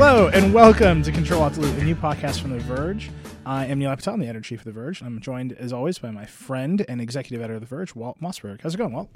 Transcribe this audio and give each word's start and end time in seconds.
Hello 0.00 0.28
and 0.28 0.54
welcome 0.54 1.02
to 1.02 1.10
Control 1.10 1.40
Walt 1.40 1.54
Delete, 1.54 1.76
a 1.76 1.82
new 1.82 1.96
podcast 1.96 2.40
from 2.40 2.52
The 2.52 2.60
Verge. 2.60 3.10
I 3.44 3.66
am 3.66 3.80
Nilay 3.80 3.96
Patel, 3.96 4.14
I'm 4.14 4.20
the 4.20 4.28
editor 4.28 4.40
chief 4.44 4.60
of 4.60 4.64
The 4.64 4.70
Verge. 4.70 5.02
I'm 5.02 5.20
joined, 5.20 5.54
as 5.54 5.72
always, 5.72 5.98
by 5.98 6.12
my 6.12 6.24
friend 6.24 6.86
and 6.88 7.00
executive 7.00 7.40
editor 7.40 7.54
of 7.56 7.62
The 7.62 7.66
Verge, 7.66 7.96
Walt 7.96 8.20
Mossberg. 8.20 8.60
How's 8.60 8.74
it 8.74 8.78
going, 8.78 8.92
Walt? 8.92 9.10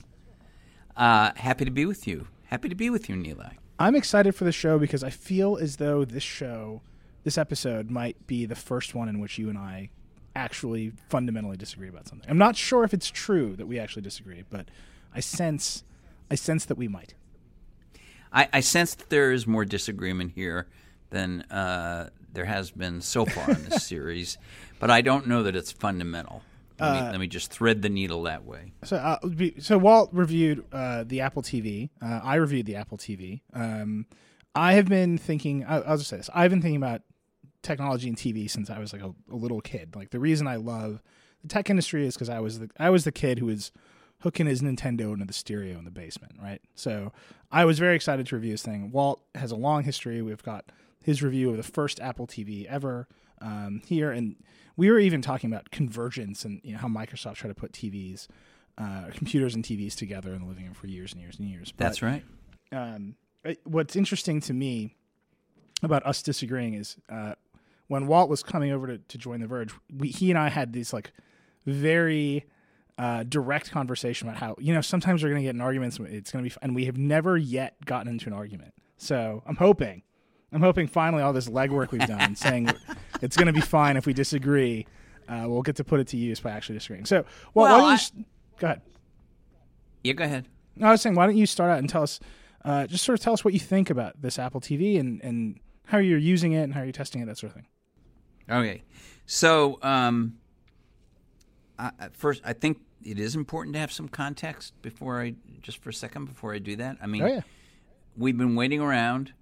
Uh, 0.96 1.30
happy 1.36 1.64
to 1.64 1.70
be 1.70 1.86
with 1.86 2.08
you. 2.08 2.26
Happy 2.46 2.68
to 2.68 2.74
be 2.74 2.90
with 2.90 3.08
you, 3.08 3.14
Nilay. 3.14 3.52
I'm 3.78 3.94
excited 3.94 4.34
for 4.34 4.42
the 4.42 4.50
show 4.50 4.76
because 4.76 5.04
I 5.04 5.10
feel 5.10 5.56
as 5.56 5.76
though 5.76 6.04
this 6.04 6.24
show, 6.24 6.82
this 7.22 7.38
episode, 7.38 7.88
might 7.88 8.26
be 8.26 8.44
the 8.44 8.56
first 8.56 8.92
one 8.92 9.08
in 9.08 9.20
which 9.20 9.38
you 9.38 9.48
and 9.48 9.56
I 9.56 9.90
actually 10.34 10.94
fundamentally 11.08 11.56
disagree 11.56 11.90
about 11.90 12.08
something. 12.08 12.28
I'm 12.28 12.38
not 12.38 12.56
sure 12.56 12.82
if 12.82 12.92
it's 12.92 13.08
true 13.08 13.54
that 13.54 13.68
we 13.68 13.78
actually 13.78 14.02
disagree, 14.02 14.42
but 14.50 14.66
I 15.14 15.20
sense, 15.20 15.84
I 16.28 16.34
sense 16.34 16.64
that 16.64 16.76
we 16.76 16.88
might. 16.88 17.14
I, 18.32 18.48
I 18.52 18.60
sense 18.60 18.94
that 18.94 19.10
there 19.10 19.32
is 19.32 19.46
more 19.46 19.64
disagreement 19.64 20.32
here 20.34 20.66
than 21.10 21.42
uh, 21.42 22.10
there 22.32 22.46
has 22.46 22.70
been 22.70 23.00
so 23.00 23.26
far 23.26 23.50
in 23.50 23.64
this 23.64 23.84
series, 23.86 24.38
but 24.80 24.90
I 24.90 25.02
don't 25.02 25.26
know 25.26 25.42
that 25.42 25.54
it's 25.54 25.70
fundamental. 25.72 26.42
Let 26.80 26.92
me, 26.92 26.98
Uh, 26.98 27.10
let 27.12 27.20
me 27.20 27.26
just 27.26 27.50
thread 27.52 27.82
the 27.82 27.90
needle 27.90 28.22
that 28.24 28.44
way. 28.44 28.72
So, 28.84 28.96
uh, 28.96 29.18
so 29.60 29.76
Walt 29.78 30.08
reviewed 30.12 30.64
uh, 30.72 31.04
the 31.04 31.20
Apple 31.20 31.42
TV. 31.42 31.90
Uh, 32.00 32.20
I 32.24 32.36
reviewed 32.36 32.66
the 32.66 32.76
Apple 32.76 32.96
TV. 32.98 33.42
Um, 33.52 34.06
I 34.54 34.72
have 34.72 34.88
been 34.88 35.18
thinking. 35.18 35.64
I, 35.64 35.80
I'll 35.82 35.98
just 35.98 36.08
say 36.08 36.16
this: 36.16 36.30
I've 36.34 36.50
been 36.50 36.62
thinking 36.62 36.76
about 36.82 37.02
technology 37.62 38.08
and 38.08 38.16
TV 38.16 38.50
since 38.50 38.70
I 38.70 38.78
was 38.78 38.92
like 38.92 39.02
a, 39.02 39.14
a 39.30 39.36
little 39.36 39.60
kid. 39.60 39.94
Like 39.94 40.10
the 40.10 40.18
reason 40.18 40.48
I 40.48 40.56
love 40.56 41.02
the 41.42 41.48
tech 41.48 41.70
industry 41.70 42.06
is 42.06 42.14
because 42.14 42.28
I 42.28 42.40
was 42.40 42.58
the 42.58 42.70
I 42.78 42.90
was 42.90 43.04
the 43.04 43.12
kid 43.12 43.38
who 43.38 43.46
was 43.46 43.70
hooking 44.22 44.46
his 44.46 44.62
Nintendo 44.62 45.12
into 45.12 45.24
the 45.24 45.32
stereo 45.32 45.78
in 45.78 45.84
the 45.84 45.90
basement, 45.90 46.32
right? 46.40 46.60
So 46.74 47.12
I 47.50 47.64
was 47.64 47.78
very 47.78 47.96
excited 47.96 48.26
to 48.28 48.36
review 48.36 48.52
this 48.52 48.62
thing. 48.62 48.90
Walt 48.92 49.20
has 49.34 49.50
a 49.50 49.56
long 49.56 49.82
history. 49.84 50.22
We've 50.22 50.42
got 50.42 50.66
his 51.04 51.22
review 51.22 51.50
of 51.50 51.56
the 51.56 51.62
first 51.62 52.00
Apple 52.00 52.26
TV 52.26 52.64
ever 52.66 53.08
um, 53.40 53.82
here, 53.86 54.12
and 54.12 54.36
we 54.76 54.90
were 54.90 55.00
even 55.00 55.20
talking 55.22 55.52
about 55.52 55.70
convergence 55.70 56.44
and 56.44 56.60
you 56.62 56.72
know 56.72 56.78
how 56.78 56.88
Microsoft 56.88 57.34
tried 57.34 57.48
to 57.48 57.54
put 57.54 57.72
TVs, 57.72 58.28
uh, 58.78 59.06
computers 59.14 59.54
and 59.54 59.64
TVs 59.64 59.96
together 59.96 60.32
in 60.32 60.40
the 60.42 60.46
living 60.46 60.64
room 60.64 60.74
for 60.74 60.86
years 60.86 61.12
and 61.12 61.20
years 61.20 61.38
and 61.38 61.48
years. 61.48 61.72
But, 61.72 61.84
That's 61.84 62.02
right. 62.02 62.22
um, 62.70 63.16
it- 63.44 63.60
what's 63.64 63.96
interesting 63.96 64.40
to 64.42 64.52
me 64.54 64.94
about 65.82 66.06
us 66.06 66.22
disagreeing 66.22 66.74
is 66.74 66.96
uh, 67.08 67.34
when 67.88 68.06
Walt 68.06 68.30
was 68.30 68.44
coming 68.44 68.70
over 68.70 68.86
to, 68.86 68.98
to 68.98 69.18
join 69.18 69.40
The 69.40 69.48
Verge, 69.48 69.74
we, 69.94 70.08
he 70.08 70.30
and 70.30 70.38
I 70.38 70.48
had 70.48 70.72
these 70.72 70.92
like 70.92 71.12
very 71.66 72.46
uh, 72.98 73.22
direct 73.24 73.70
conversation 73.70 74.28
about 74.28 74.38
how 74.38 74.56
you 74.58 74.74
know 74.74 74.80
sometimes 74.80 75.22
we're 75.22 75.30
going 75.30 75.40
to 75.42 75.46
get 75.46 75.54
in 75.54 75.60
arguments. 75.60 75.98
It's 76.00 76.30
going 76.30 76.44
to 76.44 76.50
be, 76.50 76.56
and 76.62 76.74
we 76.74 76.84
have 76.86 76.96
never 76.98 77.36
yet 77.36 77.76
gotten 77.84 78.08
into 78.08 78.28
an 78.28 78.32
argument. 78.32 78.74
So 78.96 79.42
I'm 79.46 79.56
hoping, 79.56 80.02
I'm 80.52 80.60
hoping 80.60 80.86
finally 80.86 81.22
all 81.22 81.32
this 81.32 81.48
legwork 81.48 81.90
we've 81.90 82.06
done, 82.06 82.36
saying 82.36 82.70
it's 83.20 83.36
going 83.36 83.46
to 83.48 83.52
be 83.52 83.60
fine 83.60 83.96
if 83.96 84.06
we 84.06 84.12
disagree, 84.12 84.86
uh, 85.28 85.44
we'll 85.46 85.62
get 85.62 85.76
to 85.76 85.84
put 85.84 86.00
it 86.00 86.08
to 86.08 86.16
use 86.16 86.40
by 86.40 86.50
actually 86.50 86.76
disagreeing. 86.76 87.04
So, 87.04 87.24
well, 87.54 87.66
Well, 87.66 87.80
why 87.82 87.96
don't 87.96 88.12
you 88.14 88.24
go 88.58 88.66
ahead? 88.68 88.82
Yeah, 90.04 90.12
go 90.12 90.24
ahead. 90.24 90.48
No, 90.76 90.88
I 90.88 90.90
was 90.92 91.02
saying, 91.02 91.16
why 91.16 91.26
don't 91.26 91.36
you 91.36 91.46
start 91.46 91.70
out 91.70 91.78
and 91.78 91.88
tell 91.88 92.02
us, 92.02 92.20
uh, 92.64 92.86
just 92.86 93.04
sort 93.04 93.18
of 93.18 93.22
tell 93.24 93.32
us 93.32 93.44
what 93.44 93.54
you 93.54 93.60
think 93.60 93.90
about 93.90 94.20
this 94.20 94.38
Apple 94.38 94.60
TV 94.60 94.98
and, 94.98 95.20
and 95.22 95.58
how 95.86 95.98
you're 95.98 96.18
using 96.18 96.52
it 96.52 96.62
and 96.62 96.74
how 96.74 96.82
you're 96.82 96.92
testing 96.92 97.22
it, 97.22 97.26
that 97.26 97.38
sort 97.38 97.50
of 97.50 97.56
thing. 97.56 97.66
Okay. 98.50 98.82
So, 99.26 99.78
um, 99.82 100.38
I, 101.78 101.90
first, 102.12 102.42
I 102.44 102.52
think 102.52 102.80
it 103.04 103.18
is 103.18 103.34
important 103.34 103.74
to 103.74 103.80
have 103.80 103.92
some 103.92 104.08
context 104.08 104.74
before 104.82 105.20
I, 105.20 105.34
just 105.60 105.78
for 105.78 105.90
a 105.90 105.94
second, 105.94 106.26
before 106.26 106.54
I 106.54 106.58
do 106.58 106.76
that. 106.76 106.98
I 107.02 107.06
mean, 107.06 107.22
Oh 107.22 107.26
yeah, 107.26 107.40
we've 108.16 108.36
been 108.36 108.54
waiting 108.54 108.80
around 108.80 109.32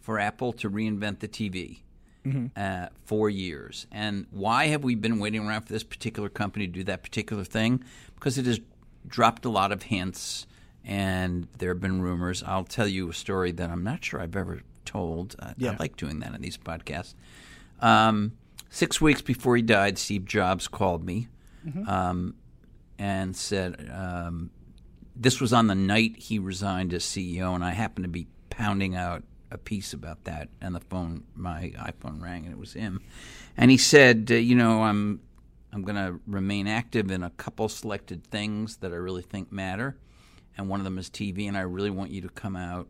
for 0.00 0.18
Apple 0.18 0.52
to 0.54 0.70
reinvent 0.70 1.20
the 1.20 1.28
TV 1.28 1.80
uh, 2.56 2.88
for 3.06 3.30
years. 3.30 3.86
And 3.90 4.26
why 4.30 4.66
have 4.66 4.84
we 4.84 4.94
been 4.94 5.18
waiting 5.18 5.46
around 5.46 5.62
for 5.62 5.72
this 5.72 5.84
particular 5.84 6.28
company 6.28 6.66
to 6.66 6.72
do 6.72 6.84
that 6.84 7.02
particular 7.02 7.44
thing? 7.44 7.82
Because 8.14 8.36
it 8.38 8.46
has 8.46 8.60
dropped 9.06 9.44
a 9.44 9.48
lot 9.48 9.72
of 9.72 9.84
hints 9.84 10.46
and 10.84 11.48
there 11.58 11.70
have 11.70 11.80
been 11.80 12.02
rumors. 12.02 12.42
I'll 12.42 12.64
tell 12.64 12.86
you 12.86 13.08
a 13.08 13.14
story 13.14 13.52
that 13.52 13.70
I'm 13.70 13.82
not 13.84 14.04
sure 14.04 14.20
I've 14.20 14.36
ever 14.36 14.60
told. 14.84 15.36
I, 15.40 15.54
Yeah. 15.56 15.72
I 15.72 15.76
like 15.76 15.96
doing 15.96 16.20
that 16.20 16.34
in 16.34 16.42
these 16.42 16.58
podcasts. 16.58 17.14
Um, 17.80 18.32
six 18.68 19.00
weeks 19.00 19.22
before 19.22 19.56
he 19.56 19.62
died, 19.62 19.98
Steve 19.98 20.24
Jobs 20.24 20.68
called 20.68 21.04
me 21.04 21.28
um, 21.86 22.34
and 22.98 23.36
said, 23.36 23.90
um, 23.92 24.50
this 25.14 25.40
was 25.40 25.52
on 25.52 25.66
the 25.66 25.74
night 25.74 26.16
he 26.16 26.38
resigned 26.38 26.94
as 26.94 27.02
CEO, 27.04 27.54
and 27.54 27.64
I 27.64 27.72
happened 27.72 28.04
to 28.04 28.08
be 28.08 28.28
pounding 28.50 28.94
out 28.94 29.24
a 29.50 29.58
piece 29.58 29.92
about 29.92 30.24
that, 30.24 30.48
and 30.60 30.74
the 30.74 30.80
phone, 30.80 31.24
my 31.34 31.72
iPhone 31.78 32.22
rang, 32.22 32.44
and 32.44 32.52
it 32.52 32.58
was 32.58 32.74
him, 32.74 33.00
and 33.56 33.70
he 33.70 33.76
said, 33.76 34.28
uh, 34.30 34.34
"You 34.34 34.54
know, 34.54 34.82
I'm 34.82 35.20
I'm 35.72 35.82
going 35.82 35.96
to 35.96 36.20
remain 36.26 36.66
active 36.66 37.10
in 37.10 37.22
a 37.22 37.30
couple 37.30 37.68
selected 37.68 38.24
things 38.24 38.76
that 38.78 38.92
I 38.92 38.96
really 38.96 39.22
think 39.22 39.50
matter, 39.50 39.96
and 40.56 40.68
one 40.68 40.80
of 40.80 40.84
them 40.84 40.98
is 40.98 41.10
TV, 41.10 41.48
and 41.48 41.56
I 41.56 41.62
really 41.62 41.90
want 41.90 42.10
you 42.10 42.20
to 42.22 42.28
come 42.28 42.56
out, 42.56 42.88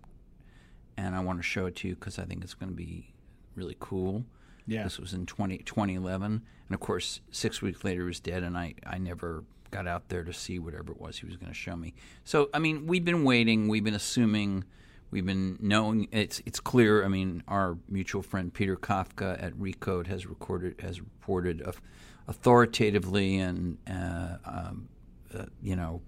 and 0.97 1.15
I 1.15 1.21
want 1.21 1.39
to 1.39 1.43
show 1.43 1.67
it 1.67 1.77
to 1.77 1.89
you 1.89 1.95
because 1.95 2.19
I 2.19 2.25
think 2.25 2.45
it's 2.45 2.55
going 2.55 2.71
to 2.71 2.77
be 2.77 3.15
really 3.55 3.77
cool." 3.79 4.25
Yeah. 4.69 4.84
This 4.84 4.99
was 4.99 5.15
in 5.15 5.27
20, 5.27 5.59
2011. 5.59 6.33
And 6.33 6.75
of 6.75 6.81
course, 6.81 7.21
six 7.31 7.62
weeks 7.62 7.83
later, 7.83 8.03
he 8.03 8.06
was 8.06 8.21
dead, 8.21 8.43
and 8.43 8.56
I, 8.56 8.75
I 8.87 8.99
never 8.99 9.43
got 9.71 9.87
out 9.87 10.09
there 10.09 10.23
to 10.23 10.33
see 10.33 10.59
whatever 10.59 10.93
it 10.93 11.01
was 11.01 11.19
he 11.19 11.27
was 11.27 11.37
going 11.37 11.51
to 11.51 11.56
show 11.56 11.75
me. 11.75 11.95
So, 12.25 12.51
I 12.53 12.59
mean, 12.59 12.87
we've 12.87 13.05
been 13.05 13.25
waiting, 13.25 13.69
we've 13.69 13.83
been 13.83 13.95
assuming, 13.95 14.65
we've 15.11 15.25
been 15.25 15.59
knowing. 15.61 16.09
It's 16.12 16.43
it's 16.45 16.61
clear. 16.61 17.05
I 17.05 17.09
mean, 17.09 17.43
our 17.49 17.79
mutual 17.89 18.23
friend 18.23 18.53
Peter 18.53 18.77
Kafka 18.77 19.43
at 19.43 19.55
Recode 19.55 20.06
has 20.06 20.27
recorded 20.27 20.81
has 20.81 21.00
reported 21.00 21.62
of, 21.62 21.81
authoritatively 22.29 23.39
and 23.39 23.79
uh, 23.89 24.37
um, 24.45 24.89
uh, 25.35 25.47
you 25.62 25.77
know 25.77 26.03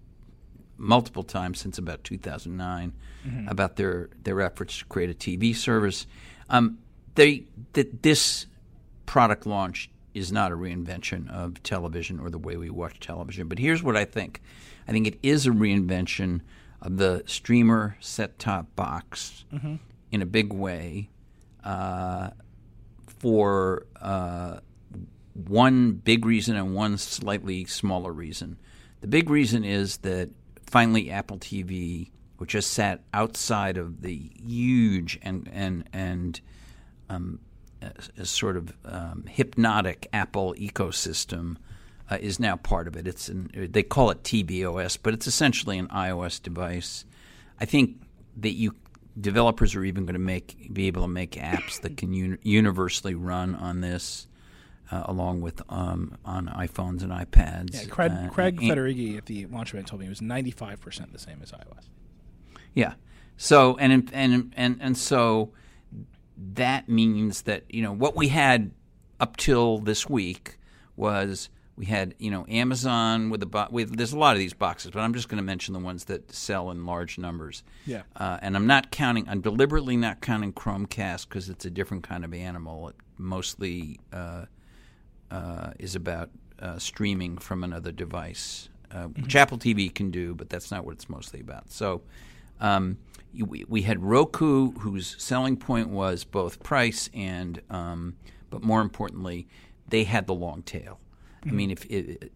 multiple 0.77 1.23
times 1.23 1.59
since 1.59 1.77
about 1.77 2.03
2009 2.05 2.95
about 3.49 3.77
their 3.77 4.09
their 4.23 4.41
efforts 4.41 4.79
to 4.79 4.85
create 4.87 5.11
a 5.11 5.15
TV 5.15 5.55
service. 5.55 6.07
Um, 6.49 6.79
they 7.15 7.45
that 7.73 8.03
this 8.03 8.47
product 9.11 9.45
launch 9.45 9.91
is 10.15 10.31
not 10.31 10.53
a 10.53 10.55
reinvention 10.55 11.29
of 11.29 11.61
television 11.65 12.21
or 12.21 12.31
the 12.31 12.39
way 12.39 12.57
we 12.57 12.71
watch 12.71 13.01
television. 13.01 13.49
But 13.49 13.59
here's 13.59 13.83
what 13.83 13.97
I 13.97 14.05
think: 14.05 14.41
I 14.87 14.93
think 14.93 15.09
it 15.09 15.19
is 15.21 15.49
a 15.49 15.51
reinvention 15.51 16.43
of 16.81 16.97
the 16.97 17.25
streamer 17.27 17.97
set-top 17.99 18.77
box 18.77 19.45
in 20.13 20.23
a 20.23 20.27
big 20.27 20.53
way. 20.53 21.11
Uh, 21.65 22.31
for 23.19 23.87
uh, 24.01 24.61
one 25.35 25.93
big 25.93 26.25
reason 26.25 26.55
and 26.55 26.73
one 26.73 26.97
slightly 26.97 27.65
smaller 27.65 28.13
reason. 28.13 28.59
The 29.01 29.09
big 29.09 29.29
reason 29.29 29.65
is 29.65 29.99
that 29.99 30.31
finally 30.67 31.11
Apple 31.11 31.39
TV, 31.39 32.13
which 32.39 32.53
has 32.53 32.65
sat 32.65 33.03
outside 33.13 33.77
of 33.77 34.03
the 34.03 34.31
huge 34.41 35.19
and 35.21 35.51
and 35.53 35.89
and 35.93 36.41
um, 37.09 37.41
a, 37.83 37.93
a 38.23 38.27
sort 38.27 38.57
of 38.57 38.73
um, 38.85 39.25
hypnotic 39.29 40.09
Apple 40.13 40.55
ecosystem, 40.59 41.57
uh, 42.11 42.19
is 42.21 42.41
now 42.41 42.57
part 42.57 42.89
of 42.89 42.97
it. 42.97 43.07
It's 43.07 43.29
an, 43.29 43.51
they 43.71 43.83
call 43.83 44.11
it 44.11 44.23
tvOS, 44.23 44.99
but 45.01 45.15
it's 45.15 45.27
essentially 45.27 45.79
an 45.79 45.89
iOS 45.89 46.43
device. 46.43 47.05
I 47.61 47.65
think 47.65 48.01
that 48.39 48.53
you 48.53 48.75
developers 49.21 49.75
are 49.75 49.85
even 49.85 50.07
going 50.07 50.15
to 50.15 50.19
make 50.21 50.73
be 50.73 50.87
able 50.87 51.03
to 51.03 51.09
make 51.09 51.33
apps 51.33 51.81
that 51.83 51.97
can 51.97 52.13
uni- 52.13 52.39
universally 52.43 53.15
run 53.15 53.55
on 53.55 53.81
this, 53.81 54.27
uh, 54.91 55.03
along 55.07 55.41
with 55.41 55.63
um, 55.69 56.17
on 56.25 56.47
iPhones 56.49 57.03
and 57.03 57.13
iPads. 57.13 57.75
Yeah, 57.85 57.89
Craig, 57.91 58.13
Uh, 58.13 58.29
Craig 58.31 58.61
and- 58.63 58.71
Federighi 58.73 59.17
at 59.17 59.27
the 59.27 59.47
launch 59.47 59.73
event 59.73 59.87
told 59.89 60.01
me 60.01 60.07
it 60.07 60.11
was 60.11 60.21
95% 60.21 61.13
the 61.13 61.19
same 61.19 61.41
as 61.43 61.53
iOS. 61.53 61.89
Yeah. 62.75 62.95
So 63.37 63.77
and 63.79 64.11
and 64.13 64.53
and 64.57 64.79
and 64.81 64.97
so 64.99 65.53
that 66.41 66.89
means 66.89 67.43
that 67.43 67.65
you 67.69 67.83
know 67.83 67.93
what 67.93 68.17
we 68.17 68.29
had 68.29 68.71
up 69.19 69.37
till 69.37 69.79
this 69.79 70.09
week 70.09 70.59
was 70.97 71.51
we 71.77 71.87
had 71.87 72.15
you 72.19 72.31
know 72.31 72.45
Amazon 72.49 73.31
with 73.31 73.41
the 73.41 73.47
bo- 73.47 73.69
with 73.71 73.97
there's 73.97 74.13
a 74.13 74.19
lot 74.19 74.33
of 74.33 74.39
these 74.39 74.55
boxes, 74.55 74.91
but 74.91 75.01
I'm 75.01 75.15
just 75.15 75.29
going 75.29 75.39
to 75.39 75.45
mention 75.45 75.75
the 75.75 75.81
ones 75.81 76.05
that 76.05 76.33
sell 76.33 76.71
in 76.71 76.85
large 76.85 77.19
numbers. 77.19 77.63
Yeah. 77.87 78.03
Uh, 78.17 78.39
and 78.43 78.57
I'm 78.57 78.67
not 78.67 78.91
counting. 78.91 79.29
I'm 79.29 79.41
deliberately 79.41 79.97
not 79.97 80.21
counting 80.21 80.53
Chromecast 80.53 81.29
because 81.29 81.49
it's 81.49 81.65
a 81.65 81.71
different 81.71 82.03
kind 82.03 82.25
of 82.25 82.35
animal. 82.35 82.89
It 82.89 82.97
mostly 83.19 84.01
uh, 84.13 84.47
uh, 85.31 85.71
is 85.79 85.95
about 85.95 86.31
uh, 86.59 86.79
streaming 86.79 87.39
from 87.39 87.65
another 87.65 87.93
device, 87.93 88.69
uh, 88.91 89.05
which 89.05 89.37
Apple 89.37 89.59
TV 89.59 89.95
can 89.95 90.11
do, 90.11 90.35
but 90.35 90.51
that's 90.51 90.71
not 90.71 90.85
what 90.85 90.93
it's 90.93 91.09
mostly 91.09 91.41
about. 91.41 91.71
So 91.71 92.03
um, 92.61 92.99
we, 93.35 93.65
we 93.69 93.83
had 93.83 94.03
Roku, 94.03 94.73
whose 94.73 95.17
selling 95.19 95.57
point 95.57 95.89
was 95.89 96.25
both 96.25 96.63
price 96.63 97.09
and, 97.15 97.61
um, 97.71 98.17
but 98.51 98.63
more 98.63 98.81
importantly, 98.81 99.49
they 99.89 100.05
had 100.05 100.27
the 100.27 100.35
long 100.35 100.63
tail. 100.63 101.01
I 101.47 101.53
mean, 101.53 101.71
if 101.71 101.87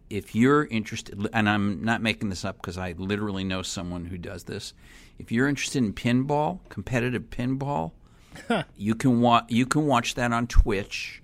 if 0.09 0.33
you're 0.33 0.65
interested, 0.65 1.27
and 1.31 1.47
I'm 1.47 1.83
not 1.83 2.01
making 2.01 2.29
this 2.29 2.43
up 2.43 2.57
because 2.57 2.77
I 2.77 2.95
literally 2.97 3.43
know 3.43 3.61
someone 3.61 4.05
who 4.05 4.17
does 4.17 4.45
this. 4.45 4.73
If 5.19 5.31
you're 5.31 5.47
interested 5.47 5.83
in 5.83 5.93
pinball, 5.93 6.59
competitive 6.69 7.29
pinball, 7.29 7.91
you 8.75 8.95
can 8.95 9.21
watch 9.21 9.45
you 9.49 9.67
can 9.67 9.85
watch 9.85 10.15
that 10.15 10.31
on 10.33 10.47
Twitch, 10.47 11.21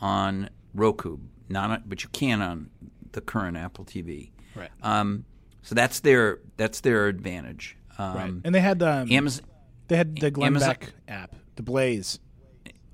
on 0.00 0.50
Roku, 0.74 1.18
not 1.48 1.70
on, 1.70 1.82
but 1.86 2.02
you 2.02 2.10
can 2.10 2.42
on 2.42 2.70
the 3.12 3.20
current 3.20 3.56
Apple 3.56 3.84
TV. 3.84 4.30
Right. 4.54 4.70
Um, 4.82 5.24
so 5.62 5.74
that's 5.74 6.00
their 6.00 6.40
that's 6.56 6.80
their 6.80 7.08
advantage. 7.08 7.78
Um, 7.98 8.14
right. 8.16 8.32
And 8.44 8.54
they 8.54 8.60
had 8.60 8.82
um, 8.82 9.10
Amazon, 9.12 9.44
they 9.88 9.96
had 9.96 10.16
the 10.16 10.30
Glenn 10.30 10.48
Amazon- 10.48 10.68
Beck 10.80 10.92
app, 11.08 11.34
the 11.56 11.62
Blaze. 11.62 12.18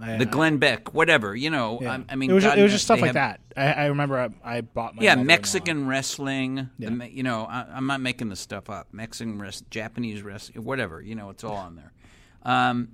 I- 0.01 0.17
the 0.17 0.23
I- 0.29 0.31
Glenn 0.31 0.59
Beck, 0.59 0.95
whatever 0.95 1.35
you 1.35 1.51
know. 1.51 1.79
yeah. 1.83 1.93
I, 2.09 2.13
I 2.13 2.17
mean, 2.17 2.31
it 2.31 2.35
was 2.35 2.45
God 2.45 2.59
it 2.59 2.63
was 2.63 2.73
just 2.73 2.85
stuff 2.85 3.01
like 3.01 3.15
have- 3.15 3.15
that. 3.15 3.41
I, 3.57 3.85
I 3.85 3.87
remember 3.87 4.19
I, 4.45 4.57
I 4.59 4.61
bought 4.61 4.95
my 4.95 5.03
Yeah. 5.03 5.17
Mexican 5.17 5.87
wrestling. 5.89 6.71
Yeah. 6.79 6.91
Me- 6.91 7.11
you 7.13 7.23
know, 7.25 7.45
I, 7.47 7.67
I'm 7.73 7.87
not 7.87 8.01
making 8.01 8.29
this 8.29 8.39
stuff 8.41 8.71
up. 8.71 8.89
Mexican 8.93 9.41
rest, 9.41 9.69
Japanese 9.71 10.23
wrestling, 10.23 10.65
whatever. 10.65 11.01
You 11.03 11.15
know, 11.17 11.31
it's 11.31 11.43
all 11.43 11.57
on 11.57 11.75
there. 11.77 11.93
Um, 12.45 12.89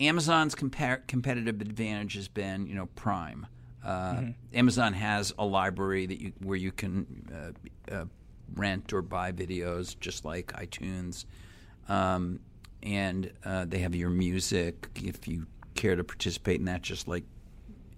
Amazon's 0.00 0.54
competitive 0.54 1.60
advantage 1.60 2.14
has 2.14 2.28
been, 2.28 2.66
you 2.66 2.74
know, 2.74 2.86
Prime. 2.94 3.46
Uh, 3.84 4.22
Amazon 4.52 4.92
has 4.94 5.32
a 5.38 5.44
library 5.44 6.06
that 6.06 6.20
you 6.20 6.32
where 6.42 6.56
you 6.56 6.72
can 6.72 7.52
uh, 7.90 7.94
uh, 7.94 8.04
rent 8.54 8.92
or 8.92 9.02
buy 9.02 9.30
videos, 9.32 9.98
just 10.00 10.24
like 10.24 10.48
iTunes. 10.52 11.24
Um, 11.88 12.40
and 12.82 13.32
uh, 13.44 13.64
they 13.64 13.78
have 13.78 13.94
your 13.94 14.10
music 14.10 14.88
if 14.94 15.26
you 15.26 15.46
care 15.74 15.96
to 15.96 16.04
participate 16.04 16.60
in 16.60 16.66
that, 16.66 16.82
just 16.82 17.08
like 17.08 17.24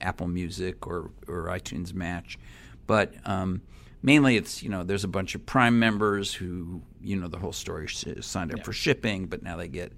Apple 0.00 0.28
Music 0.28 0.86
or, 0.86 1.10
or 1.26 1.44
iTunes 1.44 1.92
Match. 1.92 2.38
But 2.86 3.14
um, 3.24 3.62
mainly 4.02 4.36
it's, 4.36 4.62
you 4.62 4.68
know, 4.68 4.84
there's 4.84 5.04
a 5.04 5.08
bunch 5.08 5.34
of 5.34 5.44
Prime 5.44 5.78
members 5.78 6.32
who, 6.32 6.82
you 7.00 7.16
know, 7.16 7.28
the 7.28 7.38
whole 7.38 7.52
story 7.52 7.88
signed 7.88 8.54
up 8.54 8.64
for 8.64 8.72
shipping, 8.72 9.26
but 9.26 9.42
now 9.42 9.56
they 9.56 9.68
get 9.68 9.92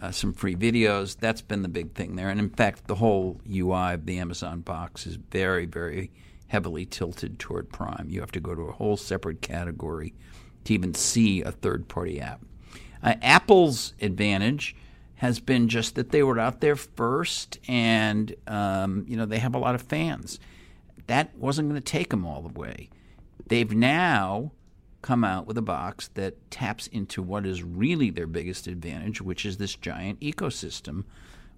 uh, 0.00 0.10
some 0.10 0.32
free 0.32 0.56
videos. 0.56 1.16
That's 1.18 1.42
been 1.42 1.62
the 1.62 1.68
big 1.68 1.94
thing 1.94 2.16
there. 2.16 2.28
And 2.28 2.40
in 2.40 2.50
fact, 2.50 2.86
the 2.86 2.96
whole 2.96 3.40
UI 3.48 3.94
of 3.94 4.06
the 4.06 4.18
Amazon 4.18 4.60
box 4.60 5.06
is 5.06 5.16
very, 5.16 5.66
very 5.66 6.10
heavily 6.48 6.86
tilted 6.86 7.38
toward 7.38 7.70
Prime. 7.70 8.06
You 8.08 8.20
have 8.20 8.32
to 8.32 8.40
go 8.40 8.54
to 8.54 8.62
a 8.62 8.72
whole 8.72 8.96
separate 8.96 9.42
category 9.42 10.14
to 10.64 10.74
even 10.74 10.94
see 10.94 11.42
a 11.42 11.52
third 11.52 11.88
party 11.88 12.20
app. 12.20 12.40
Uh, 13.02 13.14
Apple's 13.22 13.94
advantage 14.00 14.76
has 15.16 15.40
been 15.40 15.68
just 15.68 15.94
that 15.94 16.10
they 16.10 16.22
were 16.22 16.38
out 16.38 16.60
there 16.60 16.76
first, 16.76 17.58
and 17.68 18.34
um, 18.46 19.04
you 19.06 19.16
know 19.16 19.26
they 19.26 19.38
have 19.38 19.54
a 19.54 19.58
lot 19.58 19.74
of 19.74 19.82
fans. 19.82 20.38
That 21.06 21.36
wasn't 21.36 21.68
going 21.68 21.80
to 21.80 21.84
take 21.84 22.10
them 22.10 22.26
all 22.26 22.42
the 22.42 22.58
way. 22.58 22.88
They've 23.46 23.74
now 23.74 24.52
come 25.02 25.24
out 25.24 25.46
with 25.46 25.58
a 25.58 25.62
box 25.62 26.08
that 26.14 26.50
taps 26.50 26.86
into 26.86 27.22
what 27.22 27.44
is 27.44 27.62
really 27.62 28.10
their 28.10 28.26
biggest 28.26 28.66
advantage, 28.66 29.20
which 29.20 29.44
is 29.44 29.56
this 29.56 29.74
giant 29.74 30.20
ecosystem 30.20 31.04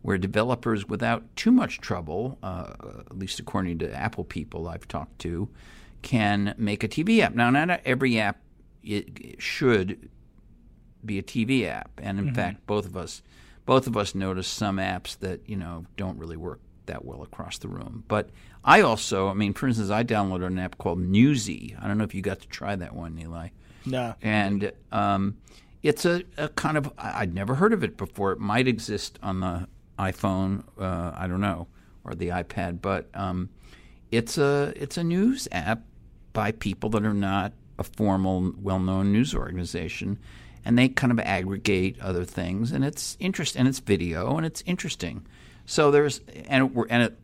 where 0.03 0.19
developers, 0.19 0.87
without 0.87 1.25
too 1.35 1.51
much 1.51 1.81
trouble, 1.81 2.39
uh, 2.43 2.73
at 3.01 3.19
least 3.19 3.41
according 3.41 3.79
to 3.79 3.95
Apple 3.95 4.25
people 4.25 4.69
I've 4.69 4.87
talked 4.87 5.19
to, 5.21 5.49
can 6.03 6.55
make 6.59 6.85
a 6.85 6.89
TV 6.89 7.21
app. 7.21 7.35
Now, 7.35 7.49
not 7.49 7.81
every 7.87 8.19
app 8.19 8.39
should 9.39 10.11
be 11.07 11.19
a 11.19 11.23
TV 11.23 11.67
app, 11.67 11.91
and 12.03 12.19
in 12.19 12.35
fact, 12.35 12.67
both 12.67 12.87
of 12.87 12.97
us, 12.97 13.23
both 13.67 13.87
of 13.87 13.97
us 13.97 14.15
noticed 14.15 14.53
some 14.55 14.77
apps 14.79 15.19
that 15.21 15.41
you 15.49 15.57
know 15.57 15.85
don't 15.97 16.19
really 16.19 16.37
work 16.37 16.61
that 16.87 17.05
well 17.05 17.23
across 17.23 17.59
the 17.59 17.69
room. 17.69 18.05
But 18.09 18.29
I 18.65 18.81
also, 18.83 19.29
I 19.29 19.35
mean, 19.35 19.55
for 19.55 19.67
instance, 19.69 19.91
I 19.91 20.05
downloaded 20.05 20.47
an 20.47 20.59
app 20.59 20.77
called 20.79 20.99
Newsy. 20.99 21.75
I 21.81 21.87
don't 21.89 21.97
know 21.99 22.05
if 22.05 22.15
you 22.15 22.23
got 22.23 22.41
to 22.41 22.49
try 22.49 22.77
that 22.77 22.95
one, 22.95 23.19
Eli 23.19 23.49
No. 23.87 24.15
and 24.23 24.71
um, 24.93 25.37
it's 25.83 26.05
a, 26.05 26.23
a 26.37 26.49
kind 26.51 26.77
of 26.77 26.93
I'd 26.99 27.35
never 27.35 27.55
heard 27.55 27.73
of 27.73 27.83
it 27.85 27.97
before. 27.97 28.33
It 28.33 28.39
might 28.39 28.69
exist 28.69 29.19
on 29.23 29.41
the 29.41 29.67
iPhone, 29.99 30.65
uh, 30.79 31.13
I 31.17 31.27
don't 31.27 31.41
know, 31.41 31.69
or 32.05 32.15
the 32.15 32.29
iPad, 32.29 32.81
but 32.83 33.09
um, 33.15 33.49
it's 34.11 34.37
a 34.39 34.73
it's 34.77 34.97
a 34.99 35.05
news 35.05 35.47
app 35.53 35.83
by 36.33 36.53
people 36.53 36.91
that 36.91 37.05
are 37.05 37.15
not 37.15 37.53
a 37.79 37.83
formal, 37.85 38.53
well-known 38.61 39.13
news 39.13 39.35
organization, 39.35 40.19
and 40.65 40.79
they 40.79 40.89
kind 40.89 41.11
of 41.13 41.19
aggregate 41.21 41.99
other 42.01 42.25
things, 42.25 42.73
and 42.73 42.85
it's 42.85 43.17
interest 43.21 43.57
and 43.57 43.69
it's 43.69 43.81
video 43.81 44.37
and 44.37 44.47
it's 44.47 44.63
interesting. 44.67 45.27
So 45.67 45.91
there's 45.91 46.21
and 46.49 46.75
we're- 46.75 46.89
and 46.91 47.03
it 47.05 47.19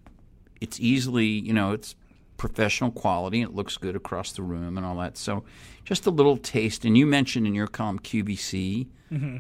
it's 0.61 0.79
easily 0.81 1.27
you 1.27 1.53
know 1.53 1.73
it's 1.73 1.95
professional 2.37 2.91
quality 2.91 3.43
and 3.43 3.51
it 3.51 3.55
looks 3.55 3.77
good 3.77 3.95
across 3.95 4.33
the 4.33 4.43
room 4.43 4.77
and 4.79 4.87
all 4.87 4.97
that. 4.97 5.17
So 5.19 5.45
just 5.85 6.07
a 6.07 6.11
little 6.11 6.37
taste 6.39 6.85
and 6.85 6.97
you 6.97 7.05
mentioned 7.07 7.47
in 7.47 7.55
your 7.55 7.67
column 7.67 7.99
qvc 7.99 8.87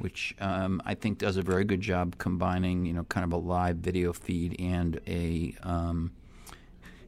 which 0.01 0.35
um, 0.41 0.83
i 0.85 0.95
think 0.95 1.19
does 1.19 1.37
a 1.37 1.43
very 1.43 1.63
good 1.65 1.81
job 1.81 2.19
combining 2.19 2.85
you 2.87 2.93
know 2.93 3.05
kind 3.05 3.25
of 3.25 3.33
a 3.33 3.37
live 3.37 3.77
video 3.77 4.13
feed 4.13 4.57
and 4.61 5.01
a 5.07 5.55
um, 5.63 6.11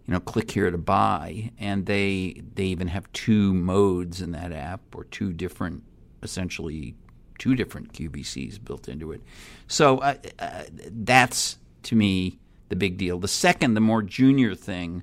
you 0.07 0.13
know 0.15 0.21
click 0.21 0.51
here 0.53 0.71
to 0.71 0.79
buy. 0.79 1.51
And 1.59 1.87
they 1.87 2.41
they 2.55 2.65
even 2.67 2.89
have 2.89 3.13
two 3.13 3.53
modes 3.53 4.21
in 4.23 4.33
that 4.33 4.53
app 4.53 4.81
or 4.95 5.05
two 5.05 5.33
different 5.33 5.83
essentially 6.23 6.95
two 7.39 7.55
different 7.55 7.93
qvcs 7.93 8.63
built 8.63 8.89
into 8.89 9.13
it 9.13 9.21
so 9.67 9.99
uh, 9.99 10.15
uh, 10.39 10.63
that's 10.71 11.59
to 11.83 11.97
me 11.97 12.39
the 12.69 12.77
big 12.77 12.97
deal 12.97 13.19
the 13.19 13.29
second 13.29 13.75
the 13.75 13.81
more 13.81 14.03
junior 14.03 14.55
thing 14.55 15.03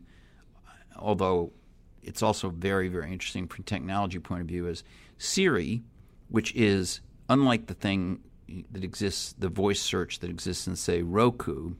although 0.97 1.51
it's 2.03 2.23
also 2.23 2.49
very, 2.49 2.87
very 2.87 3.11
interesting 3.11 3.47
from 3.47 3.63
technology 3.63 4.19
point 4.19 4.41
of 4.41 4.47
view, 4.47 4.67
is 4.67 4.83
Siri, 5.17 5.83
which 6.29 6.53
is 6.55 7.01
unlike 7.29 7.67
the 7.67 7.73
thing 7.73 8.21
that 8.71 8.83
exists, 8.83 9.35
the 9.37 9.49
voice 9.49 9.79
search 9.79 10.19
that 10.19 10.29
exists 10.29 10.67
in, 10.67 10.75
say, 10.75 11.01
Roku. 11.01 11.73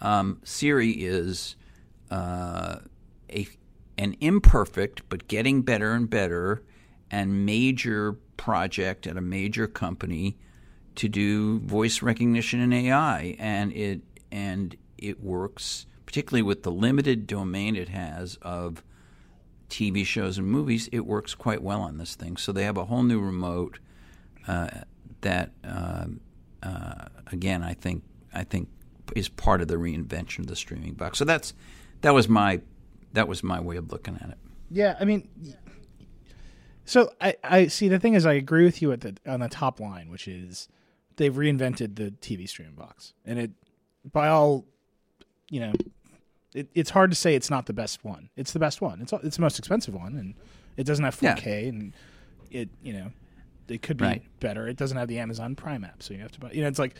Um, 0.00 0.40
Siri 0.44 0.90
is 0.90 1.56
uh, 2.10 2.76
a 3.30 3.48
an 3.98 4.14
imperfect 4.20 5.02
but 5.08 5.26
getting 5.26 5.62
better 5.62 5.92
and 5.92 6.08
better 6.08 6.62
and 7.10 7.46
major 7.46 8.14
project 8.36 9.06
at 9.06 9.16
a 9.16 9.20
major 9.20 9.66
company 9.66 10.36
to 10.94 11.08
do 11.08 11.60
voice 11.60 12.02
recognition 12.02 12.60
and 12.60 12.74
AI, 12.74 13.36
and 13.38 13.72
it 13.72 14.00
and 14.30 14.76
it 14.98 15.22
works 15.22 15.86
particularly 16.06 16.42
with 16.42 16.62
the 16.62 16.70
limited 16.70 17.26
domain 17.26 17.76
it 17.76 17.90
has 17.90 18.36
of 18.40 18.82
TV 19.68 20.04
shows 20.04 20.38
and 20.38 20.46
movies. 20.46 20.88
It 20.90 21.00
works 21.00 21.34
quite 21.34 21.62
well 21.62 21.82
on 21.82 21.98
this 21.98 22.14
thing. 22.14 22.38
So 22.38 22.50
they 22.50 22.64
have 22.64 22.78
a 22.78 22.86
whole 22.86 23.02
new 23.02 23.20
remote 23.20 23.78
uh, 24.46 24.68
that, 25.20 25.52
um 25.64 26.20
uh, 26.62 27.06
again, 27.30 27.62
I 27.62 27.74
think 27.74 28.02
I 28.34 28.44
think 28.44 28.68
is 29.14 29.28
part 29.28 29.60
of 29.60 29.68
the 29.68 29.76
reinvention 29.76 30.40
of 30.40 30.46
the 30.46 30.56
streaming 30.56 30.94
box. 30.94 31.18
So 31.18 31.24
that's 31.24 31.54
that 32.00 32.14
was 32.14 32.28
my 32.28 32.60
that 33.12 33.28
was 33.28 33.42
my 33.42 33.60
way 33.60 33.76
of 33.76 33.92
looking 33.92 34.16
at 34.16 34.30
it. 34.30 34.38
Yeah, 34.70 34.96
I 35.00 35.04
mean, 35.04 35.28
so 36.88 37.12
I, 37.20 37.34
I 37.44 37.66
see. 37.68 37.88
The 37.88 37.98
thing 37.98 38.14
is, 38.14 38.24
I 38.26 38.32
agree 38.32 38.64
with 38.64 38.80
you 38.82 38.92
at 38.92 39.02
the 39.02 39.16
on 39.26 39.40
the 39.40 39.48
top 39.48 39.78
line, 39.78 40.10
which 40.10 40.26
is 40.26 40.68
they've 41.16 41.34
reinvented 41.34 41.96
the 41.96 42.10
TV 42.10 42.48
streaming 42.48 42.74
box, 42.74 43.12
and 43.26 43.38
it 43.38 43.50
by 44.10 44.28
all, 44.28 44.64
you 45.50 45.60
know, 45.60 45.72
it, 46.54 46.68
it's 46.74 46.90
hard 46.90 47.10
to 47.10 47.16
say 47.16 47.34
it's 47.34 47.50
not 47.50 47.66
the 47.66 47.72
best 47.72 48.04
one. 48.04 48.30
It's 48.36 48.52
the 48.52 48.58
best 48.58 48.80
one. 48.80 49.00
It's 49.02 49.12
it's 49.12 49.36
the 49.36 49.42
most 49.42 49.58
expensive 49.58 49.94
one, 49.94 50.16
and 50.16 50.34
it 50.76 50.84
doesn't 50.84 51.04
have 51.04 51.18
4K, 51.18 51.68
and 51.68 51.92
it 52.50 52.70
you 52.82 52.92
know, 52.94 53.10
it 53.68 53.82
could 53.82 53.98
be 53.98 54.04
Right. 54.04 54.22
better. 54.40 54.66
It 54.66 54.76
doesn't 54.76 54.96
have 54.96 55.08
the 55.08 55.18
Amazon 55.18 55.54
Prime 55.56 55.84
app, 55.84 56.02
so 56.02 56.14
you 56.14 56.20
have 56.20 56.32
to 56.32 56.40
buy. 56.40 56.52
You 56.52 56.62
know, 56.62 56.68
it's 56.68 56.78
like 56.78 56.94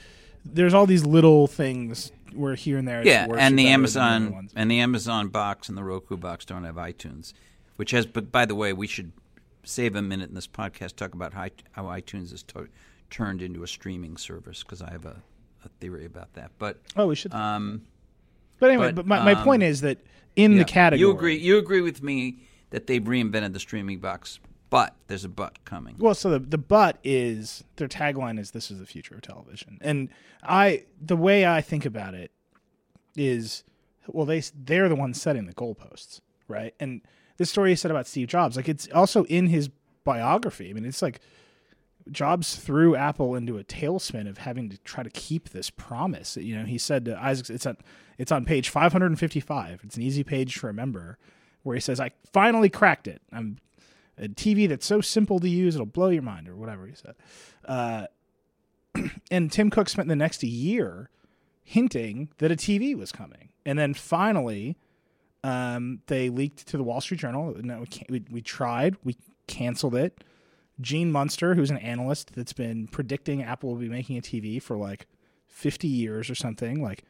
there's 0.45 0.75
all 0.75 0.87
these 0.87 1.07
little 1.07 1.47
things 1.47 2.13
where 2.35 2.55
here 2.55 2.77
and 2.77 2.87
there. 2.87 3.01
It's 3.01 3.09
yeah, 3.09 3.27
and 3.39 3.59
the 3.59 3.69
Amazon 3.69 4.51
and 4.55 4.71
the 4.71 4.81
Amazon 4.81 5.29
box 5.29 5.69
and 5.69 5.79
the 5.79 5.85
Roku 5.85 6.17
box 6.17 6.45
don't 6.45 6.65
have 6.65 6.77
iTunes, 6.77 7.33
which 7.77 7.93
has. 7.93 8.05
But 8.05 8.31
by 8.31 8.45
the 8.45 8.55
way, 8.55 8.73
we 8.73 8.87
should 8.87 9.13
save 9.69 9.95
a 9.95 10.03
minute 10.03 10.31
in 10.31 10.35
this 10.35 10.47
podcast 10.47 10.97
talk 10.97 11.15
about 11.15 11.35
how, 11.35 11.49
how 11.73 11.85
iTunes 11.85 12.33
is 12.33 12.43
to, 12.43 12.69
turned 13.11 13.43
into 13.43 13.63
a 13.63 13.67
streaming 13.67 14.17
service 14.17 14.63
because 14.63 14.81
I 14.81 14.91
have 14.91 15.05
a, 15.05 15.23
a 15.65 15.69
theory 15.81 16.07
about 16.07 16.33
that. 16.35 16.53
But 16.59 16.79
Oh, 16.97 17.07
we 17.07 17.15
should. 17.15 17.35
um, 17.35 17.83
but 18.59 18.71
anyway, 18.71 18.87
but, 18.87 18.97
but, 18.97 19.07
my, 19.07 19.23
my 19.23 19.33
um, 19.33 19.45
point 19.45 19.63
is 19.63 19.83
that 19.83 19.99
in 20.37 20.53
yeah, 20.53 20.59
the 20.59 20.65
category, 20.65 21.01
you 21.01 21.11
agree. 21.11 21.37
You 21.37 21.59
agree 21.59 21.81
with 21.81 22.03
me 22.03 22.39
that 22.71 22.87
they've 22.87 23.03
reinvented 23.03 23.53
the 23.53 23.61
streaming 23.61 23.99
box, 23.99 24.41
but 24.71 24.95
there's 25.07 25.25
a 25.25 25.29
but 25.29 25.65
coming. 25.65 25.97
Well, 25.99 26.15
so 26.15 26.31
the 26.31 26.39
the 26.39 26.59
but 26.59 26.99
is 27.05 27.65
their 27.77 27.89
tagline 27.89 28.39
is 28.39 28.53
"This 28.53 28.71
is 28.71 28.79
the 28.79 28.87
future 28.87 29.15
of 29.15 29.23
television," 29.23 29.79
and 29.81 30.09
I 30.43 30.85
the 31.01 31.17
way 31.17 31.47
I 31.47 31.61
think 31.61 31.85
about 31.85 32.15
it 32.15 32.31
is, 33.17 33.65
well, 34.07 34.27
they 34.27 34.43
they're 34.65 34.89
the 34.89 34.97
ones 34.97 35.21
setting 35.21 35.47
the 35.47 35.55
goalposts, 35.55 36.21
right? 36.49 36.75
And 36.81 37.03
this 37.39 37.51
story 37.51 37.73
is 37.73 37.81
said 37.81 37.91
about 37.91 38.07
Steve 38.07 38.29
Jobs, 38.29 38.57
like 38.57 38.69
it's 38.69 38.89
also 38.93 39.25
in 39.25 39.47
his 39.47 39.71
biography. 40.05 40.71
I 40.71 40.73
mean, 40.73 40.85
it's 40.85 41.03
like 41.03 41.21
Jobs 42.11 42.57
threw 42.57 42.97
Apple 42.97 43.35
into 43.35 43.59
a 43.59 43.65
tailspin 43.65 44.29
of 44.29 44.39
having 44.39 44.69
to 44.71 44.79
try 44.79 45.03
to 45.03 45.11
keep 45.11 45.51
this 45.51 45.71
promise. 45.71 46.37
You 46.37 46.57
know, 46.57 46.65
he 46.65 46.79
said 46.79 47.05
to 47.07 47.23
Isaac, 47.23 47.51
it's 47.51 47.67
on 47.67 47.77
it's 48.19 48.33
on 48.33 48.45
page 48.45 48.69
555. 48.69 49.81
It's 49.85 49.97
an 49.97 50.03
easy 50.03 50.25
page 50.25 50.57
to 50.57 50.67
remember, 50.67 51.19
where 51.63 51.75
he 51.75 51.81
says, 51.81 52.01
"I 52.01 52.11
finally 52.33 52.69
cracked 52.69 53.07
it. 53.07 53.23
I'm 53.33 53.59
a 54.19 54.29
TV 54.29 54.69
that's 54.69 54.87
so 54.87 55.01
simple 55.01 55.39
to 55.39 55.49
use 55.49 55.75
it'll 55.77 55.87
blow 55.87 56.09
your 56.09 56.23
mind," 56.23 56.49
or 56.49 56.57
whatever 56.57 56.87
he 56.87 56.95
said. 56.95 57.15
Uh, 57.65 58.07
and 59.31 59.53
Tim 59.53 59.71
Cook 59.71 59.89
spent 59.89 60.09
the 60.09 60.17
next 60.17 60.43
year 60.43 61.11
hinting 61.63 62.31
that 62.39 62.51
a 62.51 62.57
TV 62.57 62.97
was 62.97 63.13
coming, 63.13 63.51
and 63.65 63.79
then 63.79 63.95
finally, 63.95 64.77
um, 65.45 66.01
they 66.07 66.29
leaked 66.29 66.67
to 66.69 66.77
the 66.77 66.83
Wall 66.83 67.01
Street 67.01 67.21
Journal. 67.21 67.55
No, 67.61 67.81
we, 67.81 67.87
we, 68.09 68.25
we 68.31 68.41
tried, 68.41 68.97
we 69.05 69.17
canceled 69.47 69.95
it. 69.95 70.23
Gene 70.81 71.11
Munster, 71.11 71.55
who's 71.55 71.71
an 71.71 71.79
analyst 71.79 72.35
that's 72.35 72.53
been 72.53 72.87
predicting 72.87 73.43
Apple 73.43 73.71
will 73.71 73.81
be 73.81 73.89
making 73.89 74.17
a 74.17 74.23
TV 74.23 74.63
for 74.63 74.77
like 74.77 75.07
50 75.47 75.89
years 75.89 76.31
or 76.31 76.35
something, 76.35 76.83
like, 76.83 77.05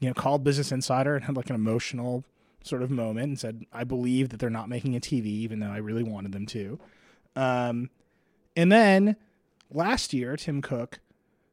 you 0.00 0.08
know, 0.08 0.14
called 0.14 0.42
Business 0.42 0.72
Insider 0.72 1.14
and 1.14 1.24
had 1.24 1.36
like 1.36 1.48
an 1.48 1.54
emotional 1.54 2.24
sort 2.64 2.82
of 2.82 2.90
moment 2.90 3.28
and 3.28 3.38
said, 3.38 3.64
I 3.72 3.84
believe 3.84 4.30
that 4.30 4.40
they're 4.40 4.50
not 4.50 4.68
making 4.68 4.96
a 4.96 5.00
TV, 5.00 5.26
even 5.26 5.60
though 5.60 5.70
I 5.70 5.78
really 5.78 6.02
wanted 6.02 6.32
them 6.32 6.46
to. 6.46 6.78
Um, 7.36 7.90
and 8.56 8.72
then 8.72 9.16
last 9.70 10.12
year, 10.12 10.36
Tim 10.36 10.60
Cook 10.60 10.98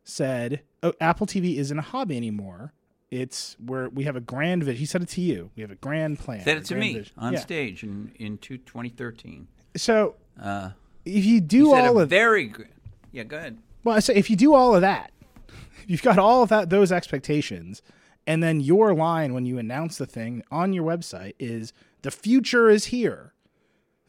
said, 0.03 0.61
oh, 0.81 0.93
Apple 0.99 1.27
TV 1.27 1.57
isn't 1.57 1.77
a 1.77 1.83
hobby 1.83 2.17
anymore. 2.17 2.73
It's 3.13 3.55
where 3.63 3.89
we 3.89 4.05
have 4.05 4.15
a 4.15 4.21
grand 4.21 4.63
vision. 4.63 4.79
He 4.79 4.85
said 4.85 5.01
it 5.03 5.09
to 5.09 5.21
you. 5.21 5.51
We 5.55 5.61
have 5.61 5.71
a 5.71 5.75
grand 5.75 6.17
plan. 6.19 6.43
Said 6.43 6.57
it 6.57 6.65
to 6.65 6.75
me 6.75 6.93
vision. 6.95 7.13
on 7.17 7.33
Yeah. 7.33 7.39
stage 7.39 7.83
in 7.83 8.11
in 8.17 8.37
two, 8.39 8.57
2013. 8.57 9.47
So 9.75 10.15
Uh, 10.39 10.71
if 11.05 11.23
you 11.25 11.39
do 11.41 11.69
said 11.71 11.85
all 11.85 11.99
a 11.99 12.03
of 12.03 12.09
very 12.09 12.45
gr- 12.47 12.63
yeah. 13.11 13.23
Go 13.23 13.37
ahead. 13.37 13.57
Well, 13.83 13.95
I 13.95 13.99
say 13.99 14.15
if 14.15 14.29
you 14.29 14.35
do 14.35 14.53
all 14.55 14.73
of 14.73 14.81
that, 14.81 15.11
you've 15.87 16.01
got 16.01 16.17
all 16.17 16.41
of 16.43 16.49
that 16.49 16.69
those 16.71 16.91
expectations, 16.91 17.81
and 18.25 18.41
then 18.41 18.59
your 18.61 18.93
line 18.95 19.33
when 19.35 19.45
you 19.45 19.57
announce 19.59 19.97
the 19.97 20.05
thing 20.07 20.41
on 20.49 20.73
your 20.73 20.83
website 20.85 21.33
is 21.39 21.71
the 22.01 22.09
future 22.11 22.67
is 22.69 22.85
here, 22.85 23.33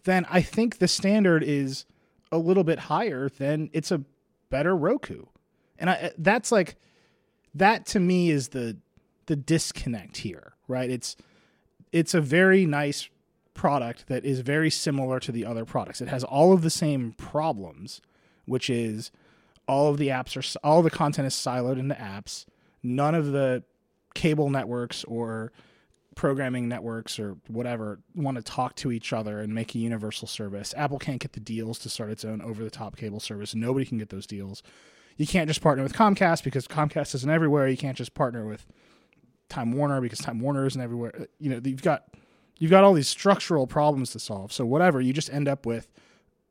then 0.04 0.24
I 0.30 0.40
think 0.40 0.78
the 0.78 0.88
standard 0.88 1.42
is 1.42 1.84
a 2.32 2.38
little 2.38 2.64
bit 2.64 2.78
higher 2.78 3.28
than 3.28 3.68
it's 3.74 3.90
a 3.90 4.02
better 4.50 4.74
Roku. 4.76 5.26
And 5.78 5.90
I 5.90 6.12
that's 6.16 6.50
like 6.50 6.76
that 7.54 7.84
to 7.86 8.00
me 8.00 8.30
is 8.30 8.48
the 8.48 8.78
the 9.26 9.36
disconnect 9.36 10.18
here, 10.18 10.54
right? 10.68 10.90
It's 10.90 11.16
it's 11.92 12.14
a 12.14 12.20
very 12.20 12.66
nice 12.66 13.08
product 13.54 14.08
that 14.08 14.24
is 14.24 14.40
very 14.40 14.70
similar 14.70 15.20
to 15.20 15.30
the 15.30 15.46
other 15.46 15.64
products. 15.64 16.00
It 16.00 16.08
has 16.08 16.24
all 16.24 16.52
of 16.52 16.62
the 16.62 16.70
same 16.70 17.12
problems, 17.12 18.00
which 18.46 18.68
is 18.68 19.10
all 19.66 19.88
of 19.90 19.98
the 19.98 20.08
apps 20.08 20.36
are 20.36 20.58
all 20.66 20.82
the 20.82 20.90
content 20.90 21.26
is 21.26 21.34
siloed 21.34 21.78
into 21.78 21.94
apps. 21.94 22.46
None 22.82 23.14
of 23.14 23.26
the 23.32 23.62
cable 24.14 24.50
networks 24.50 25.04
or 25.04 25.52
programming 26.14 26.68
networks 26.68 27.18
or 27.18 27.36
whatever 27.48 28.00
want 28.14 28.36
to 28.36 28.42
talk 28.42 28.76
to 28.76 28.92
each 28.92 29.12
other 29.12 29.40
and 29.40 29.54
make 29.54 29.74
a 29.74 29.78
universal 29.78 30.28
service. 30.28 30.74
Apple 30.76 30.98
can't 30.98 31.20
get 31.20 31.32
the 31.32 31.40
deals 31.40 31.78
to 31.80 31.88
start 31.88 32.10
its 32.10 32.24
own 32.24 32.40
over 32.40 32.62
the 32.62 32.70
top 32.70 32.96
cable 32.96 33.20
service. 33.20 33.54
Nobody 33.54 33.84
can 33.84 33.98
get 33.98 34.10
those 34.10 34.26
deals. 34.26 34.62
You 35.16 35.26
can't 35.26 35.48
just 35.48 35.60
partner 35.60 35.82
with 35.82 35.94
Comcast 35.94 36.42
because 36.42 36.66
Comcast 36.66 37.14
isn't 37.14 37.30
everywhere. 37.30 37.68
You 37.68 37.76
can't 37.76 37.96
just 37.96 38.14
partner 38.14 38.46
with 38.46 38.66
Time 39.48 39.72
Warner 39.72 40.00
because 40.00 40.18
Time 40.18 40.40
Warner 40.40 40.66
isn't 40.66 40.80
everywhere. 40.80 41.12
Uh, 41.18 41.24
you 41.38 41.50
know, 41.50 41.60
you've 41.62 41.82
got 41.82 42.04
you've 42.58 42.70
got 42.70 42.84
all 42.84 42.92
these 42.92 43.08
structural 43.08 43.66
problems 43.66 44.10
to 44.12 44.18
solve. 44.18 44.52
So 44.52 44.64
whatever, 44.64 45.00
you 45.00 45.12
just 45.12 45.32
end 45.32 45.48
up 45.48 45.66
with 45.66 45.90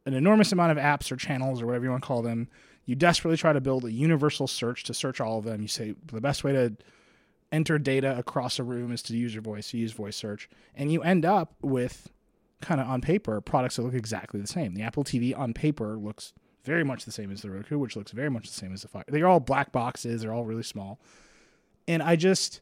an 0.06 0.14
enormous 0.14 0.52
amount 0.52 0.72
of 0.72 0.78
apps 0.78 1.12
or 1.12 1.16
channels 1.16 1.62
or 1.62 1.66
whatever 1.66 1.86
you 1.86 1.92
want 1.92 2.04
to 2.04 2.08
call 2.08 2.22
them. 2.22 2.50
You 2.86 2.96
desperately 2.96 3.38
try 3.38 3.54
to 3.54 3.62
build 3.62 3.86
a 3.86 3.92
universal 3.92 4.48
search 4.48 4.84
to 4.86 4.94
search 4.94 5.22
all 5.22 5.40
of 5.40 5.46
them. 5.46 5.62
You 5.62 5.70
say 5.70 5.96
the 6.12 6.20
best 6.20 6.44
way 6.44 6.52
to 6.52 6.76
enter 7.52 7.78
data 7.78 8.18
across 8.18 8.60
a 8.60 8.64
room 8.64 8.92
is 8.92 9.02
to 9.04 9.16
use 9.16 9.34
your 9.34 9.44
voice. 9.44 9.74
You 9.74 9.80
use 9.80 9.94
voice 9.94 10.18
search, 10.18 10.50
and 10.76 10.92
you 10.92 11.02
end 11.04 11.24
up 11.24 11.56
with 11.62 12.12
kind 12.62 12.82
of 12.82 12.88
on 12.88 13.02
paper 13.02 13.40
products 13.42 13.76
that 13.76 13.84
look 13.84 13.94
exactly 13.94 14.42
the 14.42 14.48
same. 14.48 14.74
The 14.74 14.82
Apple 14.82 15.04
TV 15.04 15.38
on 15.38 15.54
paper 15.54 15.98
looks 15.98 16.34
very 16.66 16.84
much 16.84 17.06
the 17.06 17.12
same 17.12 17.30
as 17.32 17.42
the 17.42 17.52
Roku, 17.52 17.78
which 17.78 17.96
looks 17.96 18.12
very 18.12 18.30
much 18.30 18.48
the 18.48 18.54
same 18.54 18.74
as 18.74 18.82
the 18.82 18.88
Fire. 18.88 19.04
They're 19.08 19.28
all 19.28 19.40
black 19.40 19.72
boxes. 19.72 20.22
They're 20.22 20.34
all 20.34 20.46
really 20.46 20.64
small, 20.64 21.00
and 21.88 22.04
I 22.04 22.16
just 22.18 22.62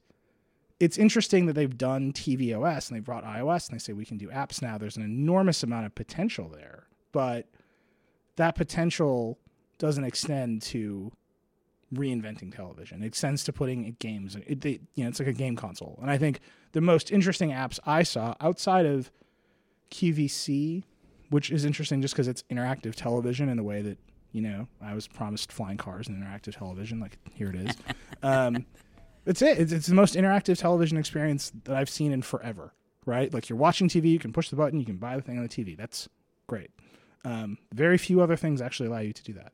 it's 0.81 0.97
interesting 0.97 1.45
that 1.45 1.53
they've 1.53 1.77
done 1.77 2.11
tvOS 2.11 2.89
and 2.89 2.97
they 2.97 3.01
brought 3.01 3.23
iOS 3.23 3.69
and 3.69 3.79
they 3.79 3.79
say 3.79 3.93
we 3.93 4.03
can 4.03 4.17
do 4.17 4.29
apps 4.29 4.63
now. 4.63 4.79
There's 4.79 4.97
an 4.97 5.03
enormous 5.03 5.61
amount 5.61 5.85
of 5.85 5.93
potential 5.93 6.49
there, 6.49 6.87
but 7.11 7.47
that 8.37 8.55
potential 8.55 9.37
doesn't 9.77 10.03
extend 10.03 10.63
to 10.63 11.11
reinventing 11.93 12.55
television. 12.55 13.03
It 13.03 13.05
extends 13.05 13.43
to 13.43 13.53
putting 13.53 13.95
games. 13.99 14.35
It, 14.47 14.61
they, 14.61 14.79
you 14.95 15.03
know, 15.03 15.09
it's 15.09 15.19
like 15.19 15.27
a 15.27 15.33
game 15.33 15.55
console. 15.55 15.99
And 16.01 16.09
I 16.09 16.17
think 16.17 16.39
the 16.71 16.81
most 16.81 17.11
interesting 17.11 17.51
apps 17.51 17.79
I 17.85 18.01
saw 18.01 18.33
outside 18.41 18.87
of 18.87 19.11
QVC, 19.91 20.83
which 21.29 21.51
is 21.51 21.63
interesting 21.63 22.01
just 22.01 22.15
because 22.15 22.27
it's 22.27 22.43
interactive 22.49 22.95
television 22.95 23.49
in 23.49 23.57
the 23.57 23.63
way 23.63 23.83
that 23.83 23.99
you 24.31 24.41
know 24.41 24.67
I 24.81 24.95
was 24.95 25.07
promised 25.07 25.51
flying 25.51 25.77
cars 25.77 26.07
and 26.07 26.23
interactive 26.23 26.57
television. 26.57 26.99
Like 26.99 27.19
here 27.35 27.49
it 27.49 27.55
is. 27.55 27.75
um, 28.23 28.65
it's 29.25 29.41
it. 29.41 29.59
It's, 29.59 29.71
it's 29.71 29.87
the 29.87 29.95
most 29.95 30.15
interactive 30.15 30.57
television 30.57 30.97
experience 30.97 31.51
that 31.65 31.75
I've 31.75 31.89
seen 31.89 32.11
in 32.11 32.21
forever. 32.21 32.73
Right? 33.05 33.33
Like 33.33 33.49
you're 33.49 33.57
watching 33.57 33.89
TV, 33.89 34.11
you 34.11 34.19
can 34.19 34.31
push 34.31 34.49
the 34.49 34.55
button, 34.55 34.79
you 34.79 34.85
can 34.85 34.97
buy 34.97 35.15
the 35.15 35.23
thing 35.23 35.37
on 35.37 35.43
the 35.43 35.49
TV. 35.49 35.75
That's 35.75 36.07
great. 36.45 36.69
Um, 37.25 37.57
very 37.73 37.97
few 37.97 38.21
other 38.21 38.35
things 38.35 38.61
actually 38.61 38.89
allow 38.89 38.99
you 38.99 39.13
to 39.13 39.23
do 39.23 39.33
that. 39.33 39.53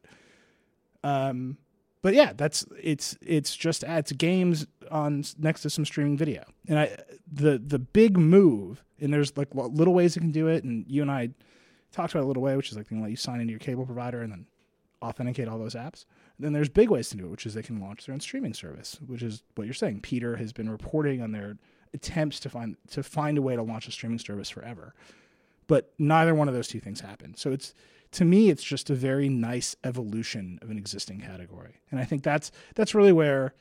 Um, 1.04 1.58
but 2.02 2.14
yeah, 2.14 2.34
that's 2.36 2.66
it's 2.82 3.18
it's 3.22 3.56
just 3.56 3.84
it's 3.84 4.12
games 4.12 4.68
on 4.92 5.24
next 5.38 5.62
to 5.64 5.70
some 5.70 5.86
streaming 5.86 6.18
video, 6.18 6.44
and 6.68 6.80
I 6.80 6.98
the 7.32 7.58
the 7.58 7.80
big 7.80 8.18
move, 8.18 8.84
and 9.00 9.14
there's 9.14 9.36
like 9.36 9.50
little 9.54 9.94
ways 9.94 10.16
you 10.16 10.22
can 10.22 10.32
do 10.32 10.48
it, 10.48 10.64
and 10.64 10.86
you 10.88 11.02
and 11.02 11.12
I 11.12 11.30
talked 11.92 12.14
about 12.14 12.24
a 12.24 12.28
little 12.28 12.44
way, 12.44 12.56
which 12.56 12.72
is 12.72 12.78
like 12.78 12.88
they 12.88 12.96
let 12.96 13.10
you 13.10 13.16
sign 13.16 13.42
into 13.42 13.52
your 13.52 13.60
cable 13.60 13.86
provider 13.86 14.22
and 14.22 14.32
then 14.32 14.46
authenticate 15.02 15.48
all 15.48 15.58
those 15.58 15.76
apps. 15.76 16.06
Then 16.40 16.54
there's 16.54 16.70
big 16.70 16.90
ways 16.90 17.10
to 17.10 17.18
do 17.18 17.26
it, 17.26 17.30
which 17.30 17.46
is 17.46 17.54
they 17.54 17.64
can 17.64 17.80
launch 17.80 18.06
their 18.06 18.14
own 18.14 18.20
streaming 18.20 18.54
service, 18.54 19.00
which 19.06 19.24
is 19.24 19.44
what 19.56 19.66
you're 19.66 19.74
saying. 19.74 20.02
Peter 20.02 20.36
has 20.38 20.54
been 20.54 20.70
reporting 20.70 21.22
on 21.22 21.32
their 21.32 21.58
attempts 21.94 22.40
to 22.42 22.50
find 22.50 22.78
to 22.92 23.02
find 23.02 23.38
a 23.38 23.42
way 23.42 23.56
to 23.56 23.64
launch 23.64 23.88
a 23.88 23.92
streaming 23.92 24.20
service 24.20 24.50
forever, 24.50 24.94
but 25.68 25.94
neither 25.98 26.36
one 26.36 26.48
of 26.48 26.54
those 26.54 26.68
two 26.68 26.80
things 26.80 27.02
happened. 27.02 27.38
So 27.38 27.52
it's 27.52 27.74
to 28.12 28.26
me, 28.26 28.50
it's 28.50 28.64
just 28.64 28.90
a 28.90 28.96
very 28.96 29.30
nice 29.30 29.76
evolution 29.84 30.60
of 30.62 30.70
an 30.70 30.78
existing 30.78 31.22
category, 31.22 31.82
and 31.92 32.00
I 32.00 32.04
think 32.04 32.24
that's 32.24 32.52
that's 32.76 32.94
really 32.94 33.12
where 33.14 33.54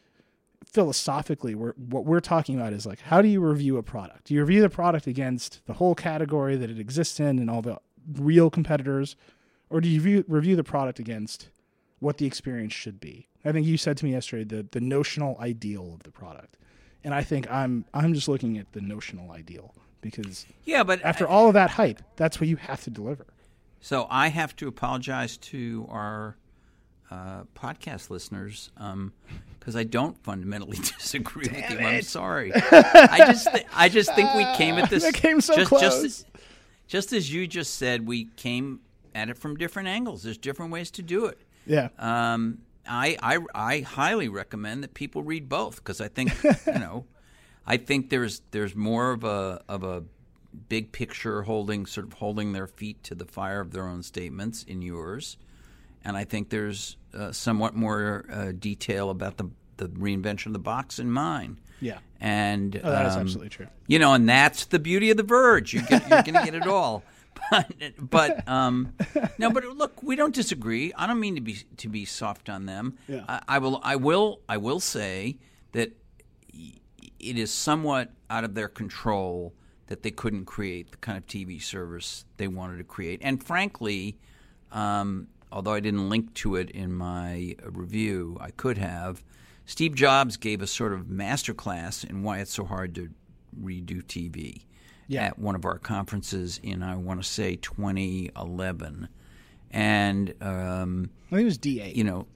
philosophically 0.65 1.55
we're, 1.55 1.75
what 1.75 2.05
we're 2.05 2.21
talking 2.21 2.57
about 2.57 2.73
is 2.73 2.87
like 2.87 3.01
how 3.01 3.23
do 3.23 3.29
you 3.29 3.41
review 3.41 3.79
a 3.79 3.83
product? 3.83 4.25
Do 4.25 4.35
you 4.35 4.41
review 4.41 4.61
the 4.61 4.71
product 4.71 5.07
against 5.07 5.65
the 5.67 5.75
whole 5.75 5.95
category 5.95 6.57
that 6.57 6.71
it 6.71 6.79
exists 6.79 7.21
in 7.21 7.39
and 7.39 7.49
all 7.49 7.63
the 7.63 7.79
real 8.13 8.51
competitors, 8.51 9.17
or 9.71 9.81
do 9.81 9.89
you 9.89 10.01
review, 10.01 10.25
review 10.29 10.57
the 10.57 10.65
product 10.65 10.99
against 10.99 11.49
what 12.01 12.19
the 12.19 12.27
experience 12.27 12.73
should 12.73 13.01
be? 13.01 13.29
I 13.45 13.53
think 13.53 13.67
you 13.67 13.77
said 13.77 13.97
to 13.99 14.05
me 14.05 14.13
yesterday 14.13 14.45
the 14.45 14.67
the 14.71 14.81
notional 14.81 15.37
ideal 15.41 15.95
of 15.95 16.03
the 16.03 16.11
product, 16.11 16.57
and 17.05 17.15
I 17.15 17.23
think 17.23 17.51
I'm 17.51 17.85
I'm 17.95 18.15
just 18.15 18.29
looking 18.29 18.59
at 18.59 18.73
the 18.73 18.81
notional 18.81 19.31
ideal 19.31 19.75
because 20.01 20.47
Yeah, 20.65 20.83
but 20.83 21.03
after 21.03 21.27
all 21.27 21.49
of 21.49 21.55
that 21.55 21.71
hype, 21.71 22.03
that's 22.17 22.41
what 22.41 22.49
you 22.49 22.57
have 22.57 22.83
to 22.85 22.91
deliver. 22.91 23.27
So 23.81 24.07
I 24.11 24.29
have 24.29 24.57
to 24.57 24.69
apologize 24.69 25.37
to 25.39 25.87
our 25.91 26.37
uh, 27.11 27.45
podcast 27.55 28.11
listeners 28.11 28.71
because 29.59 29.77
I 29.77 29.85
don't 29.85 30.19
fundamentally 30.25 30.77
disagree 30.99 31.49
with 31.49 31.71
you. 31.71 31.79
I'm 31.79 32.03
sorry. 32.03 32.53
I 32.55 33.19
just 33.27 33.53
th- 33.53 33.67
I 33.75 33.89
just 33.89 34.15
think 34.15 34.35
we 34.35 34.45
came 34.57 34.75
at 34.77 34.91
this 34.91 35.11
came 35.13 35.41
so 35.41 35.55
just, 35.55 35.69
close. 35.69 36.03
Just, 36.03 36.27
just 36.89 37.13
as 37.13 37.33
you 37.33 37.47
just 37.47 37.77
said, 37.77 38.07
we 38.07 38.27
came 38.37 38.81
at 39.15 39.29
it 39.29 39.39
from 39.39 39.57
different 39.57 39.89
angles. 39.89 40.23
There's 40.23 40.39
different 40.39 40.73
ways 40.73 40.91
to 40.93 41.03
do 41.03 41.27
it. 41.27 41.39
Yeah. 41.67 41.89
Um, 41.99 42.59
I, 42.89 43.17
I 43.23 43.39
I 43.55 43.81
highly 43.81 44.29
recommend 44.29 44.85
that 44.85 44.95
people 44.95 45.23
read 45.23 45.49
both 45.49 45.77
because 45.77 46.01
I 46.01 46.09
think 46.09 46.33
you 46.67 46.73
know, 46.75 47.05
I 47.67 47.77
think 47.79 48.11
there's 48.11 48.43
there's 48.53 48.75
more 48.77 49.11
of 49.13 49.25
a 49.25 49.61
of 49.69 49.83
a 49.83 50.05
big 50.69 50.93
picture 50.93 51.43
holding 51.43 51.85
sort 51.87 52.07
of 52.07 52.15
holding 52.15 52.53
their 52.53 52.67
feet 52.67 53.03
to 53.05 53.15
the 53.15 53.25
fire 53.27 53.61
of 53.61 53.73
their 53.73 53.87
own 53.89 54.03
statements 54.03 54.63
in 54.63 54.83
yours, 54.83 55.37
and 56.05 56.17
I 56.17 56.25
think 56.25 56.51
there's 56.51 56.97
uh, 57.13 57.33
somewhat 57.33 57.75
more 57.75 58.25
uh, 58.33 58.53
detail 58.59 59.11
about 59.11 59.37
the 59.37 59.51
the 59.79 59.89
reinvention 59.89 60.47
of 60.47 60.53
the 60.53 60.59
box 60.61 60.99
in 60.99 61.11
mine. 61.11 61.59
Yeah. 61.81 61.99
And 62.21 62.81
Oh, 62.83 62.91
that 62.91 63.05
is 63.07 63.15
um, 63.17 63.21
absolutely 63.23 63.51
true. 63.51 63.67
you 63.87 63.99
know, 63.99 64.15
and 64.15 64.27
that's 64.27 64.65
the 64.67 64.79
beauty 64.79 65.11
of 65.11 65.19
the 65.19 65.23
Verge. 65.23 65.75
You 65.75 65.83
get, 65.83 66.09
you're 66.09 66.23
going 66.23 66.33
to 66.35 66.51
get 66.51 66.55
it 66.55 66.67
all. 66.67 67.03
But, 67.51 67.73
but 67.99 68.49
um, 68.49 68.95
no, 69.39 69.51
but 69.51 69.65
look, 69.65 70.03
we 70.03 70.17
don't 70.17 70.35
disagree. 70.35 70.93
I 70.97 71.07
don't 71.07 71.21
mean 71.21 71.37
to 71.37 71.41
be 71.41 71.59
to 71.77 71.89
be 71.89 72.05
soft 72.05 72.49
on 72.49 72.67
them. 72.67 72.99
Yeah. 73.07 73.25
I, 73.29 73.43
I 73.47 73.59
will. 73.59 73.81
I 73.85 73.97
will. 73.97 74.41
I 74.49 74.57
will 74.57 74.81
say 74.81 75.39
that 75.73 75.93
it 76.53 77.39
is 77.39 77.53
somewhat 77.53 78.11
out 78.31 78.45
of 78.45 78.55
their 78.55 78.69
control 78.69 79.55
that 79.87 80.03
they 80.03 80.11
couldn't 80.11 80.47
create 80.47 80.91
the 80.91 80.97
kind 80.99 81.17
of 81.17 81.27
TV 81.27 81.63
service 81.63 82.25
they 82.37 82.49
wanted 82.49 82.79
to 82.79 82.85
create. 82.85 83.21
And 83.23 83.43
frankly, 83.43 84.19
um, 84.73 85.29
although 85.53 85.73
I 85.73 85.81
didn't 85.81 86.09
link 86.09 86.35
to 86.35 86.57
it 86.57 86.71
in 86.71 86.93
my 86.93 87.55
review, 87.63 88.37
I 88.41 88.51
could 88.51 88.79
have. 88.79 89.23
Steve 89.65 89.95
Jobs 89.95 90.37
gave 90.37 90.63
a 90.63 90.67
sort 90.67 90.93
of 90.93 91.07
masterclass 91.07 92.09
in 92.09 92.23
why 92.23 92.39
it's 92.39 92.53
so 92.53 92.65
hard 92.65 92.95
to 92.97 93.11
redo 93.61 94.03
TV 94.03 94.63
Yeah. 95.09 95.25
at 95.27 95.39
one 95.39 95.55
of 95.55 95.65
our 95.65 95.79
conferences 95.79 96.59
in, 96.63 96.83
I 96.83 96.97
want 96.97 97.23
to 97.23 97.29
say, 97.29 97.57
2011. 97.57 99.09
And, 99.71 100.35
um, 100.41 101.11
I 101.29 101.37
think 101.37 101.43
it 101.43 101.45
was 101.45 101.59
D8. 101.59 101.95
you 101.97 102.05
know, 102.05 102.27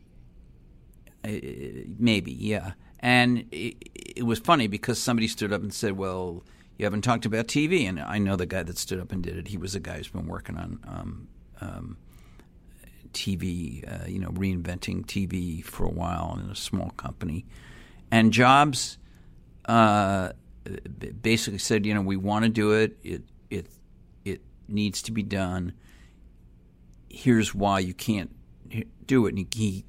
maybe, 1.98 2.32
yeah. 2.32 2.72
And 3.00 3.46
it, 3.50 3.76
it 4.16 4.22
was 4.24 4.38
funny 4.38 4.66
because 4.66 4.98
somebody 4.98 5.26
stood 5.26 5.52
up 5.52 5.62
and 5.62 5.72
said, 5.72 5.96
"Well, 5.96 6.44
you 6.78 6.84
haven't 6.84 7.02
talked 7.02 7.24
about 7.24 7.46
TV." 7.46 7.88
And 7.88 7.98
I 7.98 8.18
know 8.18 8.36
the 8.36 8.46
guy 8.46 8.62
that 8.62 8.76
stood 8.76 9.00
up 9.00 9.10
and 9.10 9.22
did 9.22 9.36
it. 9.36 9.48
He 9.48 9.56
was 9.56 9.74
a 9.74 9.80
guy 9.80 9.96
who's 9.96 10.08
been 10.08 10.26
working 10.26 10.56
on 10.58 10.78
um, 10.86 11.28
um, 11.62 11.96
TV, 13.14 13.84
uh, 13.90 14.06
you 14.06 14.18
know, 14.18 14.28
reinventing 14.28 15.06
TV 15.06 15.64
for 15.64 15.84
a 15.84 15.90
while 15.90 16.38
in 16.42 16.50
a 16.50 16.54
small 16.54 16.90
company. 16.90 17.46
And 18.10 18.32
Jobs 18.32 18.98
uh, 19.64 20.32
basically 21.22 21.58
said, 21.58 21.86
you 21.86 21.94
know, 21.94 22.02
we 22.02 22.16
want 22.16 22.44
to 22.44 22.48
do 22.48 22.72
it. 22.72 22.96
It 23.02 23.22
it 23.50 23.66
it 24.24 24.40
needs 24.68 25.02
to 25.02 25.12
be 25.12 25.22
done. 25.22 25.72
Here's 27.08 27.54
why 27.54 27.80
you 27.80 27.94
can't 27.94 28.30
do 29.06 29.26
it. 29.26 29.34
And 29.34 29.54
he 29.54 29.84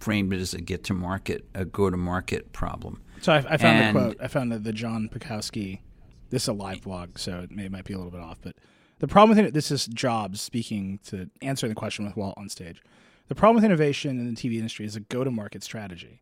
framed 0.00 0.32
it 0.32 0.40
as 0.40 0.54
a 0.54 0.60
get 0.60 0.84
to 0.84 0.94
market, 0.94 1.46
a 1.54 1.64
go 1.64 1.90
to 1.90 1.96
market 1.96 2.52
problem. 2.52 3.00
So 3.20 3.32
I, 3.32 3.38
I 3.38 3.56
found 3.56 3.78
and, 3.78 3.96
the 3.96 4.00
quote. 4.00 4.16
I 4.20 4.28
found 4.28 4.52
the, 4.52 4.58
the 4.58 4.72
John 4.72 5.08
Paczkowski. 5.08 5.80
This 6.30 6.42
is 6.42 6.48
a 6.48 6.52
live 6.52 6.82
blog, 6.82 7.18
so 7.18 7.40
it, 7.40 7.50
may, 7.50 7.66
it 7.66 7.72
might 7.72 7.84
be 7.84 7.94
a 7.94 7.96
little 7.96 8.10
bit 8.10 8.20
off, 8.20 8.38
but 8.42 8.56
the 8.98 9.08
problem 9.08 9.36
with 9.36 9.46
it, 9.46 9.54
this 9.54 9.70
is 9.70 9.86
Jobs 9.86 10.40
speaking 10.40 10.98
to 11.06 11.28
answering 11.42 11.68
the 11.68 11.74
question 11.74 12.04
with 12.04 12.16
Walt 12.16 12.34
on 12.36 12.48
stage. 12.48 12.82
The 13.28 13.34
problem 13.34 13.56
with 13.56 13.64
innovation 13.64 14.18
in 14.18 14.34
the 14.34 14.34
TV 14.34 14.56
industry 14.56 14.86
is 14.86 14.96
a 14.96 15.00
go 15.00 15.24
to 15.24 15.30
market 15.30 15.62
strategy. 15.62 16.20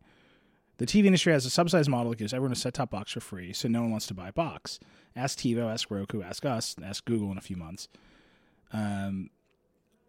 The 0.77 0.85
TV 0.85 1.05
industry 1.05 1.33
has 1.33 1.45
a 1.45 1.49
subsidized 1.49 1.89
model 1.89 2.11
that 2.11 2.19
gives 2.19 2.33
everyone 2.33 2.51
a 2.51 2.55
set 2.55 2.73
top 2.73 2.89
box 2.89 3.11
for 3.11 3.19
free, 3.19 3.53
so 3.53 3.67
no 3.67 3.81
one 3.81 3.91
wants 3.91 4.07
to 4.07 4.13
buy 4.13 4.29
a 4.29 4.33
box. 4.33 4.79
Ask 5.15 5.37
TiVo, 5.39 5.71
ask 5.71 5.91
Roku, 5.91 6.23
ask 6.23 6.45
us, 6.45 6.75
ask 6.83 7.05
Google 7.05 7.31
in 7.31 7.37
a 7.37 7.41
few 7.41 7.55
months. 7.55 7.87
Um, 8.71 9.29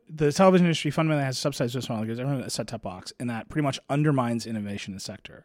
the 0.08 0.32
television 0.32 0.66
industry 0.66 0.90
fundamentally 0.90 1.24
has 1.26 1.36
a 1.36 1.40
subsidized 1.40 1.74
business 1.74 1.88
model 1.88 2.02
that 2.04 2.08
gives 2.08 2.20
everyone 2.20 2.42
a 2.42 2.50
set 2.50 2.68
top 2.68 2.82
box, 2.82 3.12
and 3.20 3.28
that 3.28 3.48
pretty 3.48 3.64
much 3.64 3.78
undermines 3.90 4.46
innovation 4.46 4.92
in 4.92 4.96
the 4.96 5.00
sector. 5.00 5.44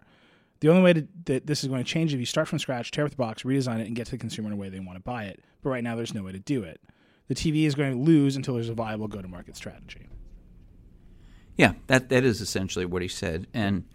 The 0.62 0.70
only 0.70 0.82
way 0.82 0.94
to, 0.94 1.08
that 1.26 1.48
this 1.48 1.64
is 1.64 1.70
going 1.70 1.84
to 1.84 1.90
change 1.90 2.12
is 2.12 2.16
if 2.16 2.20
you 2.20 2.26
start 2.26 2.48
from 2.48 2.60
scratch, 2.60 2.92
tear 2.92 3.06
up 3.06 3.12
the 3.12 3.18
box, 3.18 3.44
redesign 3.44 3.80
it, 3.80 3.88
and 3.88 3.96
get 3.96 4.06
to 4.06 4.12
the 4.12 4.18
consumer 4.18 4.48
in 4.48 4.54
a 4.54 4.58
way 4.58 4.70
they 4.70 4.80
want 4.80 4.98
to 4.98 5.04
buy 5.04 5.26
it. 5.26 5.42
But 5.62 5.70
right 5.70 5.84
now, 5.84 5.96
there's 5.96 6.14
no 6.14 6.24
way 6.24 6.32
to 6.32 6.40
do 6.40 6.64
it. 6.64 6.82
The 7.28 7.36
TV 7.36 7.66
is 7.66 7.76
going 7.76 7.94
to 7.94 8.00
lose 8.00 8.36
until 8.36 8.56
there's 8.56 8.70
a 8.70 8.74
viable 8.74 9.08
go 9.08 9.22
to 9.22 9.28
market 9.28 9.56
strategy. 9.56 10.08
Yeah, 11.56 11.74
that 11.88 12.10
that 12.10 12.24
is 12.24 12.42
essentially 12.42 12.86
what 12.86 13.02
he 13.02 13.08
said, 13.08 13.48
and 13.54 13.86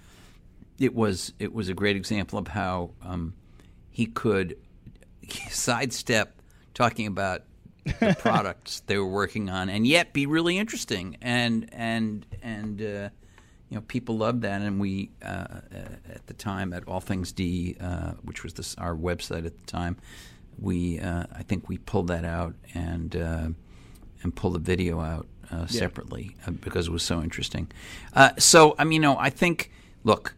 it 0.79 0.95
was 0.95 1.33
it 1.39 1.53
was 1.53 1.69
a 1.69 1.75
great 1.75 1.97
example 1.97 2.39
of 2.39 2.49
how 2.49 2.91
um, 3.03 3.35
he 3.91 4.07
could 4.07 4.57
sidestep 5.51 6.41
talking 6.75 7.07
about 7.07 7.43
the 7.85 8.17
products 8.21 8.81
they 8.87 8.99
were 8.99 9.07
working 9.07 9.51
on, 9.51 9.69
and 9.69 9.87
yet 9.87 10.13
be 10.13 10.27
really 10.27 10.59
interesting. 10.59 11.17
And 11.21 11.69
and 11.73 12.27
and 12.43 12.81
uh, 12.81 13.09
you 13.69 13.77
know, 13.77 13.83
people 13.83 14.17
loved 14.17 14.43
that. 14.43 14.61
And 14.61 14.81
we 14.81 15.11
uh, 15.23 15.27
uh, 15.27 15.61
at 16.13 16.27
the 16.27 16.35
time 16.35 16.73
at 16.73 16.87
All 16.89 17.01
Things 17.01 17.33
D, 17.33 17.77
uh, 17.81 18.13
which 18.23 18.43
was 18.43 18.55
this, 18.55 18.75
our 18.77 18.95
website 18.95 19.47
at 19.47 19.59
the 19.59 19.67
time, 19.67 19.97
we 20.59 20.99
uh, 20.99 21.25
I 21.33 21.43
think 21.43 21.69
we 21.69 21.79
pulled 21.79 22.09
that 22.09 22.25
out 22.25 22.55
and 22.75 23.15
uh, 23.15 23.49
and 24.23 24.35
pulled 24.35 24.55
the 24.55 24.61
video 24.61 25.01
out 25.01 25.27
separately 25.69 26.35
yeah. 26.41 26.51
because 26.51 26.89
it 26.89 26.91
was 26.91 27.05
so 27.05 27.23
interesting. 27.23 27.71
so 28.39 28.75
I 28.77 28.83
mean, 28.83 28.95
you 28.95 29.01
know, 29.01 29.17
I 29.17 29.31
think 29.31 29.71
look 30.03 30.35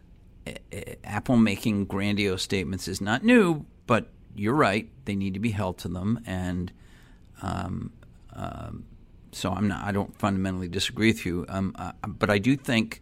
Apple 1.03 1.37
making 1.37 1.85
grandiose 1.85 2.43
statements 2.43 2.87
is 2.87 3.01
not 3.01 3.23
new, 3.23 3.65
but 3.85 4.09
you're 4.35 4.53
right; 4.53 4.89
they 5.05 5.15
need 5.15 5.33
to 5.33 5.39
be 5.39 5.51
held 5.51 5.77
to 5.79 5.87
them. 5.87 6.19
And 6.25 6.71
um, 7.41 7.91
um, 8.33 8.85
so 9.31 9.51
I'm 9.51 9.67
not. 9.67 9.83
I 9.83 9.91
don't 9.91 10.17
fundamentally 10.17 10.67
disagree 10.67 11.07
with 11.07 11.25
you, 11.25 11.45
um, 11.49 11.75
uh, 11.77 11.91
but 12.07 12.29
I 12.29 12.37
do 12.37 12.55
think 12.55 13.01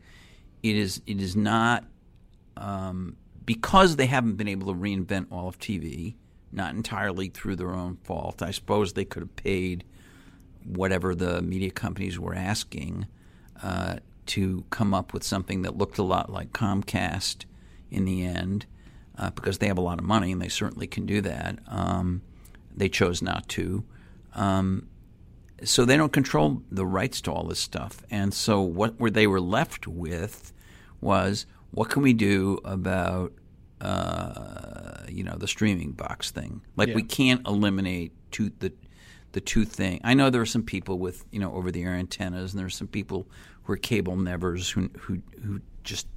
it 0.64 0.76
is. 0.76 1.02
It 1.08 1.22
is 1.22 1.36
not 1.36 1.86
um, 2.58 3.18
because 3.46 3.96
they 3.96 4.08
haven't 4.08 4.36
been 4.36 4.48
able 4.48 4.74
to 4.74 4.80
reinvent 4.80 5.28
all 5.32 5.48
of 5.48 5.60
TV. 5.60 6.16
Not 6.52 6.74
entirely 6.74 7.28
through 7.28 7.58
their 7.58 7.74
own 7.74 7.98
fault. 8.04 8.42
I 8.42 8.52
suppose 8.52 8.94
they 8.94 9.04
could 9.04 9.22
have 9.24 9.36
paid 9.36 9.84
whatever 10.64 11.14
the 11.14 11.42
media 11.42 11.70
companies 11.70 12.18
were 12.18 12.34
asking 12.34 13.08
uh, 13.62 13.98
to 14.28 14.66
come 14.70 14.94
up 14.94 15.14
with 15.14 15.24
something 15.24 15.62
that 15.64 15.78
looked 15.78 15.98
a 15.98 16.04
lot 16.04 16.32
like 16.32 16.52
Comcast 16.52 17.46
in 17.92 18.06
the 18.06 18.24
end, 18.24 18.66
uh, 19.18 19.30
because 19.32 19.60
they 19.60 19.68
have 19.68 19.78
a 19.78 19.82
lot 19.82 20.00
of 20.00 20.06
money 20.06 20.32
and 20.32 20.42
they 20.42 20.50
certainly 20.50 20.88
can 20.88 21.06
do 21.06 21.22
that. 21.22 21.60
Um, 21.68 22.22
they 22.76 22.90
chose 22.90 23.22
not 23.22 23.48
to. 23.50 23.84
Um, 24.34 24.88
so 25.64 25.86
they 25.86 25.98
don't 25.98 26.12
control 26.12 26.62
the 26.70 26.86
rights 26.86 27.22
to 27.22 27.32
all 27.32 27.46
this 27.46 27.60
stuff. 27.60 28.04
And 28.12 28.34
so 28.34 28.62
what 28.62 29.00
were 29.00 29.10
they 29.10 29.28
were 29.28 29.40
left 29.40 29.88
with 29.88 30.52
was 31.02 31.46
what 31.72 31.90
can 31.90 32.02
we 32.02 32.14
do 32.14 32.60
about 32.66 33.34
uh, 33.82 35.04
you 35.10 35.24
know 35.24 35.36
the 35.38 35.48
streaming 35.48 35.92
box 35.92 36.32
thing? 36.32 36.62
Like 36.76 36.90
yeah. 36.90 36.96
we 36.96 37.04
can't 37.04 37.46
eliminate 37.48 38.12
two, 38.32 38.52
the 38.60 38.74
the 39.32 39.42
two 39.42 39.66
thing. 39.66 40.00
I 40.04 40.14
know 40.14 40.30
there 40.30 40.42
are 40.42 40.46
some 40.46 40.64
people 40.64 41.00
with 41.00 41.26
you 41.32 41.40
know 41.40 41.54
over 41.54 41.72
the 41.72 41.84
air 41.84 41.94
antennas, 41.94 42.54
and 42.54 42.60
there 42.60 42.68
are 42.68 42.70
some 42.70 42.88
people 42.88 43.28
who 43.66 43.74
are 43.74 43.78
cable 43.78 44.16
nevers 44.16 44.70
who 44.70 44.90
who 44.98 45.22
who 45.44 45.62
just 45.84 46.08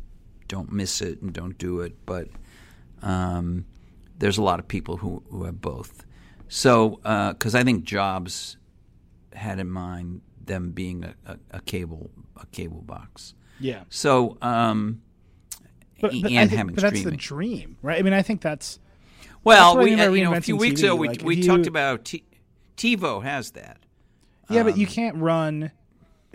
don't 0.47 0.73
miss 0.73 1.03
it 1.03 1.21
and 1.21 1.33
don't 1.33 1.59
do 1.59 1.81
it. 1.81 1.95
But 2.07 2.29
um, 3.03 3.67
there's 4.19 4.39
a 4.39 4.43
lot 4.43 4.59
of 4.59 4.69
people 4.69 4.99
who 4.99 5.23
who 5.31 5.45
have 5.45 5.61
both. 5.61 6.05
So 6.49 7.01
because 7.35 7.55
uh, 7.55 7.59
I 7.59 7.65
think 7.65 7.85
Jobs 7.85 8.57
had 9.35 9.59
in 9.59 9.71
mind 9.71 10.23
them 10.45 10.71
being 10.71 11.05
a, 11.05 11.15
a, 11.27 11.39
a 11.53 11.61
cable 11.61 12.11
a 12.41 12.47
cable 12.47 12.83
box. 12.83 13.35
Yeah. 13.61 13.83
So 13.89 14.39
um, 14.41 15.03
but, 16.01 16.13
but 16.13 16.15
and 16.15 16.23
think, 16.23 16.51
having 16.53 16.75
but 16.75 16.83
that's 16.83 17.03
the 17.03 17.13
dream, 17.13 17.77
right? 17.83 17.99
I 17.99 18.03
mean, 18.03 18.13
I 18.13 18.23
think 18.23 18.41
that's 18.41 18.79
well, 19.45 19.75
that's 19.75 19.85
we 19.85 20.21
you 20.21 20.25
know 20.25 20.35
a 20.35 20.41
few 20.41 20.57
weeks 20.57 20.81
TV. 20.81 20.85
ago 20.85 20.97
we 20.97 21.09
like, 21.09 21.23
we 21.23 21.37
you, 21.37 21.45
talked 21.45 21.67
about 21.67 22.05
T- 22.05 22.25
TiVo 22.77 23.23
has 23.23 23.53
that. 23.53 23.79
Yeah, 24.51 24.61
um, 24.61 24.67
but 24.67 24.79
you 24.79 24.87
um, 24.87 24.93
can't 24.93 25.17
run. 25.17 25.73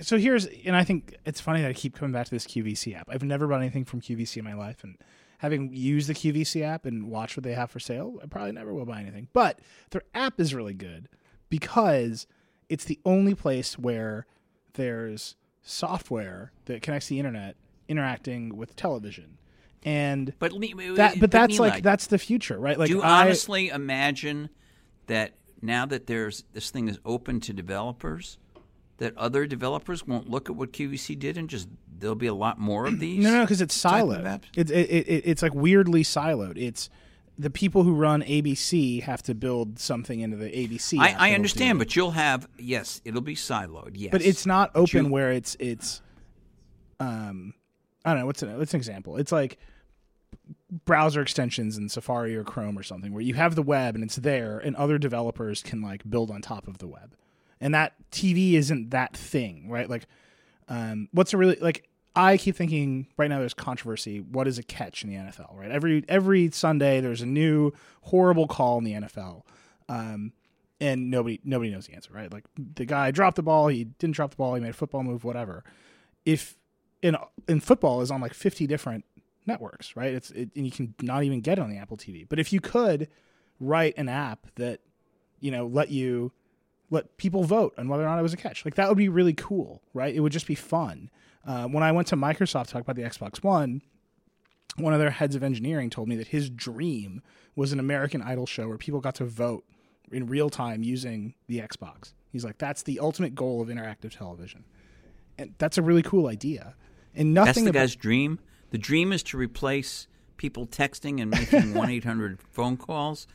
So 0.01 0.17
here's, 0.17 0.47
and 0.65 0.75
I 0.75 0.84
think 0.84 1.15
it's 1.25 1.39
funny 1.39 1.62
that 1.62 1.69
I 1.69 1.73
keep 1.73 1.95
coming 1.95 2.12
back 2.12 2.25
to 2.25 2.32
this 2.32 2.47
QVC 2.47 2.97
app. 2.97 3.10
I've 3.12 3.23
never 3.23 3.47
bought 3.47 3.62
anything 3.62 3.86
from 3.86 4.01
QVC 4.01 4.38
in 4.38 4.43
my 4.43 4.56
life, 4.56 4.84
and 4.84 4.97
having 5.38 5.73
used 5.73 6.10
the 6.10 6.13
QVC 6.13 6.63
app 6.63 6.86
and 6.86 7.10
watched 7.10 7.38
what 7.38 7.43
they 7.43 7.53
have 7.53 7.69
for 7.69 7.79
sale, 7.79 8.19
I 8.23 8.27
probably 8.27 8.53
never 8.53 8.73
will 8.73 8.86
buy 8.86 9.01
anything. 9.01 9.27
But 9.34 9.60
their 9.91 10.01
app 10.15 10.39
is 10.39 10.56
really 10.56 10.73
good 10.73 11.10
because 11.49 12.25
it's 12.69 12.86
the 12.86 12.99
only 13.06 13.36
place 13.36 13.77
where 13.77 14.25
there's 14.73 15.36
software 15.62 16.51
that 16.65 16.82
connects 16.82 17.08
the 17.08 17.19
internet 17.19 17.56
interacting 17.88 18.56
with 18.56 18.75
television. 18.75 19.38
And 19.84 20.34
but 20.39 20.53
that, 20.95 21.19
but 21.19 21.29
that's 21.29 21.60
like 21.60 21.84
that's 21.84 22.08
the 22.08 22.17
future, 22.17 22.58
right? 22.58 22.79
Like, 22.79 22.88
do 22.88 22.95
you 22.95 23.01
I, 23.01 23.23
honestly 23.23 23.67
imagine 23.67 24.49
that 25.08 25.34
now 25.62 25.86
that 25.86 26.08
there's 26.08 26.45
this 26.53 26.69
thing 26.71 26.88
is 26.88 26.99
open 27.06 27.41
to 27.41 27.53
developers, 27.53 28.38
that 28.97 29.17
other 29.17 29.45
developers 29.45 30.06
won't 30.06 30.29
look 30.29 30.49
at 30.49 30.56
what 30.56 30.71
QVC 30.71 31.17
did 31.17 31.38
and 31.38 31.49
just 31.49 31.67
there'll 31.99 32.15
be 32.15 32.27
a 32.27 32.34
lot 32.34 32.60
more 32.60 32.86
of 32.86 32.99
these. 32.99 33.23
No, 33.23 33.32
no, 33.32 33.41
because 33.41 33.62
it's 33.62 33.79
siloed. 33.79 34.41
It's 34.56 34.71
it, 34.71 34.89
it, 34.89 35.23
it's 35.25 35.41
like 35.41 35.53
weirdly 35.53 36.03
siloed. 36.03 36.58
It's 36.58 36.89
the 37.38 37.49
people 37.49 37.84
who 37.84 37.95
run 37.95 38.21
ABC 38.21 39.01
have 39.01 39.23
to 39.23 39.34
build 39.34 39.79
something 39.79 40.19
into 40.19 40.38
the 40.38 40.49
ABC. 40.49 40.99
I, 40.99 41.32
I 41.32 41.34
understand, 41.34 41.79
but 41.79 41.95
you'll 41.95 42.12
have 42.12 42.47
yes, 42.60 43.01
it'll 43.06 43.21
be 43.21 43.36
siloed. 43.36 43.91
Yes, 43.95 44.12
but 44.12 44.21
it's 44.21 44.45
not 44.45 44.71
open 44.75 45.10
where 45.10 45.32
it's 45.32 45.56
it's. 45.60 46.01
Um, 46.99 47.53
I 48.06 48.12
don't 48.12 48.19
know 48.19 48.25
what's 48.27 48.43
an 48.43 48.58
what's 48.58 48.73
an 48.73 48.77
example. 48.77 49.17
It's 49.17 49.32
like 49.32 49.58
browser 50.86 51.21
extensions 51.21 51.77
in 51.77 51.89
Safari 51.89 52.36
or 52.36 52.43
Chrome 52.43 52.77
or 52.77 52.84
something 52.84 53.13
where 53.13 53.21
you 53.21 53.34
have 53.36 53.56
the 53.56 53.62
web 53.62 53.95
and 53.95 54.03
it's 54.03 54.15
there 54.15 54.60
and 54.60 54.75
other 54.75 54.97
developers 54.97 55.62
can 55.62 55.82
like 55.82 56.10
build 56.10 56.32
on 56.32 56.41
top 56.41 56.67
of 56.67 56.79
the 56.79 56.88
web. 56.88 57.15
And 57.61 57.73
that 57.73 57.93
TV 58.11 58.53
isn't 58.53 58.91
that 58.91 59.15
thing, 59.15 59.69
right? 59.69 59.89
Like 59.89 60.07
um, 60.67 61.09
what's 61.11 61.33
a 61.33 61.37
really 61.37 61.57
like 61.61 61.87
I 62.15 62.37
keep 62.37 62.55
thinking 62.55 63.07
right 63.17 63.29
now 63.29 63.39
there's 63.39 63.53
controversy. 63.53 64.19
What 64.19 64.47
is 64.47 64.57
a 64.57 64.63
catch 64.63 65.03
in 65.03 65.09
the 65.09 65.15
NFL, 65.15 65.55
right? 65.57 65.71
Every 65.71 66.03
every 66.07 66.51
Sunday 66.51 67.01
there's 67.01 67.21
a 67.21 67.25
new 67.25 67.71
horrible 68.01 68.47
call 68.47 68.77
in 68.77 68.83
the 68.83 68.93
NFL. 68.93 69.43
Um, 69.89 70.33
and 70.79 71.09
nobody 71.09 71.39
nobody 71.43 71.71
knows 71.71 71.87
the 71.87 71.93
answer, 71.93 72.11
right? 72.13 72.31
Like 72.31 72.45
the 72.57 72.85
guy 72.85 73.11
dropped 73.11 73.37
the 73.37 73.43
ball, 73.43 73.67
he 73.67 73.85
didn't 73.85 74.15
drop 74.15 74.31
the 74.31 74.35
ball, 74.37 74.55
he 74.55 74.61
made 74.61 74.71
a 74.71 74.73
football 74.73 75.03
move, 75.03 75.23
whatever. 75.23 75.63
If 76.25 76.57
in 77.01 77.15
in 77.47 77.59
football 77.59 78.01
is 78.01 78.11
on 78.11 78.21
like 78.21 78.33
50 78.33 78.67
different 78.67 79.05
networks, 79.45 79.95
right? 79.95 80.13
It's 80.13 80.31
it, 80.31 80.49
and 80.55 80.65
you 80.65 80.71
can 80.71 80.93
not 81.01 81.23
even 81.23 81.41
get 81.41 81.57
it 81.57 81.61
on 81.61 81.69
the 81.69 81.77
Apple 81.77 81.97
TV. 81.97 82.27
But 82.27 82.39
if 82.39 82.51
you 82.51 82.59
could 82.59 83.07
write 83.59 83.97
an 83.97 84.09
app 84.09 84.47
that 84.55 84.81
you 85.39 85.51
know 85.51 85.65
let 85.65 85.89
you 85.89 86.31
let 86.93 87.17
people 87.17 87.43
vote 87.43 87.73
on 87.77 87.89
whether 87.89 88.03
or 88.03 88.06
not 88.06 88.19
it 88.19 88.21
was 88.21 88.34
a 88.34 88.38
catch, 88.38 88.63
like 88.63 88.75
that 88.75 88.88
would 88.88 88.97
be 88.97 89.10
really 89.10 89.34
cool, 89.34 89.82
right? 89.93 90.13
It 90.13 90.19
would 90.19 90.32
just 90.32 90.47
be 90.47 90.56
fun. 90.56 91.10
Uh, 91.45 91.67
when 91.67 91.84
I 91.84 91.91
went 91.91 92.08
to 92.10 92.15
Microsoft 92.15 92.67
to 92.67 92.73
talk 92.73 92.82
about 92.84 92.95
the 92.95 93.01
Xbox 93.01 93.43
One, 93.43 93.82
one 94.77 94.93
of 94.93 94.99
their 94.99 95.10
heads 95.10 95.36
of 95.36 95.43
engineering 95.43 95.89
told 95.89 96.08
me 96.08 96.15
that 96.15 96.27
his 96.27 96.49
dream 96.49 97.21
was 97.56 97.73
an 97.73 97.79
American 97.79 98.21
Idol 98.21 98.45
show 98.45 98.67
where 98.67 98.77
people 98.77 99.01
got 99.01 99.15
to 99.15 99.25
vote 99.25 99.65
in 100.12 100.27
real 100.27 100.49
time 100.49 100.84
using 100.84 101.34
the 101.47 101.60
Xbox. 101.60 102.13
He's 102.32 102.45
like, 102.45 102.58
that's 102.58 102.84
the 102.84 102.99
ultimate 102.99 103.36
goal 103.36 103.62
of 103.62 103.67
interactive 103.67 104.15
television, 104.15 104.63
and 105.38 105.53
that's 105.58 105.77
a 105.77 105.82
really 105.82 106.03
cool 106.03 106.27
idea. 106.27 106.75
And 107.15 107.34
nothing. 107.34 107.45
That's 107.47 107.63
the 107.63 107.69
about, 107.69 107.79
guy's 107.79 107.95
dream. 107.95 108.39
The 108.69 108.77
dream 108.77 109.12
is 109.12 109.21
to 109.23 109.38
replace 109.38 110.08
people 110.38 110.65
texting 110.65 111.21
and 111.21 111.29
making 111.29 111.73
one 111.75 111.89
eight 111.89 112.03
hundred 112.03 112.39
phone 112.51 112.77
calls 112.77 113.27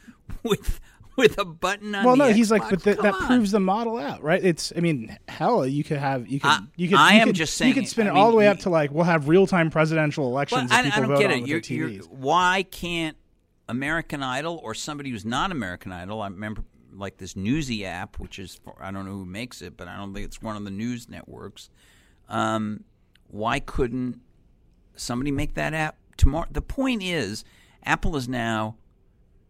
with 0.42 0.81
with 1.18 1.37
a 1.38 1.44
button 1.44 1.94
on. 1.94 2.04
well, 2.04 2.16
the 2.16 2.28
no, 2.28 2.33
he's 2.33 2.50
like, 2.50 2.62
but 2.70 2.83
th- 2.83 2.96
Come 2.96 3.02
that 3.04 3.14
on. 3.14 3.26
proves 3.26 3.50
the 3.50 3.61
model 3.61 3.98
out, 3.98 4.22
right? 4.22 4.42
It's, 4.42 4.72
I 4.74 4.81
mean, 4.81 5.18
hell, 5.28 5.66
you 5.66 5.85
could 5.85 5.98
have, 5.98 6.26
you 6.28 6.40
could, 6.40 6.48
I- 6.48 6.61
you 6.76 6.88
could, 6.88 6.96
I 6.98 7.14
you 7.16 7.20
am 7.20 7.26
could- 7.28 7.37
just 7.37 7.54
saying, 7.59 7.68
you 7.74 7.74
could 7.74 7.88
spin 7.88 8.07
I 8.07 8.11
it 8.11 8.16
all 8.16 8.26
mean, 8.26 8.31
the 8.31 8.37
way 8.38 8.48
up 8.48 8.61
to 8.61 8.70
like, 8.70 8.90
we'll 8.90 9.04
have 9.04 9.28
real 9.28 9.46
time 9.46 9.70
presidential 9.70 10.24
Well, 10.24 10.33
elections 10.33 10.70
I, 10.72 10.83
that 10.83 10.96
I 10.96 11.00
don't 11.00 11.18
get 11.18 11.31
it. 11.31 11.46
You're, 11.46 11.59
you're, 11.61 12.02
why 12.04 12.64
can't 12.70 13.16
American 13.68 14.22
Idol 14.22 14.59
or 14.64 14.72
somebody 14.74 15.11
who's 15.11 15.26
not 15.26 15.52
American 15.52 15.92
Idol? 15.92 16.22
I 16.22 16.28
remember 16.28 16.62
like 16.94 17.18
this 17.18 17.37
Newsy 17.37 17.85
app, 17.85 18.18
which 18.18 18.38
is 18.38 18.54
for, 18.64 18.74
I 18.81 18.90
don't 18.90 19.04
know 19.04 19.12
who 19.12 19.26
makes 19.26 19.61
it, 19.61 19.76
but 19.76 19.88
I 19.88 19.96
don't 19.96 20.14
think 20.14 20.24
it's 20.24 20.40
one 20.40 20.57
of 20.57 20.64
the 20.64 20.70
news 20.70 21.09
networks. 21.09 21.68
Um, 22.28 22.85
why 23.28 23.61
couldn't 23.61 24.20
somebody 24.96 25.31
make 25.31 25.54
that 25.54 25.74
app 25.74 25.96
tomorrow? 26.16 26.46
The 26.50 26.62
point 26.62 27.02
is, 27.02 27.44
Apple 27.85 28.14
has 28.14 28.28
now 28.28 28.76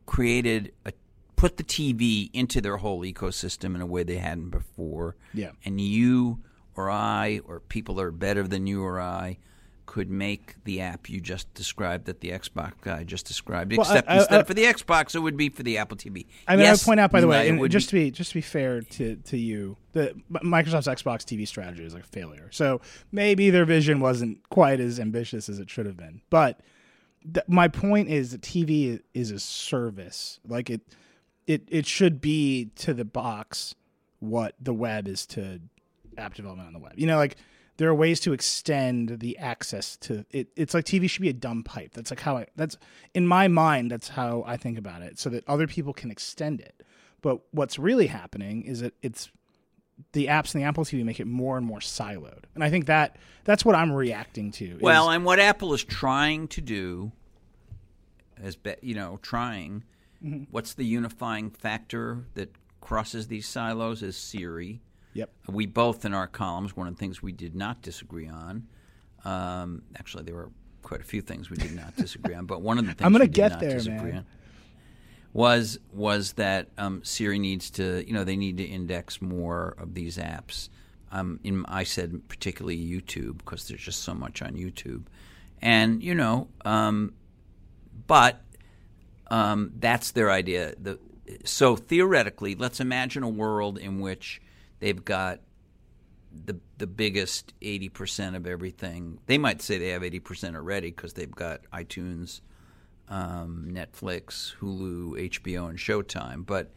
created 0.06 0.72
a 0.84 0.92
put 1.38 1.56
the 1.56 1.62
TV 1.64 2.28
into 2.32 2.60
their 2.60 2.76
whole 2.78 3.02
ecosystem 3.02 3.74
in 3.76 3.80
a 3.80 3.86
way 3.86 4.02
they 4.02 4.16
hadn't 4.18 4.50
before. 4.50 5.16
Yeah. 5.32 5.52
And 5.64 5.80
you 5.80 6.40
or 6.76 6.90
I 6.90 7.40
or 7.46 7.60
people 7.60 7.94
that 7.96 8.02
are 8.04 8.10
better 8.10 8.42
than 8.46 8.66
you 8.66 8.82
or 8.84 9.00
I 9.00 9.38
could 9.86 10.10
make 10.10 10.56
the 10.64 10.80
app 10.82 11.08
you 11.08 11.18
just 11.20 11.52
described 11.54 12.04
that 12.06 12.20
the 12.20 12.28
Xbox 12.30 12.72
guy 12.82 13.04
just 13.04 13.24
described. 13.24 13.72
Well, 13.74 13.86
Except 13.86 14.08
I- 14.08 14.14
I- 14.14 14.18
instead 14.18 14.40
I- 14.40 14.44
for 14.44 14.52
the 14.54 14.64
Xbox, 14.64 15.14
it 15.14 15.20
would 15.20 15.36
be 15.36 15.48
for 15.48 15.62
the 15.62 15.78
Apple 15.78 15.96
TV. 15.96 16.26
I 16.46 16.56
mean, 16.56 16.64
yes, 16.64 16.68
I 16.68 16.72
would 16.72 16.86
point 16.90 17.00
out, 17.00 17.10
by 17.12 17.20
the 17.22 17.26
way, 17.28 17.48
and 17.48 17.70
just 17.70 17.90
be- 17.92 18.00
to 18.00 18.04
be 18.06 18.10
just 18.10 18.30
to 18.32 18.34
be 18.34 18.40
fair 18.42 18.82
to 18.82 19.16
to 19.16 19.36
you, 19.38 19.76
that 19.92 20.14
Microsoft's 20.30 20.88
Xbox 20.88 21.22
TV 21.24 21.46
strategy 21.46 21.84
is 21.84 21.94
like 21.94 22.02
a 22.02 22.06
failure. 22.06 22.48
So 22.50 22.80
maybe 23.12 23.48
their 23.48 23.64
vision 23.64 24.00
wasn't 24.00 24.46
quite 24.50 24.78
as 24.80 24.98
ambitious 25.00 25.48
as 25.48 25.58
it 25.58 25.70
should 25.70 25.86
have 25.86 25.96
been. 25.96 26.20
But 26.28 26.60
th- 27.32 27.46
my 27.48 27.68
point 27.68 28.08
is 28.08 28.32
that 28.32 28.42
TV 28.42 29.00
is 29.14 29.30
a 29.30 29.38
service. 29.40 30.38
Like 30.46 30.68
it, 30.68 30.82
it 31.48 31.62
it 31.68 31.86
should 31.86 32.20
be 32.20 32.70
to 32.76 32.94
the 32.94 33.04
box 33.04 33.74
what 34.20 34.54
the 34.60 34.72
web 34.74 35.08
is 35.08 35.26
to 35.26 35.60
app 36.16 36.34
development 36.34 36.66
on 36.68 36.72
the 36.74 36.78
web. 36.78 36.92
You 36.96 37.06
know, 37.06 37.16
like 37.16 37.36
there 37.78 37.88
are 37.88 37.94
ways 37.94 38.18
to 38.20 38.32
extend 38.32 39.20
the 39.20 39.38
access 39.38 39.96
to 39.98 40.24
it. 40.30 40.48
It's 40.56 40.74
like 40.74 40.84
TV 40.84 41.08
should 41.08 41.22
be 41.22 41.28
a 41.28 41.32
dumb 41.32 41.62
pipe. 41.62 41.92
That's 41.94 42.10
like 42.10 42.20
how 42.20 42.36
I. 42.36 42.46
That's 42.56 42.76
in 43.14 43.26
my 43.26 43.48
mind. 43.48 43.90
That's 43.90 44.08
how 44.10 44.44
I 44.46 44.56
think 44.56 44.78
about 44.78 45.02
it, 45.02 45.18
so 45.18 45.30
that 45.30 45.42
other 45.48 45.66
people 45.66 45.92
can 45.92 46.10
extend 46.10 46.60
it. 46.60 46.82
But 47.22 47.40
what's 47.52 47.78
really 47.78 48.06
happening 48.08 48.62
is 48.62 48.80
that 48.80 48.94
it's 49.02 49.30
the 50.12 50.26
apps 50.26 50.54
and 50.54 50.62
the 50.62 50.66
Apple 50.66 50.84
TV 50.84 51.04
make 51.04 51.18
it 51.20 51.26
more 51.26 51.56
and 51.56 51.66
more 51.66 51.80
siloed, 51.80 52.44
and 52.54 52.62
I 52.62 52.70
think 52.70 52.86
that 52.86 53.16
that's 53.44 53.64
what 53.64 53.74
I'm 53.74 53.92
reacting 53.92 54.50
to. 54.52 54.64
is- 54.76 54.80
Well, 54.82 55.10
and 55.10 55.24
what 55.24 55.38
Apple 55.40 55.72
is 55.74 55.82
trying 55.82 56.46
to 56.48 56.60
do, 56.60 57.12
as 58.42 58.56
be, 58.56 58.74
you 58.82 58.94
know, 58.94 59.18
trying. 59.22 59.84
Mm-hmm. 60.24 60.44
What's 60.50 60.74
the 60.74 60.84
unifying 60.84 61.50
factor 61.50 62.24
that 62.34 62.54
crosses 62.80 63.28
these 63.28 63.46
silos? 63.46 64.02
Is 64.02 64.16
Siri. 64.16 64.80
yep. 65.14 65.30
We 65.48 65.66
both, 65.66 66.04
in 66.04 66.14
our 66.14 66.26
columns, 66.26 66.76
one 66.76 66.88
of 66.88 66.94
the 66.94 66.98
things 66.98 67.22
we 67.22 67.32
did 67.32 67.54
not 67.54 67.82
disagree 67.82 68.28
on. 68.28 68.66
Um, 69.24 69.82
actually, 69.96 70.24
there 70.24 70.34
were 70.34 70.50
quite 70.82 71.00
a 71.00 71.04
few 71.04 71.20
things 71.20 71.50
we 71.50 71.56
did 71.56 71.74
not 71.74 71.96
disagree 71.96 72.34
on, 72.34 72.46
but 72.46 72.62
one 72.62 72.78
of 72.78 72.86
the 72.86 72.92
things 72.94 73.06
I'm 73.06 73.12
we 73.12 73.20
did 73.20 73.32
get 73.32 73.50
not 73.52 73.60
there, 73.60 73.74
disagree 73.74 74.12
man. 74.12 74.18
on 74.18 74.26
was 75.32 75.78
was 75.92 76.32
that 76.32 76.68
um, 76.78 77.02
Siri 77.04 77.38
needs 77.38 77.70
to, 77.70 78.04
you 78.06 78.12
know, 78.12 78.24
they 78.24 78.36
need 78.36 78.56
to 78.58 78.64
index 78.64 79.20
more 79.20 79.74
of 79.78 79.94
these 79.94 80.18
apps. 80.18 80.68
Um, 81.10 81.40
in, 81.42 81.64
I 81.66 81.84
said 81.84 82.28
particularly 82.28 82.76
YouTube 82.76 83.38
because 83.38 83.68
there's 83.68 83.80
just 83.80 84.02
so 84.02 84.14
much 84.14 84.42
on 84.42 84.52
YouTube, 84.52 85.04
and 85.62 86.02
you 86.02 86.14
know, 86.14 86.48
um, 86.64 87.14
but 88.06 88.42
um, 89.30 89.72
that's 89.78 90.12
their 90.12 90.30
idea. 90.30 90.74
The, 90.80 90.98
so 91.44 91.76
theoretically, 91.76 92.54
let's 92.54 92.80
imagine 92.80 93.22
a 93.22 93.28
world 93.28 93.78
in 93.78 94.00
which 94.00 94.40
they've 94.80 95.04
got 95.04 95.40
the 96.44 96.58
the 96.76 96.86
biggest 96.86 97.54
eighty 97.62 97.88
percent 97.88 98.36
of 98.36 98.46
everything. 98.46 99.18
They 99.26 99.38
might 99.38 99.62
say 99.62 99.78
they 99.78 99.88
have 99.88 100.04
eighty 100.04 100.20
percent 100.20 100.56
already 100.56 100.90
because 100.90 101.14
they've 101.14 101.30
got 101.30 101.60
iTunes, 101.72 102.40
um, 103.08 103.68
Netflix, 103.70 104.54
Hulu, 104.56 105.30
HBO, 105.30 105.68
and 105.68 105.78
Showtime. 105.78 106.46
But 106.46 106.70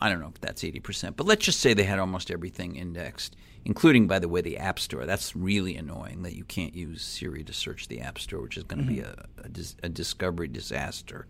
I 0.00 0.08
don't 0.08 0.20
know 0.20 0.30
if 0.34 0.40
that's 0.40 0.64
eighty 0.64 0.80
percent. 0.80 1.16
But 1.16 1.26
let's 1.26 1.44
just 1.44 1.60
say 1.60 1.74
they 1.74 1.84
had 1.84 1.98
almost 1.98 2.30
everything 2.30 2.76
indexed, 2.76 3.36
including, 3.64 4.06
by 4.06 4.18
the 4.18 4.28
way, 4.28 4.40
the 4.40 4.58
App 4.58 4.78
Store. 4.78 5.06
That's 5.06 5.34
really 5.36 5.76
annoying 5.76 6.22
that 6.22 6.36
you 6.36 6.44
can't 6.44 6.74
use 6.74 7.02
Siri 7.02 7.44
to 7.44 7.52
search 7.52 7.88
the 7.88 8.00
App 8.00 8.18
Store, 8.18 8.42
which 8.42 8.56
is 8.56 8.64
going 8.64 8.80
to 8.80 8.86
be 8.92 9.00
a, 9.00 9.24
a, 9.44 9.48
dis- 9.48 9.76
a 9.82 9.88
discovery 9.88 10.48
disaster. 10.48 11.26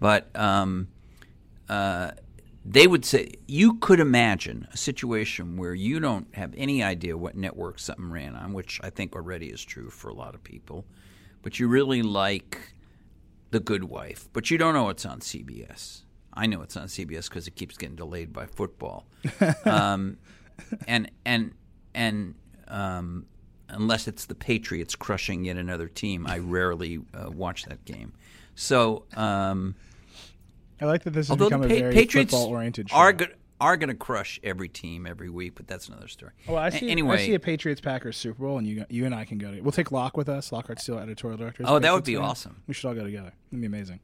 But 0.00 0.28
um, 0.34 0.88
uh, 1.68 2.12
they 2.64 2.86
would 2.86 3.04
say 3.04 3.32
you 3.46 3.74
could 3.74 4.00
imagine 4.00 4.66
a 4.72 4.76
situation 4.76 5.56
where 5.56 5.74
you 5.74 6.00
don't 6.00 6.34
have 6.34 6.54
any 6.56 6.82
idea 6.82 7.16
what 7.16 7.36
network 7.36 7.78
something 7.78 8.10
ran 8.10 8.34
on, 8.34 8.52
which 8.54 8.80
I 8.82 8.90
think 8.90 9.14
already 9.14 9.48
is 9.48 9.62
true 9.62 9.90
for 9.90 10.08
a 10.08 10.14
lot 10.14 10.34
of 10.34 10.42
people, 10.42 10.86
but 11.42 11.60
you 11.60 11.68
really 11.68 12.02
like 12.02 12.72
The 13.50 13.60
Good 13.60 13.84
Wife, 13.84 14.28
but 14.32 14.50
you 14.50 14.56
don't 14.56 14.72
know 14.72 14.88
it's 14.88 15.04
on 15.04 15.20
CBS. 15.20 16.02
I 16.32 16.46
know 16.46 16.62
it's 16.62 16.76
on 16.76 16.86
CBS 16.86 17.28
because 17.28 17.46
it 17.46 17.54
keeps 17.54 17.76
getting 17.76 17.96
delayed 17.96 18.32
by 18.32 18.46
football, 18.46 19.06
um, 19.64 20.16
and 20.88 21.10
and 21.24 21.52
and 21.94 22.34
um, 22.66 23.26
unless 23.68 24.08
it's 24.08 24.26
the 24.26 24.34
Patriots 24.34 24.96
crushing 24.96 25.44
yet 25.44 25.56
another 25.56 25.86
team, 25.86 26.26
I 26.26 26.38
rarely 26.38 27.00
uh, 27.14 27.30
watch 27.30 27.66
that 27.66 27.84
game. 27.84 28.14
So. 28.54 29.04
Um, 29.14 29.74
I 30.80 30.86
like 30.86 31.04
that 31.04 31.10
this 31.10 31.28
has 31.28 31.36
become 31.36 31.62
the 31.62 31.66
a 31.74 31.80
very 31.80 31.94
Patriots 31.94 32.32
football-oriented 32.32 32.90
show. 32.90 32.96
are 32.96 33.12
go- 33.12 33.26
are 33.60 33.76
going 33.76 33.88
to 33.88 33.94
crush 33.94 34.40
every 34.42 34.68
team 34.68 35.06
every 35.06 35.30
week, 35.30 35.54
but 35.54 35.66
that's 35.68 35.88
another 35.88 36.08
story. 36.08 36.32
Well, 36.46 36.58
I 36.58 36.68
A- 36.68 36.72
see. 36.72 36.90
anyway, 36.90 37.16
I 37.16 37.24
see 37.26 37.34
a 37.34 37.38
Patriots 37.38 37.80
Packers 37.80 38.16
Super 38.16 38.42
Bowl, 38.42 38.58
and 38.58 38.66
you 38.66 38.84
you 38.90 39.06
and 39.06 39.14
I 39.14 39.24
can 39.24 39.38
go 39.38 39.52
to. 39.54 39.60
We'll 39.60 39.72
take 39.72 39.92
Locke 39.92 40.16
with 40.16 40.28
us. 40.28 40.50
Lockhart 40.52 40.80
Steele, 40.80 40.98
editorial 40.98 41.38
director. 41.38 41.62
Oh, 41.66 41.78
that 41.78 41.92
would 41.94 42.04
be 42.04 42.16
fan. 42.16 42.24
awesome. 42.24 42.62
We 42.66 42.74
should 42.74 42.88
all 42.88 42.94
go 42.94 43.04
together. 43.04 43.32
It'd 43.50 43.60
be 43.60 43.66
amazing. 43.66 44.00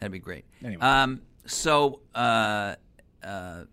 that'd 0.00 0.10
be 0.10 0.18
great. 0.18 0.44
Anyway. 0.64 0.82
um, 0.82 1.20
so 1.46 2.00
uh, 2.14 2.74
uh, 3.22 3.64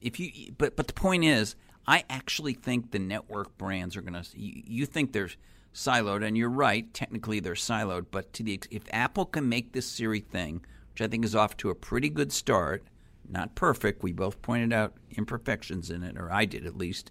if 0.00 0.20
you, 0.20 0.52
but 0.58 0.76
but 0.76 0.86
the 0.86 0.92
point 0.94 1.24
is, 1.24 1.56
I 1.86 2.04
actually 2.10 2.52
think 2.54 2.90
the 2.92 2.98
network 2.98 3.56
brands 3.56 3.96
are 3.96 4.02
going 4.02 4.22
to. 4.22 4.24
You, 4.38 4.62
you 4.66 4.86
think 4.86 5.12
they're 5.12 5.30
siloed, 5.74 6.24
and 6.24 6.36
you're 6.36 6.50
right. 6.50 6.92
Technically, 6.94 7.40
they're 7.40 7.54
siloed, 7.54 8.06
but 8.10 8.32
to 8.34 8.42
the 8.42 8.60
if 8.70 8.82
Apple 8.92 9.26
can 9.26 9.48
make 9.48 9.72
this 9.72 9.86
Siri 9.86 10.20
thing, 10.20 10.64
which 10.92 11.02
I 11.02 11.08
think 11.08 11.24
is 11.24 11.34
off 11.34 11.56
to 11.58 11.70
a 11.70 11.74
pretty 11.74 12.08
good 12.08 12.32
start, 12.32 12.84
not 13.28 13.54
perfect. 13.54 14.02
We 14.02 14.12
both 14.12 14.40
pointed 14.42 14.72
out 14.72 14.94
imperfections 15.16 15.90
in 15.90 16.02
it, 16.02 16.18
or 16.18 16.32
I 16.32 16.44
did 16.44 16.66
at 16.66 16.76
least. 16.76 17.10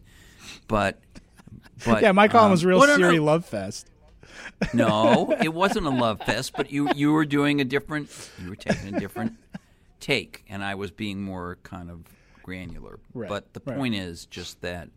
But 0.68 1.00
but 1.86 2.02
yeah, 2.02 2.12
my 2.12 2.28
column 2.28 2.46
um, 2.46 2.52
was 2.52 2.66
real 2.66 2.80
well, 2.80 2.88
no, 2.88 2.98
no. 2.98 3.08
Siri 3.08 3.20
love 3.20 3.46
fest. 3.46 3.88
No, 4.74 5.36
it 5.44 5.54
wasn't 5.54 5.88
a 5.88 5.90
love 5.90 6.22
fest, 6.22 6.54
but 6.56 6.72
you 6.72 6.90
you 6.94 7.12
were 7.12 7.26
doing 7.26 7.60
a 7.60 7.66
different. 7.66 8.10
You 8.42 8.50
were 8.50 8.56
taking 8.56 8.96
a 8.96 9.00
different 9.00 9.34
take, 10.00 10.46
and 10.48 10.64
I 10.64 10.76
was 10.76 10.90
being 10.90 11.22
more 11.22 11.58
kind 11.64 11.90
of 11.90 12.06
granular. 12.42 13.00
Right, 13.14 13.28
But 13.28 13.54
the 13.54 13.62
right. 13.66 13.78
point 13.78 13.96
is 13.96 14.26
just 14.28 14.62
that 14.62 14.90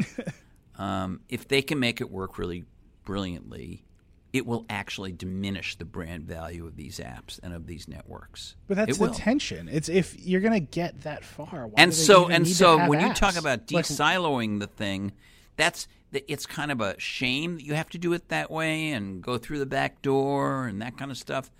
um, 0.79 1.21
if 1.29 1.49
they 1.49 1.63
can 1.63 1.81
make 1.81 2.01
it 2.01 2.11
work 2.11 2.39
really 2.39 2.65
brilliantly, 3.05 3.85
it 4.33 4.47
will 4.47 4.67
actually 4.69 5.13
diminish 5.13 5.77
the 5.77 5.85
brand 5.85 6.25
value 6.25 6.67
of 6.67 6.77
these 6.77 6.99
apps 6.99 7.39
and 7.43 7.55
of 7.55 7.67
these 7.67 7.87
networks. 7.87 8.57
But 8.67 8.77
that's 8.77 8.97
it 8.97 9.01
the 9.01 9.07
will. 9.07 9.15
tension. 9.15 9.69
It's 9.69 9.89
if 9.89 10.19
you're 10.19 10.41
gonna 10.41 10.61
get 10.61 11.03
that 11.03 11.25
far. 11.25 11.71
And 11.77 11.95
so 11.95 12.29
and 12.29 12.47
so 12.47 12.89
when 12.89 13.01
you 13.01 13.15
talk 13.15 13.37
about 13.37 13.71
Like, 13.71 13.87
de-siloing 13.87 14.59
the 14.61 14.67
thing 14.67 15.13
that's 15.57 15.87
it's 16.13 16.47
kind 16.47 16.71
of 16.71 16.81
a 16.81 16.99
shame 16.99 17.57
that 17.57 17.65
you 17.65 17.75
have 17.75 17.89
to 17.91 17.99
do 17.99 18.13
it 18.13 18.29
that 18.29 18.51
way 18.51 18.91
and 18.91 19.23
go 19.23 19.39
through 19.39 19.59
the 19.59 19.67
back 19.67 20.03
door 20.03 20.67
and 20.67 20.81
that 20.81 20.97
kind 20.97 21.11
of 21.11 21.17
stuff 21.17 21.51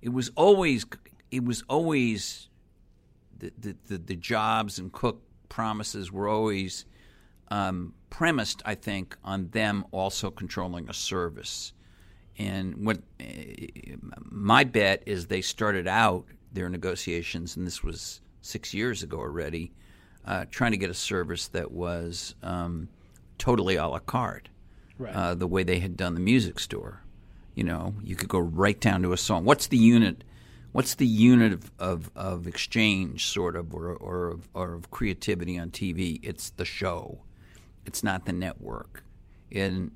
it 0.00 0.10
was 0.10 0.30
always 0.34 0.86
it 1.30 1.44
was 1.44 1.62
always 1.68 2.48
the 3.38 3.52
the, 3.58 3.76
the, 3.86 3.98
the 3.98 4.16
jobs 4.16 4.78
and 4.78 4.92
cook 4.92 5.22
promises 5.48 6.10
were 6.12 6.28
always 6.28 6.84
um, 7.50 7.94
premised 8.10 8.62
i 8.64 8.74
think 8.74 9.16
on 9.24 9.48
them 9.50 9.84
also 9.92 10.30
controlling 10.30 10.88
a 10.88 10.94
service 10.94 11.72
and 12.38 12.86
what 12.86 12.98
uh, 13.20 13.24
my 14.30 14.64
bet 14.64 15.02
is 15.06 15.26
they 15.26 15.40
started 15.42 15.88
out 15.88 16.24
their 16.52 16.68
negotiations, 16.68 17.56
and 17.56 17.66
this 17.66 17.82
was 17.82 18.20
six 18.42 18.72
years 18.72 19.02
ago 19.02 19.18
already, 19.18 19.72
uh, 20.24 20.44
trying 20.50 20.70
to 20.70 20.76
get 20.76 20.88
a 20.90 20.94
service 20.94 21.48
that 21.48 21.72
was 21.72 22.34
um, 22.42 22.88
totally 23.38 23.76
a 23.76 23.86
la 23.86 23.98
carte, 23.98 24.48
Right. 24.98 25.14
uh, 25.14 25.34
the 25.34 25.46
way 25.46 25.62
they 25.62 25.80
had 25.80 25.96
done 25.96 26.14
the 26.14 26.20
music 26.20 26.58
store. 26.58 27.02
You 27.54 27.64
know, 27.64 27.94
you 28.04 28.14
could 28.14 28.28
go 28.28 28.38
right 28.38 28.80
down 28.80 29.02
to 29.02 29.12
a 29.12 29.16
song. 29.16 29.44
What's 29.44 29.66
the 29.66 29.76
unit? 29.76 30.22
What's 30.72 30.94
the 30.94 31.06
unit 31.06 31.52
of, 31.52 31.72
of, 31.78 32.10
of 32.14 32.46
exchange, 32.46 33.26
sort 33.26 33.56
of, 33.56 33.74
or, 33.74 33.88
or, 33.94 34.28
of, 34.28 34.48
or 34.54 34.74
of 34.74 34.90
creativity 34.92 35.58
on 35.58 35.70
TV? 35.70 36.20
It's 36.22 36.50
the 36.50 36.64
show. 36.64 37.18
It's 37.88 38.04
not 38.04 38.26
the 38.26 38.32
network. 38.34 39.02
And 39.50 39.92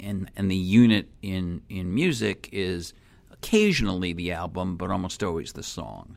and 0.00 0.30
and 0.34 0.50
the 0.50 0.56
unit 0.56 1.08
in 1.20 1.60
in 1.68 1.94
music 1.94 2.48
is 2.50 2.94
occasionally 3.30 4.14
the 4.14 4.32
album, 4.32 4.76
but 4.76 4.90
almost 4.90 5.22
always 5.22 5.52
the 5.52 5.62
song, 5.62 6.16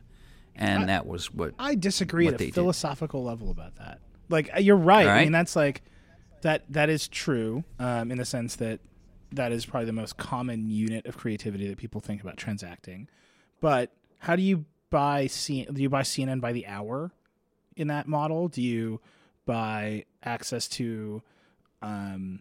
and 0.56 0.88
that 0.88 1.06
was 1.06 1.32
what 1.32 1.52
I 1.58 1.74
disagree 1.74 2.24
what 2.24 2.34
at 2.34 2.40
a 2.40 2.44
did. 2.46 2.54
philosophical 2.54 3.22
level 3.22 3.50
about 3.50 3.76
that. 3.76 4.00
Like 4.30 4.48
uh, 4.56 4.60
you're 4.60 4.76
right. 4.76 5.06
All 5.06 5.12
I 5.12 5.24
mean 5.24 5.32
that's 5.32 5.54
like 5.54 5.82
that 6.40 6.64
that 6.70 6.88
is 6.88 7.06
true 7.06 7.64
um, 7.78 8.10
in 8.10 8.16
the 8.16 8.24
sense 8.24 8.56
that 8.56 8.80
that 9.32 9.52
is 9.52 9.66
probably 9.66 9.86
the 9.86 9.92
most 9.92 10.16
common 10.16 10.70
unit 10.70 11.04
of 11.04 11.18
creativity 11.18 11.68
that 11.68 11.76
people 11.76 12.00
think 12.00 12.22
about 12.22 12.38
transacting. 12.38 13.08
But 13.60 13.92
how 14.18 14.36
do 14.36 14.42
you 14.42 14.64
buy 14.88 15.26
C- 15.26 15.66
do 15.70 15.82
you 15.82 15.90
buy 15.90 16.02
CNN 16.02 16.40
by 16.40 16.52
the 16.52 16.66
hour 16.66 17.12
in 17.76 17.88
that 17.88 18.08
model? 18.08 18.48
Do 18.48 18.62
you 18.62 19.00
buy 19.44 20.04
access 20.24 20.68
to 20.68 21.22
um 21.82 22.40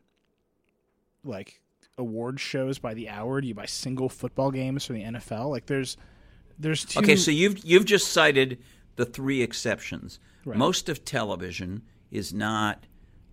like 1.24 1.60
award 1.98 2.39
shows 2.39 2.80
by 2.80 2.93
the 2.93 3.10
hour? 3.10 3.41
Do 3.41 3.48
you 3.48 3.54
buy 3.54 3.65
single 3.65 4.10
football 4.10 4.52
games 4.52 4.86
from 4.86 4.96
the 4.98 5.04
NFL? 5.04 5.50
Like 5.50 5.65
there's 5.65 5.98
there's 6.60 6.86
two 6.86 7.00
Okay, 7.00 7.15
so 7.15 7.32
you've 7.32 7.63
you've 7.63 7.86
just 7.86 8.12
cited 8.12 8.60
the 8.96 9.06
three 9.06 9.41
exceptions. 9.41 10.19
Right. 10.46 10.58
Most 10.58 10.89
of 10.89 11.06
television 11.06 11.84
is 12.12 12.34
not 12.34 12.86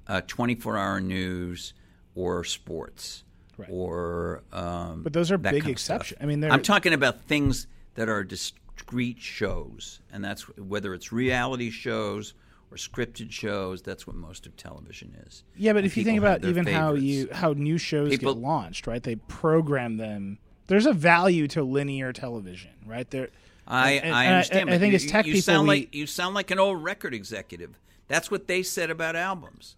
uh, 0.07 0.23
24-hour 0.27 1.01
news 1.01 1.75
or 2.15 2.45
sports 2.45 3.25
Right. 3.59 3.69
or 3.71 4.43
um, 4.53 5.03
But 5.03 5.13
those 5.13 5.31
are 5.31 5.37
big 5.37 5.69
exceptions. 5.69 6.19
I 6.23 6.25
mean, 6.25 6.41
they're 6.41 6.51
I'm 6.51 6.63
talking 6.63 6.95
about 6.95 7.23
things 7.25 7.67
that 7.95 8.09
are 8.09 8.25
discrete 8.25 9.21
shows, 9.21 10.01
and 10.11 10.25
that's 10.25 10.49
whether 10.57 10.95
it's 10.95 11.13
reality 11.13 11.71
shows 11.71 12.33
or 12.71 12.77
scripted 12.77 13.31
shows. 13.33 13.83
That's 13.83 14.07
what 14.07 14.17
most 14.17 14.47
of 14.47 14.57
television 14.57 15.17
is. 15.27 15.45
Yeah, 15.57 15.73
but 15.73 15.79
And 15.79 15.87
if 15.87 15.97
you 15.97 16.05
think 16.05 16.19
about 16.19 16.45
even 16.45 16.67
how 16.67 16.95
you 16.95 17.29
how 17.33 17.53
new 17.53 17.79
shows 17.79 18.11
People- 18.11 18.35
get 18.35 18.43
launched, 18.43 18.87
right? 18.87 19.03
They 19.03 19.17
program 19.17 19.97
them. 19.97 20.39
There's 20.69 20.87
a 20.87 20.93
value 20.93 21.49
to 21.49 21.63
linear 21.65 22.13
television, 22.13 22.71
right? 22.87 23.11
There, 23.11 23.29
I, 23.67 23.93
and- 23.93 24.15
I 24.15 24.25
and 24.25 24.35
understand. 24.35 24.71
I, 24.71 24.73
but 24.75 24.81
think 24.81 24.93
you, 24.93 24.97
as 24.97 25.07
tech 25.07 25.27
you 25.27 25.33
people, 25.35 25.43
sound 25.43 25.69
we, 25.69 25.75
like 25.75 25.95
you 25.95 26.07
sound 26.07 26.35
like 26.35 26.51
an 26.51 26.59
old 26.59 26.83
record 26.83 27.13
executive. 27.15 27.79
That's 28.09 28.31
what 28.31 28.47
they 28.49 28.63
said 28.63 28.91
about 28.91 29.17
albums. 29.17 29.77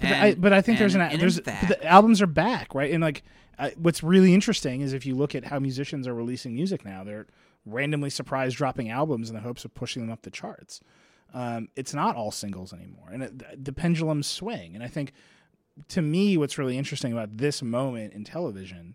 but, 0.00 0.10
I, 0.12 0.34
but 0.34 0.52
I 0.52 0.60
think 0.60 0.78
there's 0.78 0.94
an 0.94 1.00
and- 1.00 1.12
and 1.12 1.22
there's 1.22 1.38
fact, 1.40 1.68
the 1.68 1.84
albums 1.84 2.20
are 2.22 2.26
back, 2.26 2.74
right? 2.74 2.90
And 2.92 3.02
like, 3.02 3.22
I, 3.58 3.70
what's 3.76 4.02
really 4.02 4.34
interesting 4.34 4.80
is 4.80 4.92
if 4.92 5.06
you 5.06 5.14
look 5.14 5.34
at 5.34 5.44
how 5.44 5.58
musicians 5.60 6.08
are 6.08 6.14
releasing 6.14 6.54
music 6.54 6.84
now, 6.84 7.04
they're 7.04 7.26
randomly 7.64 8.10
surprised 8.10 8.56
dropping 8.56 8.90
albums 8.90 9.28
in 9.30 9.36
the 9.36 9.42
hopes 9.42 9.64
of 9.64 9.72
pushing 9.74 10.02
them 10.02 10.10
up 10.10 10.22
the 10.22 10.30
charts. 10.30 10.80
Um, 11.32 11.68
it's 11.76 11.94
not 11.94 12.16
all 12.16 12.30
singles 12.30 12.72
anymore, 12.72 13.08
and 13.10 13.22
it, 13.22 13.64
the 13.64 13.72
pendulums 13.72 14.26
swing. 14.26 14.74
And 14.74 14.84
I 14.84 14.88
think, 14.88 15.12
to 15.88 16.02
me, 16.02 16.36
what's 16.36 16.58
really 16.58 16.76
interesting 16.76 17.12
about 17.12 17.38
this 17.38 17.62
moment 17.62 18.12
in 18.12 18.24
television 18.24 18.94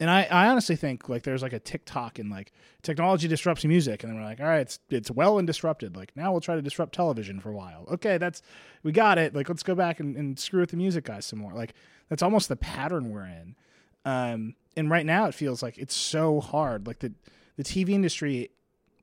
and 0.00 0.10
I, 0.10 0.24
I 0.24 0.48
honestly 0.48 0.76
think 0.76 1.08
like 1.08 1.22
there's 1.22 1.42
like 1.42 1.52
a 1.52 1.58
tick-tock 1.60 2.18
and 2.18 2.28
like 2.28 2.52
technology 2.82 3.28
disrupts 3.28 3.64
music, 3.64 4.02
and 4.02 4.10
then 4.10 4.18
we're 4.18 4.26
like, 4.26 4.40
all 4.40 4.46
right, 4.46 4.60
it's 4.60 4.80
it's 4.90 5.10
well 5.10 5.38
and 5.38 5.46
disrupted. 5.46 5.96
Like 5.96 6.12
now 6.16 6.32
we'll 6.32 6.40
try 6.40 6.56
to 6.56 6.62
disrupt 6.62 6.94
television 6.94 7.38
for 7.38 7.50
a 7.50 7.54
while. 7.54 7.86
Okay, 7.92 8.18
that's 8.18 8.42
we 8.82 8.90
got 8.90 9.18
it. 9.18 9.34
Like 9.34 9.48
let's 9.48 9.62
go 9.62 9.74
back 9.74 10.00
and, 10.00 10.16
and 10.16 10.38
screw 10.38 10.60
with 10.60 10.70
the 10.70 10.76
music 10.76 11.04
guys 11.04 11.26
some 11.26 11.38
more. 11.38 11.52
Like 11.52 11.74
that's 12.08 12.22
almost 12.22 12.48
the 12.48 12.56
pattern 12.56 13.10
we're 13.10 13.26
in. 13.26 13.54
Um, 14.04 14.56
and 14.76 14.90
right 14.90 15.06
now 15.06 15.26
it 15.26 15.34
feels 15.34 15.62
like 15.62 15.78
it's 15.78 15.94
so 15.94 16.40
hard. 16.40 16.86
Like 16.86 16.98
the 16.98 17.12
the 17.56 17.64
TV 17.64 17.90
industry, 17.90 18.50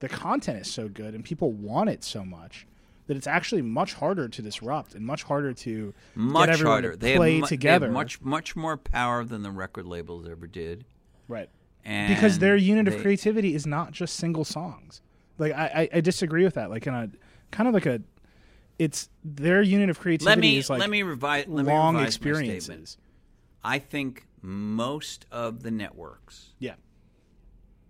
the 0.01 0.09
content 0.09 0.59
is 0.59 0.71
so 0.71 0.87
good 0.89 1.15
and 1.15 1.23
people 1.23 1.51
want 1.53 1.89
it 1.89 2.03
so 2.03 2.23
much 2.25 2.67
that 3.07 3.17
it's 3.17 3.27
actually 3.27 3.61
much 3.61 3.93
harder 3.93 4.27
to 4.27 4.41
disrupt 4.41 4.93
and 4.95 5.05
much 5.05 5.23
harder 5.23 5.53
to 5.53 5.93
much 6.15 6.47
get 6.47 6.53
everyone 6.53 6.71
harder. 6.73 6.91
to 6.91 6.97
They 6.97 7.15
play 7.15 7.31
have, 7.33 7.41
mu- 7.41 7.47
together. 7.47 7.87
They 7.87 7.93
much 7.93 8.21
much 8.21 8.55
more 8.55 8.77
power 8.77 9.23
than 9.23 9.41
the 9.41 9.51
record 9.51 9.85
labels 9.87 10.27
ever 10.29 10.45
did. 10.47 10.85
right. 11.27 11.49
And 11.83 12.13
because 12.13 12.37
their 12.37 12.55
unit 12.55 12.87
of 12.87 13.01
creativity 13.01 13.55
is 13.55 13.65
not 13.65 13.91
just 13.91 14.15
single 14.17 14.43
songs. 14.45 15.01
Like 15.39 15.51
I, 15.53 15.65
I, 15.91 15.97
I 15.97 16.01
disagree 16.01 16.43
with 16.43 16.53
that. 16.53 16.69
Like 16.69 16.85
in 16.85 16.93
a 16.93 17.09
kind 17.49 17.67
of 17.67 17.73
like 17.73 17.87
a, 17.87 18.01
it's 18.77 19.09
their 19.23 19.63
unit 19.63 19.89
of 19.89 19.99
creativity 19.99 20.29
Let 20.29 20.37
me 20.37 20.57
is 20.57 20.69
like 20.69 20.79
let 20.79 20.91
me 20.91 21.01
revise. 21.01 21.45
Let 21.47 21.65
me 21.65 21.71
long 21.71 21.95
my 21.95 22.03
experiences. 22.05 22.97
I 23.63 23.79
think 23.79 24.27
most 24.43 25.25
of 25.31 25.63
the 25.63 25.71
networks 25.71 26.49
Yeah. 26.59 26.75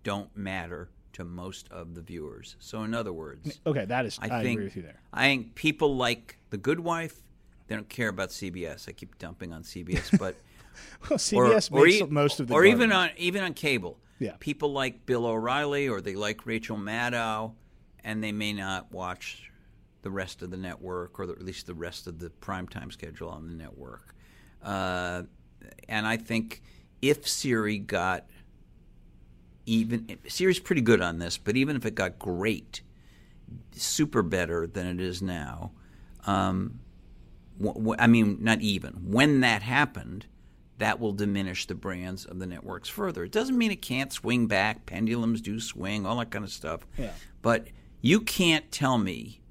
don't 0.03 0.35
matter 0.37 0.89
to 1.21 1.25
most 1.29 1.67
of 1.71 1.95
the 1.95 2.01
viewers. 2.01 2.55
So 2.59 2.83
in 2.83 2.93
other 2.93 3.13
words, 3.13 3.59
Okay, 3.65 3.85
that 3.85 4.05
is. 4.05 4.19
I, 4.21 4.25
I, 4.39 4.43
think 4.43 4.57
agree 4.57 4.65
with 4.65 4.75
you 4.75 4.81
there. 4.83 5.01
I 5.13 5.25
think 5.27 5.55
people 5.55 5.95
like 5.95 6.37
The 6.49 6.57
Good 6.57 6.79
Wife. 6.79 7.15
They 7.67 7.75
don't 7.75 7.89
care 7.89 8.09
about 8.09 8.29
CBS. 8.29 8.89
I 8.89 8.91
keep 8.91 9.17
dumping 9.17 9.53
on 9.53 9.63
CBS, 9.63 10.17
but 10.19 10.35
Well, 11.09 11.17
CBS 11.19 11.71
or, 11.71 11.79
or 11.81 11.85
makes 11.85 12.01
e- 12.01 12.03
most 12.09 12.39
of 12.39 12.47
the. 12.47 12.53
or 12.53 12.65
even 12.65 12.91
on 12.91 13.09
even 13.17 13.43
on 13.43 13.53
cable. 13.53 13.97
Yeah. 14.19 14.35
people 14.39 14.71
like 14.71 15.07
Bill 15.07 15.25
O'Reilly 15.25 15.89
or 15.89 15.99
they 15.99 16.13
like 16.15 16.45
Rachel 16.45 16.77
Maddow, 16.77 17.53
and 18.03 18.23
they 18.23 18.31
may 18.31 18.53
not 18.53 18.91
watch 18.91 19.49
the 20.03 20.11
rest 20.11 20.41
of 20.43 20.51
the 20.51 20.57
network 20.57 21.19
or 21.19 21.25
the, 21.25 21.33
at 21.33 21.41
least 21.43 21.65
the 21.65 21.73
rest 21.73 22.05
of 22.07 22.19
the 22.19 22.29
primetime 22.41 22.91
schedule 22.91 23.29
on 23.29 23.47
the 23.47 23.53
network. 23.53 24.15
Uh, 24.61 25.23
and 25.89 26.05
I 26.05 26.17
think 26.17 26.61
if 27.01 27.27
Siri 27.27 27.79
got 27.79 28.25
even 29.65 30.17
Siri's 30.27 30.59
pretty 30.59 30.81
good 30.81 31.01
on 31.01 31.19
this, 31.19 31.37
but 31.37 31.55
even 31.55 31.75
if 31.75 31.85
it 31.85 31.95
got 31.95 32.19
great, 32.19 32.81
super 33.73 34.21
better 34.21 34.67
than 34.67 34.87
it 34.87 34.99
is 34.99 35.21
now. 35.21 35.71
Um, 36.25 36.79
wh- 37.63 37.77
wh- 37.77 37.95
I 37.99 38.07
mean, 38.07 38.37
not 38.41 38.61
even 38.61 38.93
when 39.11 39.41
that 39.41 39.61
happened, 39.61 40.25
that 40.77 40.99
will 40.99 41.13
diminish 41.13 41.67
the 41.67 41.75
brands 41.75 42.25
of 42.25 42.39
the 42.39 42.47
networks 42.47 42.89
further. 42.89 43.23
It 43.23 43.31
doesn't 43.31 43.57
mean 43.57 43.71
it 43.71 43.81
can't 43.81 44.11
swing 44.11 44.47
back. 44.47 44.85
Pendulums 44.85 45.41
do 45.41 45.59
swing, 45.59 46.05
all 46.05 46.17
that 46.17 46.31
kind 46.31 46.43
of 46.43 46.51
stuff. 46.51 46.87
Yeah. 46.97 47.11
But 47.41 47.67
you 48.01 48.21
can't 48.21 48.71
tell 48.71 48.97
me, 48.97 49.41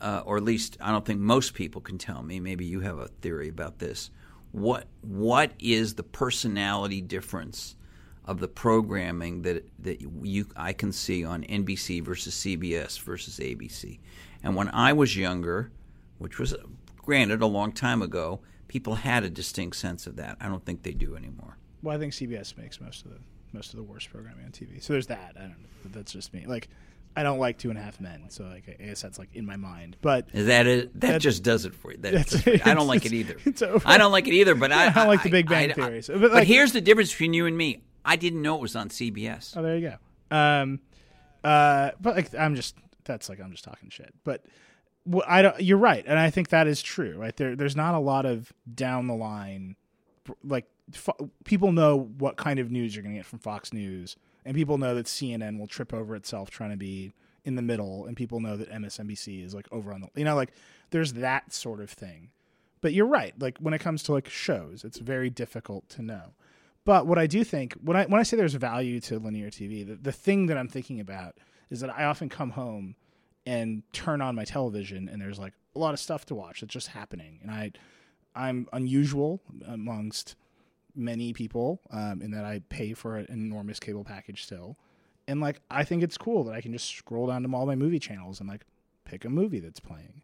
uh, 0.00 0.22
or 0.24 0.36
at 0.36 0.42
least 0.42 0.76
I 0.80 0.90
don't 0.90 1.04
think 1.04 1.20
most 1.20 1.54
people 1.54 1.80
can 1.80 1.96
tell 1.96 2.22
me. 2.22 2.40
Maybe 2.40 2.64
you 2.64 2.80
have 2.80 2.98
a 2.98 3.06
theory 3.06 3.48
about 3.48 3.78
this. 3.78 4.10
What 4.50 4.86
what 5.00 5.52
is 5.58 5.94
the 5.94 6.02
personality 6.02 7.00
difference 7.00 7.76
of 8.26 8.40
the 8.40 8.48
programming 8.48 9.42
that 9.42 9.64
that 9.80 10.00
you 10.22 10.46
I 10.56 10.72
can 10.72 10.92
see 10.92 11.24
on 11.24 11.42
NBC 11.44 12.02
versus 12.02 12.34
CBS 12.34 13.00
versus 13.00 13.38
ABC? 13.38 13.98
And 14.42 14.54
when 14.56 14.68
I 14.70 14.92
was 14.92 15.16
younger, 15.16 15.70
which 16.18 16.38
was 16.38 16.54
granted 16.98 17.42
a 17.42 17.46
long 17.46 17.72
time 17.72 18.02
ago, 18.02 18.40
people 18.68 18.94
had 18.96 19.24
a 19.24 19.30
distinct 19.30 19.76
sense 19.76 20.06
of 20.06 20.16
that. 20.16 20.36
I 20.40 20.48
don't 20.48 20.64
think 20.64 20.82
they 20.82 20.92
do 20.92 21.16
anymore. 21.16 21.56
Well, 21.82 21.94
I 21.94 21.98
think 21.98 22.12
CBS 22.12 22.56
makes 22.56 22.80
most 22.80 23.04
of 23.04 23.10
the 23.12 23.18
most 23.52 23.72
of 23.72 23.76
the 23.76 23.82
worst 23.84 24.10
programming 24.10 24.44
on 24.44 24.50
TV. 24.50 24.82
So 24.82 24.92
there's 24.94 25.06
that. 25.08 25.34
I 25.36 25.40
don't 25.42 25.50
know. 25.50 25.90
That's 25.92 26.12
just 26.12 26.32
me. 26.34 26.44
Like, 26.46 26.68
I 27.14 27.22
don't 27.22 27.38
like 27.38 27.56
Two 27.58 27.70
and 27.70 27.78
a 27.78 27.82
Half 27.82 28.00
Men. 28.00 28.24
So 28.30 28.44
like, 28.44 28.64
I 28.80 28.84
guess 28.86 29.00
that's 29.02 29.18
like 29.18 29.28
in 29.34 29.46
my 29.46 29.56
mind. 29.56 29.96
But 30.02 30.26
Is 30.32 30.46
that 30.46 30.66
it? 30.66 30.98
That 31.00 31.20
just 31.20 31.42
does 31.44 31.64
it 31.64 31.74
for 31.74 31.92
you. 31.92 31.98
That 31.98 32.14
that's- 32.14 32.42
for 32.42 32.50
you. 32.50 32.60
I 32.64 32.74
don't 32.74 32.86
like 32.94 33.04
it 33.06 33.12
either. 33.12 33.36
it's 33.44 33.62
over. 33.62 33.86
I 33.86 33.96
don't 33.98 34.10
like 34.12 34.26
it 34.26 34.32
either. 34.34 34.54
But 34.54 34.72
I, 34.72 34.86
I 34.86 34.90
don't 34.90 35.06
like 35.08 35.22
the 35.22 35.30
Big 35.30 35.46
Bang 35.48 35.68
I- 35.68 35.72
I- 35.72 35.74
Theory, 35.74 36.02
so- 36.02 36.18
but, 36.18 36.32
but 36.32 36.44
here's 36.46 36.72
the 36.72 36.80
difference 36.80 37.10
between 37.12 37.32
you 37.34 37.46
and 37.46 37.56
me. 37.56 37.82
I 38.04 38.16
didn't 38.16 38.42
know 38.42 38.56
it 38.56 38.60
was 38.60 38.76
on 38.76 38.88
CBS. 38.88 39.56
Oh, 39.56 39.62
there 39.62 39.76
you 39.76 39.90
go. 39.90 40.36
Um, 40.36 40.80
uh, 41.42 41.92
but 42.00 42.16
like, 42.16 42.34
I'm 42.34 42.54
just 42.54 42.76
that's 43.04 43.28
like 43.28 43.40
I'm 43.40 43.52
just 43.52 43.64
talking 43.64 43.90
shit. 43.90 44.14
But 44.24 44.44
well, 45.06 45.24
I 45.26 45.42
don't. 45.42 45.60
You're 45.60 45.78
right, 45.78 46.04
and 46.06 46.18
I 46.18 46.30
think 46.30 46.48
that 46.48 46.66
is 46.66 46.82
true. 46.82 47.16
Right 47.18 47.36
there, 47.36 47.54
there's 47.54 47.76
not 47.76 47.94
a 47.94 47.98
lot 47.98 48.24
of 48.26 48.52
down 48.72 49.06
the 49.06 49.14
line, 49.14 49.76
like 50.42 50.66
people 51.44 51.72
know 51.72 52.10
what 52.18 52.36
kind 52.36 52.58
of 52.58 52.70
news 52.70 52.94
you're 52.94 53.02
going 53.02 53.14
to 53.14 53.18
get 53.18 53.26
from 53.26 53.38
Fox 53.38 53.72
News, 53.72 54.16
and 54.44 54.54
people 54.54 54.78
know 54.78 54.94
that 54.94 55.06
CNN 55.06 55.58
will 55.58 55.66
trip 55.66 55.92
over 55.92 56.14
itself 56.14 56.50
trying 56.50 56.70
to 56.70 56.76
be 56.76 57.12
in 57.44 57.56
the 57.56 57.62
middle, 57.62 58.06
and 58.06 58.16
people 58.16 58.40
know 58.40 58.56
that 58.56 58.70
MSNBC 58.70 59.44
is 59.44 59.54
like 59.54 59.68
over 59.70 59.92
on 59.92 60.00
the. 60.00 60.08
You 60.16 60.24
know, 60.24 60.34
like 60.34 60.52
there's 60.90 61.14
that 61.14 61.52
sort 61.52 61.80
of 61.80 61.90
thing. 61.90 62.30
But 62.80 62.92
you're 62.92 63.06
right. 63.06 63.32
Like 63.38 63.58
when 63.58 63.72
it 63.72 63.80
comes 63.80 64.02
to 64.04 64.12
like 64.12 64.28
shows, 64.28 64.84
it's 64.84 64.98
very 64.98 65.30
difficult 65.30 65.88
to 65.90 66.02
know. 66.02 66.34
But 66.84 67.06
what 67.06 67.18
I 67.18 67.26
do 67.26 67.44
think 67.44 67.74
when 67.82 67.96
I 67.96 68.04
when 68.04 68.20
I 68.20 68.24
say 68.24 68.36
there's 68.36 68.54
value 68.54 69.00
to 69.00 69.18
linear 69.18 69.50
TV, 69.50 69.86
the, 69.86 69.94
the 69.96 70.12
thing 70.12 70.46
that 70.46 70.58
I'm 70.58 70.68
thinking 70.68 71.00
about 71.00 71.36
is 71.70 71.80
that 71.80 71.90
I 71.90 72.04
often 72.04 72.28
come 72.28 72.50
home 72.50 72.96
and 73.46 73.82
turn 73.92 74.20
on 74.20 74.34
my 74.34 74.44
television 74.44 75.08
and 75.08 75.20
there's 75.20 75.38
like 75.38 75.54
a 75.74 75.78
lot 75.78 75.94
of 75.94 76.00
stuff 76.00 76.24
to 76.26 76.34
watch 76.34 76.60
that's 76.60 76.72
just 76.72 76.88
happening, 76.88 77.40
and 77.42 77.50
I 77.50 77.72
I'm 78.34 78.68
unusual 78.72 79.40
amongst 79.66 80.36
many 80.94 81.32
people 81.32 81.80
um, 81.90 82.20
in 82.22 82.30
that 82.32 82.44
I 82.44 82.60
pay 82.68 82.92
for 82.92 83.16
an 83.16 83.26
enormous 83.28 83.80
cable 83.80 84.04
package 84.04 84.44
still, 84.44 84.76
and 85.26 85.40
like 85.40 85.60
I 85.70 85.84
think 85.84 86.02
it's 86.02 86.18
cool 86.18 86.44
that 86.44 86.54
I 86.54 86.60
can 86.60 86.72
just 86.72 86.94
scroll 86.94 87.28
down 87.28 87.42
to 87.42 87.56
all 87.56 87.66
my 87.66 87.76
movie 87.76 87.98
channels 87.98 88.40
and 88.40 88.48
like 88.48 88.66
pick 89.04 89.24
a 89.24 89.30
movie 89.30 89.60
that's 89.60 89.80
playing, 89.80 90.22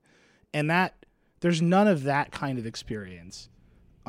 and 0.53 0.69
that 0.71 1.07
there's 1.41 1.63
none 1.63 1.89
of 1.89 2.03
that 2.03 2.33
kind 2.33 2.59
of 2.59 2.67
experience 2.67 3.49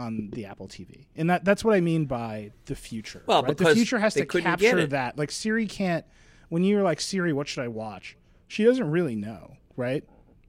on 0.02 0.30
the 0.34 0.46
Apple 0.46 0.68
TV, 0.68 1.06
and 1.16 1.30
that 1.30 1.46
that's 1.46 1.64
what 1.64 1.74
I 1.76 1.82
mean 1.82 2.06
by 2.06 2.52
the 2.66 2.76
future. 2.76 3.24
Well, 3.26 3.44
right? 3.44 3.58
the 3.58 3.74
future 3.74 4.00
has 4.00 4.14
to 4.16 4.26
capture 4.26 4.86
that. 4.88 5.18
Like 5.18 5.32
Siri 5.32 5.68
can't. 5.68 6.06
When 6.50 6.64
you're 6.64 6.84
like 6.84 7.00
Siri, 7.00 7.32
what 7.34 7.48
should 7.48 7.64
I 7.64 7.68
watch? 7.70 8.18
She 8.48 8.64
doesn't 8.66 8.90
really 8.92 9.16
know, 9.16 9.56
right? 9.78 10.04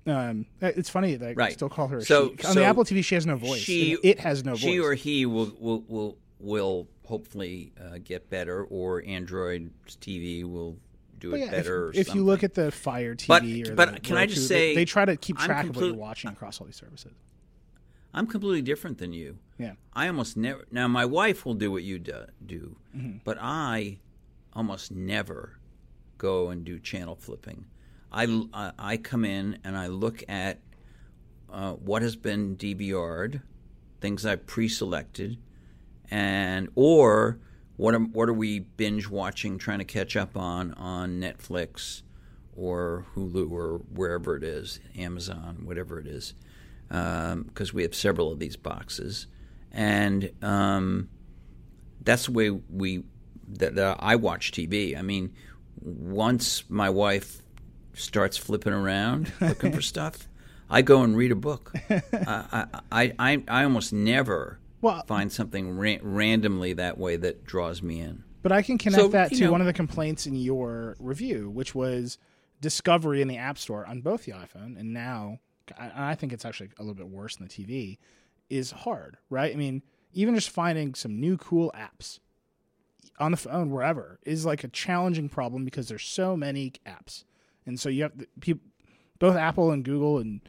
Um, 0.04 0.46
it's 0.60 0.90
funny 0.90 1.14
that 1.14 1.28
I 1.28 1.32
Right. 1.34 1.52
still 1.52 1.68
call 1.68 1.86
her 1.88 1.98
a 1.98 2.02
So-. 2.02 2.34
On 2.48 2.56
the 2.56 2.64
Apple 2.64 2.84
TV, 2.84 3.04
she 3.04 3.14
has 3.14 3.24
no 3.24 3.36
voice. 3.36 3.60
she- 3.60 3.96
it 4.02 4.18
has 4.18 4.44
no 4.44 4.52
voice. 4.52 4.60
she 4.60 4.80
or 4.80 4.94
he 4.94 5.26
will 5.26 5.52
will 5.60 5.84
will, 5.86 6.18
will 6.40 6.88
hopefully 7.06 7.72
uh, 7.80 7.98
get 8.02 8.28
better, 8.28 8.64
or 8.64 9.04
Android 9.06 9.70
TV 10.00 10.42
will 10.44 10.76
do 11.20 11.34
it 11.34 11.38
yeah, 11.38 11.44
if, 11.44 11.50
better. 11.52 11.86
or 11.88 11.92
if 11.94 12.12
you 12.16 12.24
look 12.24 12.42
at 12.42 12.54
the 12.54 12.72
Fire 12.72 13.14
TV, 13.14 13.28
But- 13.28 13.44
or 13.70 13.74
but 13.76 13.94
the 13.94 14.00
can 14.00 14.16
I 14.16 14.26
just 14.26 14.48
say, 14.48 14.70
they, 14.70 14.80
they 14.80 14.84
try 14.84 15.04
to 15.04 15.16
keep 15.16 15.38
track 15.38 15.68
of 15.68 15.76
what 15.76 15.84
you're 15.84 15.94
watching 15.94 16.30
across 16.30 16.60
all 16.60 16.66
these 16.66 16.74
services. 16.74 17.12
I'm 18.14 18.26
completely 18.26 18.62
different 18.62 18.98
than 18.98 19.12
you. 19.12 19.38
Yeah, 19.58 19.72
I 19.94 20.06
almost 20.08 20.36
never. 20.36 20.64
Now, 20.70 20.88
my 20.88 21.04
wife 21.04 21.44
will 21.46 21.54
do 21.54 21.70
what 21.70 21.82
you 21.82 21.98
do, 21.98 22.24
do 22.44 22.76
Mm-hmm. 22.96 23.18
but 23.24 23.38
I 23.40 23.98
almost 24.54 24.90
never 24.92 25.58
go 26.18 26.50
and 26.50 26.64
do 26.64 26.78
channel 26.78 27.14
flipping. 27.16 27.64
I, 28.12 28.24
I, 28.52 28.72
I 28.78 28.96
come 28.98 29.24
in 29.24 29.58
and 29.64 29.76
I 29.78 29.86
look 29.86 30.22
at 30.28 30.58
uh, 31.50 31.72
what 31.72 32.02
has 32.02 32.16
been 32.16 32.56
DVR'd, 32.56 33.40
things 34.00 34.26
I've 34.26 34.46
pre-selected, 34.46 35.38
and 36.10 36.68
or 36.74 37.38
what 37.76 37.94
what 38.12 38.28
are 38.28 38.34
we 38.34 38.58
binge 38.60 39.08
watching, 39.08 39.56
trying 39.58 39.78
to 39.78 39.84
catch 39.86 40.16
up 40.16 40.36
on 40.36 40.74
on 40.74 41.18
Netflix 41.20 42.02
or 42.54 43.06
Hulu 43.14 43.50
or 43.50 43.78
wherever 43.94 44.36
it 44.36 44.44
is, 44.44 44.80
Amazon, 44.98 45.62
whatever 45.64 45.98
it 45.98 46.06
is, 46.06 46.34
because 46.92 47.72
we 47.72 47.82
have 47.82 47.94
several 47.94 48.30
of 48.30 48.38
these 48.38 48.56
boxes, 48.56 49.26
and 49.72 50.30
um, 50.42 51.08
that's 52.02 52.26
the 52.26 52.32
way 52.32 52.50
we 52.50 53.04
that, 53.48 53.74
that 53.76 53.96
I 54.00 54.16
watch 54.16 54.52
TV. 54.52 54.98
I 54.98 55.02
mean, 55.02 55.32
once 55.80 56.64
my 56.68 56.90
wife 56.90 57.42
starts 57.94 58.36
flipping 58.36 58.72
around 58.72 59.32
looking 59.40 59.72
for 59.72 59.80
stuff, 59.82 60.28
I 60.68 60.82
go 60.82 61.02
and 61.02 61.16
read 61.16 61.32
a 61.32 61.36
book. 61.36 61.72
I, 61.90 62.66
I, 62.90 63.12
I, 63.18 63.42
I 63.48 63.64
almost 63.64 63.92
never 63.92 64.58
Well- 64.80 65.04
find 65.06 65.32
something 65.32 65.76
ra- 65.76 65.96
randomly 66.02 66.74
that 66.74 66.98
way 66.98 67.16
that 67.16 67.44
draws 67.44 67.82
me 67.82 68.00
in. 68.00 68.22
but 68.42 68.52
I 68.52 68.60
can 68.62 68.76
connect 68.78 69.00
So, 69.02 69.08
that 69.08 69.30
to 69.32 69.44
know- 69.44 69.52
one 69.52 69.60
of 69.60 69.66
the 69.66 69.72
complaints 69.72 70.26
in 70.26 70.34
your 70.34 70.96
review, 70.98 71.48
which 71.50 71.74
was 71.74 72.18
discovery 72.60 73.22
in 73.22 73.28
the 73.28 73.38
App 73.38 73.58
Store 73.58 73.86
on 73.86 74.00
both 74.02 74.24
the 74.24 74.32
iPhone 74.32 74.78
and 74.78 74.92
now, 74.92 75.38
I, 75.78 76.12
I 76.12 76.14
think 76.14 76.32
it's 76.32 76.44
actually 76.44 76.70
a 76.78 76.82
little 76.82 76.94
bit 76.94 77.08
worse 77.08 77.36
than 77.36 77.48
the 77.48 77.52
TV, 77.52 77.98
is 78.50 78.70
hard, 78.70 79.16
right? 79.30 79.52
I 79.52 79.56
mean, 79.56 79.82
even 80.12 80.34
just 80.34 80.50
finding 80.50 80.94
some 80.94 81.20
new 81.20 81.36
cool 81.36 81.72
apps 81.76 82.18
on 83.18 83.30
the 83.30 83.36
phone 83.36 83.70
wherever 83.70 84.18
is 84.24 84.44
like 84.44 84.64
a 84.64 84.68
challenging 84.68 85.28
problem 85.28 85.64
because 85.64 85.88
there's 85.88 86.04
so 86.04 86.36
many 86.36 86.72
apps, 86.86 87.24
and 87.66 87.78
so 87.78 87.88
you 87.88 88.04
have 88.04 88.12
people, 88.40 88.62
both 89.18 89.36
Apple 89.36 89.70
and 89.70 89.84
Google 89.84 90.18
and 90.18 90.40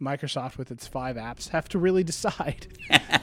Microsoft 0.00 0.58
with 0.58 0.70
its 0.70 0.86
five 0.86 1.16
apps 1.16 1.48
have 1.50 1.68
to 1.70 1.78
really 1.78 2.02
decide 2.12 2.66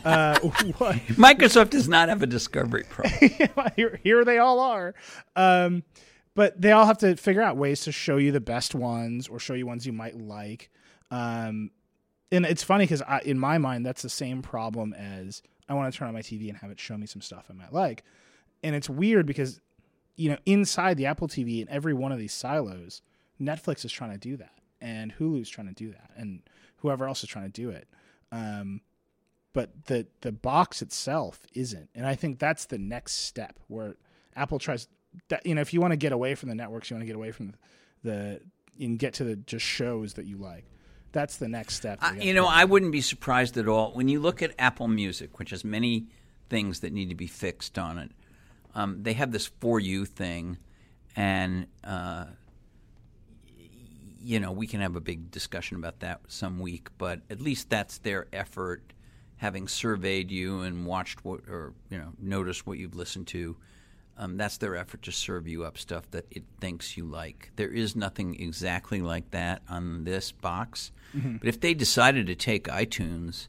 uh, 0.05 0.39
what 0.77 0.95
Microsoft 1.17 1.71
does 1.71 1.87
not 1.87 2.09
have 2.09 2.21
a 2.23 2.27
discovery 2.27 2.85
problem. 2.89 3.31
here, 3.75 3.99
here 4.03 4.23
they 4.23 4.37
all 4.37 4.59
are. 4.59 4.95
Um, 5.35 5.83
but 6.35 6.59
they 6.61 6.71
all 6.71 6.85
have 6.85 6.99
to 6.99 7.17
figure 7.17 7.41
out 7.41 7.57
ways 7.57 7.81
to 7.81 7.91
show 7.91 8.17
you 8.17 8.31
the 8.31 8.39
best 8.39 8.73
ones 8.73 9.27
or 9.27 9.39
show 9.39 9.55
you 9.55 9.67
ones 9.67 9.85
you 9.85 9.91
might 9.91 10.17
like. 10.17 10.69
Um, 11.11 11.71
and 12.31 12.45
it's 12.45 12.63
funny 12.63 12.85
because 12.85 13.01
in 13.23 13.39
my 13.39 13.57
mind, 13.57 13.85
that's 13.85 14.01
the 14.01 14.09
same 14.09 14.41
problem 14.41 14.93
as 14.93 15.41
I 15.67 15.73
want 15.73 15.91
to 15.91 15.97
turn 15.97 16.07
on 16.07 16.13
my 16.13 16.21
TV 16.21 16.49
and 16.49 16.57
have 16.57 16.71
it 16.71 16.79
show 16.79 16.97
me 16.97 17.05
some 17.05 17.21
stuff 17.21 17.45
I 17.49 17.53
might 17.53 17.73
like. 17.73 18.03
And 18.63 18.75
it's 18.75 18.89
weird 18.89 19.25
because, 19.25 19.61
you 20.15 20.29
know, 20.29 20.37
inside 20.45 20.97
the 20.97 21.05
Apple 21.05 21.27
TV 21.27 21.61
in 21.61 21.69
every 21.69 21.93
one 21.93 22.11
of 22.11 22.19
these 22.19 22.33
silos, 22.33 23.01
Netflix 23.41 23.85
is 23.85 23.91
trying 23.91 24.11
to 24.11 24.17
do 24.17 24.35
that, 24.37 24.53
and 24.81 25.13
Hulu's 25.15 25.49
trying 25.49 25.67
to 25.67 25.73
do 25.73 25.91
that, 25.91 26.11
and 26.17 26.41
whoever 26.77 27.07
else 27.07 27.23
is 27.23 27.29
trying 27.29 27.45
to 27.45 27.61
do 27.61 27.69
it. 27.69 27.87
Um, 28.31 28.81
but 29.53 29.85
the 29.85 30.07
the 30.21 30.31
box 30.31 30.81
itself 30.81 31.45
isn't, 31.53 31.89
and 31.95 32.05
I 32.05 32.15
think 32.15 32.37
that's 32.37 32.65
the 32.65 32.77
next 32.77 33.13
step 33.13 33.59
where 33.67 33.95
Apple 34.35 34.59
tries. 34.59 34.87
That, 35.29 35.45
you 35.45 35.55
know, 35.55 35.61
if 35.61 35.73
you 35.73 35.81
want 35.81 35.91
to 35.91 35.97
get 35.97 36.11
away 36.11 36.35
from 36.35 36.49
the 36.49 36.55
networks, 36.55 36.89
you 36.89 36.95
want 36.95 37.01
to 37.01 37.07
get 37.07 37.15
away 37.15 37.31
from 37.31 37.55
the 38.03 38.41
and 38.79 38.99
get 38.99 39.13
to 39.15 39.23
the 39.23 39.35
just 39.37 39.65
shows 39.65 40.13
that 40.15 40.25
you 40.25 40.37
like. 40.37 40.65
That's 41.11 41.37
the 41.37 41.47
next 41.47 41.75
step. 41.75 41.99
I, 42.01 42.17
you 42.17 42.33
know, 42.33 42.45
I 42.45 42.65
wouldn't 42.65 42.91
be 42.91 43.01
surprised 43.01 43.57
at 43.57 43.67
all 43.67 43.91
when 43.91 44.07
you 44.07 44.19
look 44.19 44.41
at 44.41 44.53
Apple 44.59 44.87
Music, 44.87 45.39
which 45.39 45.49
has 45.49 45.63
many 45.63 46.07
things 46.49 46.81
that 46.81 46.93
need 46.93 47.09
to 47.09 47.15
be 47.15 47.27
fixed 47.27 47.77
on 47.79 47.97
it. 47.97 48.11
Um, 48.75 49.01
they 49.01 49.13
have 49.13 49.31
this 49.31 49.47
for 49.59 49.79
you 49.79 50.05
thing, 50.05 50.57
and 51.15 51.67
uh, 51.83 52.25
you 54.21 54.39
know 54.39 54.51
we 54.51 54.67
can 54.67 54.81
have 54.81 54.95
a 54.95 55.01
big 55.01 55.31
discussion 55.31 55.77
about 55.77 56.01
that 56.01 56.21
some 56.27 56.59
week. 56.59 56.89
But 56.97 57.21
at 57.29 57.41
least 57.41 57.69
that's 57.69 57.97
their 57.97 58.27
effort, 58.31 58.93
having 59.37 59.67
surveyed 59.67 60.29
you 60.29 60.61
and 60.61 60.85
watched 60.85 61.25
what, 61.25 61.41
or 61.49 61.73
you 61.89 61.97
know, 61.97 62.13
noticed 62.19 62.67
what 62.67 62.77
you've 62.77 62.95
listened 62.95 63.27
to. 63.27 63.57
Um, 64.19 64.35
that's 64.35 64.57
their 64.57 64.75
effort 64.75 65.01
to 65.03 65.13
serve 65.13 65.47
you 65.47 65.63
up 65.63 65.77
stuff 65.77 66.11
that 66.11 66.25
it 66.29 66.43
thinks 66.59 66.97
you 66.97 67.05
like. 67.05 67.51
There 67.55 67.71
is 67.71 67.95
nothing 67.95 68.39
exactly 68.39 69.01
like 69.01 69.31
that 69.31 69.61
on 69.69 70.03
this 70.03 70.33
box. 70.33 70.91
But 71.13 71.47
if 71.47 71.59
they 71.59 71.73
decided 71.73 72.27
to 72.27 72.35
take 72.35 72.65
iTunes 72.65 73.47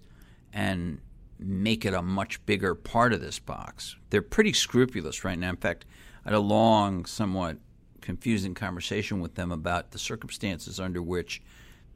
and 0.52 1.00
make 1.38 1.84
it 1.84 1.92
a 1.92 2.00
much 2.00 2.44
bigger 2.46 2.74
part 2.74 3.12
of 3.12 3.20
this 3.20 3.38
box, 3.38 3.96
they're 4.10 4.22
pretty 4.22 4.52
scrupulous 4.52 5.24
right 5.24 5.38
now. 5.38 5.50
In 5.50 5.56
fact, 5.56 5.84
I 6.24 6.30
had 6.30 6.36
a 6.36 6.40
long, 6.40 7.04
somewhat 7.04 7.58
confusing 8.00 8.54
conversation 8.54 9.20
with 9.20 9.34
them 9.34 9.52
about 9.52 9.90
the 9.90 9.98
circumstances 9.98 10.80
under 10.80 11.02
which 11.02 11.42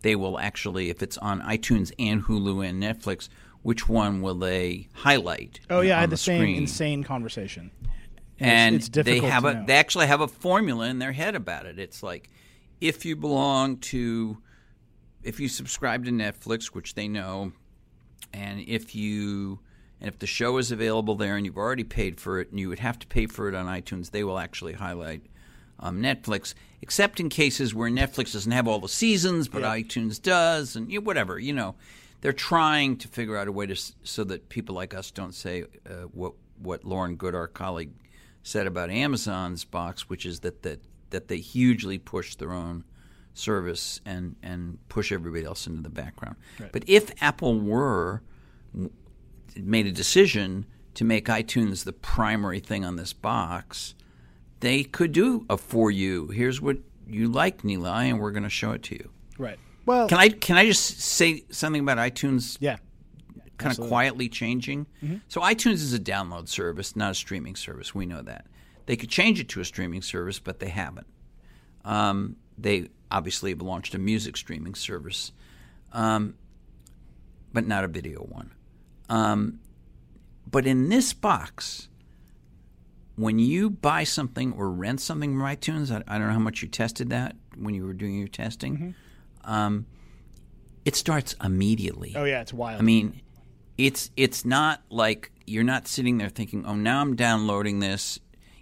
they 0.03 0.17
will 0.17 0.39
actually, 0.39 0.91
if 0.91 1.03
it's 1.03 1.17
on 1.19 1.41
iTunes 1.43 1.93
and 1.99 2.25
Hulu 2.25 2.69
and 2.69 2.83
Netflix, 2.83 3.29
which 3.63 3.89
one 3.89 4.21
will 4.21 4.35
they 4.35 4.89
highlight? 4.93 5.61
oh 5.71 5.81
yeah, 5.81 5.97
I 5.97 6.01
had 6.01 6.11
the, 6.11 6.17
same 6.19 6.41
screen? 6.41 6.57
insane 6.57 7.05
conversation. 7.05 7.71
And 8.45 8.77
it's 8.77 8.89
difficult 8.89 9.23
they 9.23 9.29
have 9.29 9.45
a 9.45 9.55
know. 9.55 9.65
they 9.67 9.75
actually 9.75 10.07
have 10.07 10.21
a 10.21 10.29
formula 10.29 10.87
in 10.87 10.99
their 10.99 11.13
head 11.13 11.35
about 11.35 11.67
it. 11.67 11.79
It's 11.79 12.03
like 12.03 12.29
if 12.81 13.05
you 13.05 13.17
belong 13.17 13.79
to 13.79 14.39
if 15.23 15.41
you 15.41 15.49
subscribe 15.49 16.05
to 16.05 16.11
Netflix, 16.11 16.67
which 16.67 16.95
they 16.95 17.09
know, 17.09 17.53
and 18.33 18.61
if 18.61 18.95
you 18.95 19.61
and 20.01 20.09
if 20.09 20.19
the 20.19 20.27
show 20.27 20.59
is 20.59 20.71
available 20.71 21.15
there 21.15 21.37
and 21.37 21.47
you've 21.47 21.57
already 21.57 21.85
paid 21.85 22.21
for 22.21 22.41
it 22.41 22.51
and 22.51 22.61
you 22.61 22.69
would 22.69 22.81
have 22.81 22.99
to 22.99 23.07
pay 23.07 23.27
for 23.27 23.49
it 23.49 23.55
on 23.55 23.67
iTunes, 23.67 24.11
they 24.11 24.25
will 24.25 24.39
actually 24.39 24.75
highlight 24.75 25.23
um, 25.81 26.03
Netflix, 26.03 26.55
except 26.83 27.21
in 27.21 27.29
cases 27.29 27.75
where 27.75 27.91
Netflix 27.91 28.33
doesn't 28.33 28.53
have 28.53 28.69
all 28.69 28.81
the 28.81 28.89
seasons, 28.89 29.49
but 29.49 29.63
iTunes 29.63 30.21
does, 30.21 30.77
and 30.77 30.91
you 30.91 31.01
know, 31.01 31.05
whatever. 31.05 31.39
You 31.39 31.53
know, 31.53 31.75
they're 32.21 32.33
trying 32.33 32.97
to 32.99 33.09
figure 33.09 33.37
out 33.37 33.49
a 33.49 33.53
way 33.53 33.67
to 33.67 33.77
so 34.03 34.25
that 34.25 34.49
people 34.49 34.75
like 34.75 34.95
us 34.95 35.11
don't 35.11 35.35
say 35.35 35.65
uh, 35.89 36.05
what 36.13 36.35
what 36.59 36.85
Lauren 36.85 37.17
Goode, 37.17 37.35
our 37.35 37.49
colleague, 37.49 37.91
said 38.45 38.69
about 38.69 38.91
Amazon's 38.91 39.65
box, 39.65 40.09
which 40.09 40.25
is 40.25 40.41
that 40.41 40.63
that 40.63 40.81
that 41.11 41.27
they 41.29 41.39
hugely 41.39 41.99
push 41.99 42.37
their 42.37 42.53
own 42.53 42.85
service 43.33 44.01
and 44.07 44.37
and 44.43 44.79
push 44.89 45.11
everybody 45.11 45.45
else 45.45 45.67
into 45.67 45.83
the 45.83 45.89
background. 45.89 46.37
But 46.71 46.85
if 46.87 47.11
Apple 47.21 47.59
were 47.59 48.23
made 49.57 49.87
a 49.87 49.93
decision 49.93 50.67
to 50.95 51.05
make 51.05 51.27
iTunes 51.27 51.85
the 51.85 51.93
primary 51.93 52.61
thing 52.61 52.85
on 52.85 52.97
this 52.97 53.13
box, 53.13 53.95
they 54.61 54.85
could 54.85 55.13
do 55.13 55.45
a 55.51 55.57
for 55.57 55.91
you. 55.91 56.29
Here's 56.29 56.61
what 56.61 56.79
you 57.07 57.29
like, 57.29 57.63
Nilay, 57.63 58.11
and 58.11 58.21
we're 58.21 58.31
going 58.31 58.45
to 58.45 58.49
show 58.49 58.73
it 58.73 58.83
to 58.85 58.95
you. 58.95 59.11
Right. 59.39 59.59
Well, 59.87 60.09
Can 60.09 60.19
I 60.19 60.29
can 60.29 60.57
I 60.57 60.67
just 60.67 61.01
say 61.01 61.45
something 61.51 61.83
about 61.83 61.99
iTunes 61.99 62.57
yeah. 62.61 62.77
Kind 63.65 63.79
of 63.79 63.89
quietly 63.89 64.29
changing? 64.29 64.87
So 65.29 65.41
iTunes 65.41 65.75
is 65.75 65.93
a 65.95 65.99
download 65.99 66.49
service, 66.49 66.95
not 66.97 67.11
a 67.13 67.15
streaming 67.15 67.57
service. 67.57 67.95
We 67.95 68.07
know 68.07 68.23
that. 68.23 68.47
They 68.87 68.97
could 68.97 69.09
change 69.09 69.41
it 69.41 69.49
to 69.51 69.61
a 69.61 69.65
streaming 69.65 70.03
service, 70.03 70.39
but 70.39 70.59
they 70.61 70.69
haven't. 70.69 71.07
Um, 71.85 72.37
they 72.57 72.89
obviously 73.11 73.51
have 73.51 73.63
launched 73.63 73.95
a 73.95 73.99
music 73.99 74.37
streaming 74.37 74.75
service, 74.75 75.33
um, 75.93 76.35
but 77.53 77.67
not 77.67 77.85
a 77.85 77.89
video 77.89 78.21
one. 78.21 78.51
Um, 79.09 79.61
but 80.51 80.67
in 80.67 80.89
this 80.89 81.13
box, 81.13 81.89
when 83.17 83.39
you 83.39 83.71
buy 83.71 84.05
something 84.05 84.53
or 84.53 84.71
rent 84.71 85.01
something 85.01 85.33
from 85.33 85.43
iTunes, 85.43 85.91
I, 85.91 86.03
I 86.13 86.19
don't 86.19 86.29
know 86.29 86.33
how 86.33 86.39
much 86.39 86.63
you 86.63 86.69
tested 86.69 87.11
that 87.11 87.37
when 87.57 87.75
you 87.75 87.87
were 87.87 87.93
doing 87.93 88.19
your 88.19 88.29
testing. 88.29 88.95
Um, 89.45 89.87
it 90.85 90.97
starts 90.97 91.35
immediately. 91.43 92.13
Oh 92.17 92.25
yeah, 92.25 92.41
it's 92.41 92.53
wild. 92.53 92.81
I 92.81 92.83
mean, 92.83 93.21
it's 93.79 94.11
it's 94.17 94.45
not 94.45 94.83
like 94.91 95.31
you're 95.47 95.65
not 95.65 95.87
sitting 95.87 96.19
there 96.19 96.29
thinking, 96.29 96.65
"Oh, 96.67 96.75
now 96.75 97.01
I'm 97.01 97.17
downloading 97.17 97.81
this." 97.81 98.19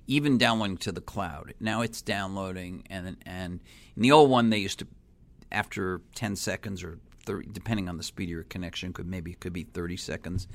Even 0.08 0.36
downloading 0.36 0.78
to 0.78 0.92
the 0.92 1.00
cloud. 1.00 1.54
Now 1.60 1.82
it's 1.82 2.02
downloading, 2.02 2.84
and 2.90 3.16
and 3.24 3.60
in 3.96 4.02
the 4.02 4.12
old 4.12 4.30
one 4.30 4.50
they 4.50 4.58
used 4.58 4.80
to, 4.80 4.86
after 5.50 6.00
ten 6.14 6.34
seconds 6.34 6.82
or 6.82 6.98
30, 7.24 7.50
depending 7.52 7.88
on 7.88 7.96
the 7.96 8.02
speed 8.02 8.24
of 8.24 8.30
your 8.30 8.42
connection, 8.42 8.92
could 8.92 9.06
maybe 9.06 9.30
it 9.30 9.40
could 9.40 9.52
be 9.52 9.62
thirty 9.62 9.96
seconds 9.96 10.48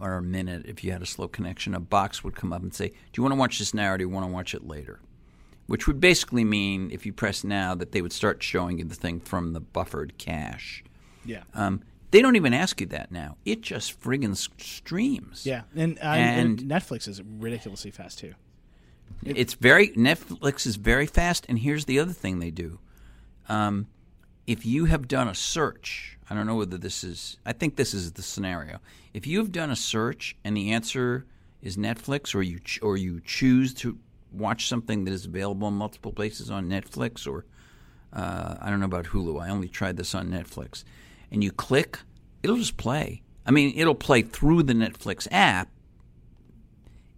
or 0.00 0.14
a 0.14 0.22
minute 0.22 0.64
if 0.66 0.82
you 0.82 0.90
had 0.90 1.02
a 1.02 1.06
slow 1.06 1.28
connection. 1.28 1.74
A 1.74 1.80
box 1.80 2.24
would 2.24 2.34
come 2.34 2.52
up 2.52 2.62
and 2.62 2.72
say, 2.72 2.88
"Do 2.88 2.94
you 3.14 3.22
want 3.22 3.34
to 3.34 3.38
watch 3.38 3.58
this 3.58 3.74
now, 3.74 3.92
or 3.92 3.98
do 3.98 4.04
you 4.04 4.08
want 4.08 4.26
to 4.26 4.32
watch 4.32 4.54
it 4.54 4.66
later?" 4.66 5.00
which 5.66 5.86
would 5.86 6.00
basically 6.00 6.44
mean 6.44 6.90
if 6.90 7.06
you 7.06 7.12
press 7.12 7.44
now 7.44 7.74
that 7.74 7.92
they 7.92 8.02
would 8.02 8.12
start 8.12 8.42
showing 8.42 8.78
you 8.78 8.84
the 8.84 8.94
thing 8.94 9.20
from 9.20 9.52
the 9.52 9.60
buffered 9.60 10.18
cache. 10.18 10.84
Yeah. 11.24 11.44
Um, 11.54 11.82
they 12.12 12.22
don't 12.22 12.36
even 12.36 12.54
ask 12.54 12.80
you 12.80 12.86
that 12.88 13.10
now. 13.10 13.36
It 13.44 13.62
just 13.62 14.00
friggin' 14.00 14.36
streams. 14.60 15.44
Yeah, 15.44 15.62
and, 15.74 15.98
uh, 15.98 16.02
and 16.02 16.60
Netflix 16.60 17.08
is 17.08 17.20
ridiculously 17.22 17.90
fast 17.90 18.20
too. 18.20 18.34
It's 19.24 19.54
very 19.54 19.88
Netflix 19.90 20.66
is 20.66 20.76
very 20.76 21.06
fast, 21.06 21.46
and 21.48 21.58
here's 21.58 21.86
the 21.86 21.98
other 21.98 22.12
thing 22.12 22.38
they 22.38 22.50
do. 22.50 22.78
Um, 23.48 23.86
if 24.46 24.66
you 24.66 24.86
have 24.86 25.08
done 25.08 25.28
a 25.28 25.34
search, 25.34 26.18
I 26.28 26.34
don't 26.34 26.46
know 26.46 26.56
whether 26.56 26.78
this 26.78 27.04
is. 27.04 27.38
I 27.46 27.52
think 27.52 27.76
this 27.76 27.94
is 27.94 28.12
the 28.12 28.22
scenario. 28.22 28.80
If 29.14 29.26
you 29.26 29.38
have 29.38 29.52
done 29.52 29.70
a 29.70 29.76
search 29.76 30.36
and 30.44 30.56
the 30.56 30.72
answer 30.72 31.26
is 31.62 31.76
Netflix, 31.76 32.34
or 32.34 32.42
you 32.42 32.58
ch- 32.58 32.80
or 32.82 32.96
you 32.96 33.20
choose 33.24 33.72
to 33.74 33.98
watch 34.32 34.66
something 34.66 35.04
that 35.04 35.12
is 35.12 35.26
available 35.26 35.68
in 35.68 35.74
multiple 35.74 36.12
places 36.12 36.50
on 36.50 36.68
Netflix, 36.68 37.26
or 37.26 37.44
uh, 38.12 38.56
I 38.60 38.70
don't 38.70 38.80
know 38.80 38.86
about 38.86 39.06
Hulu. 39.06 39.40
I 39.40 39.50
only 39.50 39.68
tried 39.68 39.96
this 39.96 40.14
on 40.14 40.28
Netflix, 40.28 40.84
and 41.32 41.42
you 41.42 41.50
click, 41.50 41.98
it'll 42.42 42.56
just 42.58 42.76
play. 42.76 43.22
I 43.44 43.50
mean, 43.50 43.72
it'll 43.76 43.94
play 43.96 44.22
through 44.22 44.62
the 44.64 44.72
Netflix 44.74 45.26
app, 45.32 45.68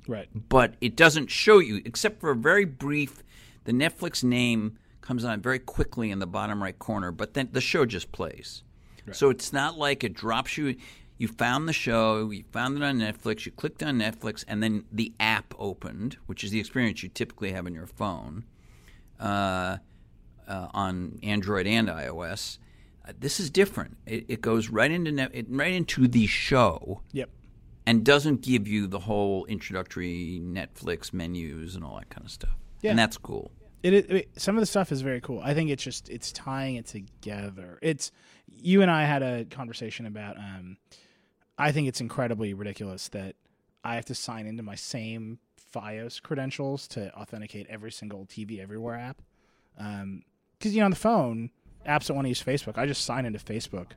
Right. 0.06 0.28
but 0.48 0.74
it 0.80 0.96
doesn't 0.96 1.30
show 1.30 1.58
you 1.58 1.80
except 1.84 2.20
for 2.20 2.30
a 2.30 2.36
very 2.36 2.66
brief 2.66 3.22
the 3.64 3.72
netflix 3.72 4.22
name 4.22 4.76
comes 5.00 5.24
on 5.24 5.40
very 5.40 5.58
quickly 5.58 6.10
in 6.10 6.18
the 6.18 6.26
bottom 6.26 6.62
right 6.62 6.78
corner 6.78 7.10
but 7.10 7.32
then 7.32 7.48
the 7.52 7.60
show 7.62 7.86
just 7.86 8.12
plays 8.12 8.62
so 9.14 9.30
it's 9.30 9.50
not 9.50 9.78
like 9.78 10.04
it 10.04 10.12
drops 10.12 10.58
you 10.58 10.76
you 11.16 11.26
found 11.26 11.66
the 11.66 11.72
show 11.72 12.28
you 12.30 12.44
found 12.52 12.76
it 12.76 12.82
on 12.82 12.98
netflix 12.98 13.46
you 13.46 13.52
clicked 13.52 13.82
on 13.82 13.98
netflix 13.98 14.44
and 14.46 14.62
then 14.62 14.84
the 14.92 15.10
app 15.18 15.54
opened 15.58 16.18
which 16.26 16.44
is 16.44 16.50
the 16.50 16.60
experience 16.60 17.02
you 17.02 17.08
typically 17.08 17.52
have 17.52 17.64
on 17.64 17.72
your 17.72 17.86
phone 17.86 18.44
uh, 19.18 19.78
uh, 20.46 20.68
on 20.74 21.18
android 21.22 21.66
and 21.66 21.88
ios 21.88 22.58
uh, 23.08 23.12
this 23.18 23.38
is 23.40 23.50
different 23.50 23.96
it, 24.06 24.24
it 24.28 24.40
goes 24.40 24.68
right 24.68 24.90
into 24.90 25.12
net, 25.12 25.30
it, 25.34 25.46
right 25.48 25.72
into 25.72 26.06
the 26.08 26.26
show 26.26 27.00
Yep. 27.12 27.30
and 27.86 28.04
doesn't 28.04 28.40
give 28.42 28.66
you 28.68 28.86
the 28.86 29.00
whole 29.00 29.44
introductory 29.46 30.40
Netflix 30.42 31.12
menus 31.12 31.74
and 31.74 31.84
all 31.84 31.96
that 31.98 32.10
kind 32.10 32.24
of 32.24 32.30
stuff. 32.32 32.56
Yeah. 32.82 32.90
And 32.90 32.98
that's 32.98 33.16
cool. 33.16 33.50
It, 33.82 33.92
it, 33.94 34.10
it- 34.10 34.28
some 34.36 34.56
of 34.56 34.60
the 34.62 34.66
stuff 34.66 34.90
is 34.92 35.00
very 35.02 35.20
cool. 35.20 35.40
I 35.44 35.52
think 35.54 35.70
it's 35.70 35.82
just 35.82 36.08
it's 36.08 36.32
tying 36.32 36.76
it 36.76 36.86
together. 36.86 37.78
It's 37.82 38.10
you 38.48 38.80
and 38.82 38.90
I 38.90 39.04
had 39.04 39.22
a 39.22 39.44
conversation 39.44 40.06
about. 40.06 40.36
Um, 40.38 40.76
I 41.58 41.70
think 41.72 41.86
it's 41.88 42.00
incredibly 42.00 42.52
ridiculous 42.54 43.08
that 43.08 43.36
I 43.84 43.94
have 43.96 44.06
to 44.06 44.14
sign 44.14 44.46
into 44.46 44.62
my 44.62 44.74
same 44.74 45.38
FiOS 45.74 46.20
credentials 46.22 46.88
to 46.88 47.14
authenticate 47.14 47.66
every 47.68 47.92
single 47.92 48.24
TV 48.26 48.58
Everywhere 48.60 48.96
app. 48.98 49.20
Because 49.76 50.74
you 50.74 50.80
know 50.80 50.86
on 50.86 50.90
the 50.90 50.96
phone, 50.96 51.50
apps 51.86 52.06
that 52.06 52.14
want 52.14 52.24
to 52.24 52.28
use 52.28 52.42
Facebook, 52.42 52.78
I 52.78 52.86
just 52.86 53.04
sign 53.04 53.26
into 53.26 53.38
Facebook 53.38 53.88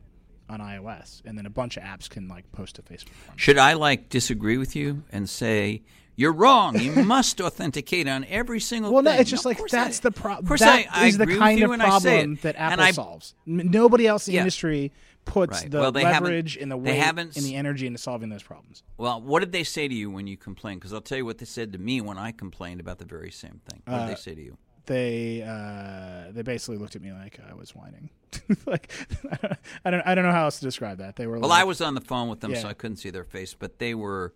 on 0.49 0.59
iOS, 0.61 1.21
and 1.25 1.38
then 1.38 1.45
a 1.45 1.49
bunch 1.49 1.75
of 1.77 1.83
apps 1.83 2.09
can 2.09 2.27
like 2.27 2.49
post 2.51 2.75
to 2.75 2.81
Facebook. 2.81 3.09
Should 3.35 3.57
I 3.57 3.73
like 3.73 4.09
disagree 4.09 4.57
with 4.57 4.75
you 4.75 5.03
and 5.11 5.29
say 5.29 5.81
you're 6.15 6.31
wrong? 6.33 6.79
You 6.79 6.91
must 7.03 7.41
authenticate 7.41 8.07
on 8.07 8.23
every 8.25 8.59
single 8.61 8.93
Well, 8.93 9.03
no, 9.03 9.11
it's 9.11 9.29
just 9.29 9.43
No, 9.45 9.49
like 9.49 9.59
that's 9.69 9.99
I- 9.99 10.01
the 10.03 10.11
problem. 10.11 10.45
Of 10.45 10.47
course, 10.47 10.59
That 10.61 10.88
I, 10.91 11.03
I 11.03 11.07
is 11.07 11.17
the 11.17 11.27
kind 11.27 11.61
of 11.63 11.69
when 11.69 11.81
I 11.81 11.99
say 11.99 12.17
problem 12.19 12.39
that 12.43 12.55
Apple 12.55 12.83
I- 12.83 12.91
solves. 12.91 13.35
Nobody 13.45 14.07
else 14.07 14.27
in 14.27 14.31
the 14.31 14.35
Yeah. 14.35 14.41
industry 14.41 14.93
puts 15.25 15.61
Right. 15.63 15.71
the 15.71 15.79
Well, 15.81 15.91
leverage 15.91 16.55
and 16.55 16.71
the 16.71 16.77
weight 16.77 16.97
and 17.01 17.29
the 17.33 17.55
energy 17.55 17.85
into 17.85 17.99
solving 17.99 18.29
those 18.29 18.43
problems. 18.43 18.83
Well, 18.97 19.21
what 19.21 19.41
did 19.41 19.51
they 19.51 19.65
say 19.65 19.89
to 19.89 19.93
you 19.93 20.09
when 20.09 20.25
you 20.27 20.38
complained? 20.38 20.79
Because 20.79 20.93
I'll 20.93 21.01
tell 21.01 21.17
you 21.17 21.25
what 21.25 21.39
they 21.39 21.45
said 21.45 21.73
to 21.73 21.77
me 21.77 21.99
when 21.99 22.17
I 22.17 22.31
complained 22.31 22.79
about 22.79 22.99
the 22.99 23.05
very 23.05 23.29
same 23.31 23.59
thing. 23.69 23.81
What 23.83 23.93
Uh, 23.93 24.07
did 24.07 24.15
they 24.15 24.21
say 24.21 24.35
to 24.35 24.41
you? 24.41 24.57
They 24.88 25.43
uh, 25.43 26.31
they 26.31 26.41
basically 26.41 26.77
looked 26.77 26.95
at 26.95 27.01
me 27.01 27.11
like 27.11 27.39
I 27.49 27.53
was 27.53 27.75
whining. 27.75 28.09
like 28.65 28.91
I 29.85 29.91
don't 29.91 30.01
I 30.05 30.15
don't 30.15 30.25
know 30.25 30.31
how 30.31 30.45
else 30.45 30.59
to 30.59 30.65
describe 30.65 30.97
that. 30.97 31.17
They 31.17 31.27
were 31.27 31.39
Well, 31.39 31.49
like, 31.49 31.61
I 31.61 31.65
was 31.65 31.81
on 31.81 31.93
the 31.93 32.01
phone 32.01 32.29
with 32.29 32.39
them, 32.39 32.55
so 32.55 32.67
I 32.67 32.73
couldn't 32.73 32.97
see 32.97 33.09
their 33.09 33.25
face. 33.25 33.53
But 33.53 33.79
they 33.79 33.93
were, 33.93 34.33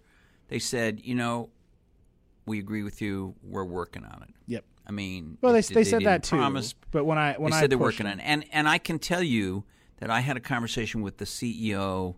they 0.49 0.59
said, 0.59 0.99
you 1.03 1.15
know, 1.15 1.49
we 2.45 2.59
agree 2.59 2.83
with 2.83 3.01
you. 3.01 3.35
We're 3.41 3.63
working 3.63 4.03
on 4.03 4.23
it. 4.23 4.35
Yep. 4.47 4.65
I 4.85 4.91
mean, 4.91 5.37
Well, 5.41 5.53
they, 5.53 5.59
it- 5.59 5.67
they, 5.69 5.83
said 5.85 6.03
that 6.03 6.23
too. 6.23 6.35
Promise, 6.35 6.75
but 6.91 7.05
when 7.05 7.17
I 7.17 7.33
when 7.37 7.51
they 7.51 7.57
I 7.57 7.61
said 7.61 7.69
they're 7.69 7.77
working 7.77 8.05
them- 8.05 8.13
on 8.13 8.19
it, 8.19 8.23
and 8.25 8.45
and 8.51 8.67
I 8.67 8.77
can 8.77 8.99
tell 8.99 9.23
you 9.23 9.63
that 9.97 10.09
I 10.09 10.19
had 10.19 10.35
a 10.35 10.41
conversation 10.41 11.01
with 11.01 11.17
the 11.17 11.25
CEO 11.25 12.15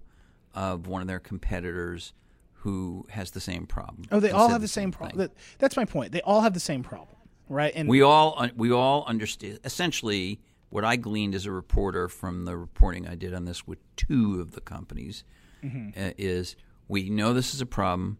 of 0.55 0.88
one 0.88 1.01
of 1.01 1.07
their 1.07 1.19
competitors 1.19 2.13
who 2.53 3.05
has 3.09 3.31
the 3.31 3.41
same 3.41 3.67
problem. 3.67 4.05
Oh, 4.11 4.19
they 4.19 4.29
and 4.29 4.38
all 4.38 4.49
have 4.49 4.61
the 4.61 4.67
same 4.67 4.91
thing. 4.91 4.97
problem. 4.97 5.17
That, 5.19 5.31
that's 5.59 5.75
my 5.77 5.86
point. 5.86 6.13
They 6.13 6.21
all 6.21 6.41
have 6.41 6.53
the 6.53 6.59
same 6.61 6.81
problem, 6.81 7.17
right? 7.54 7.72
And 7.76 7.88
We 7.88 8.01
all 8.01 8.36
uh, 8.38 8.49
we 8.56 8.72
all 8.72 9.06
understand. 9.06 9.60
Essentially, 9.64 10.39
what 10.70 10.84
I 10.84 10.95
gleaned 10.95 11.36
as 11.36 11.45
a 11.45 11.51
reporter 11.51 12.08
from 12.10 12.45
the 12.45 12.58
reporting 12.58 13.08
I 13.08 13.16
did 13.16 13.34
on 13.34 13.45
this 13.45 13.68
with 13.68 13.80
two 13.95 14.41
of 14.41 14.51
the 14.51 14.62
companies 14.62 15.24
uh, 15.64 16.12
is 16.18 16.56
we 16.88 17.10
know 17.10 17.34
this 17.34 17.54
is 17.54 17.62
a 17.62 17.66
problem. 17.66 18.18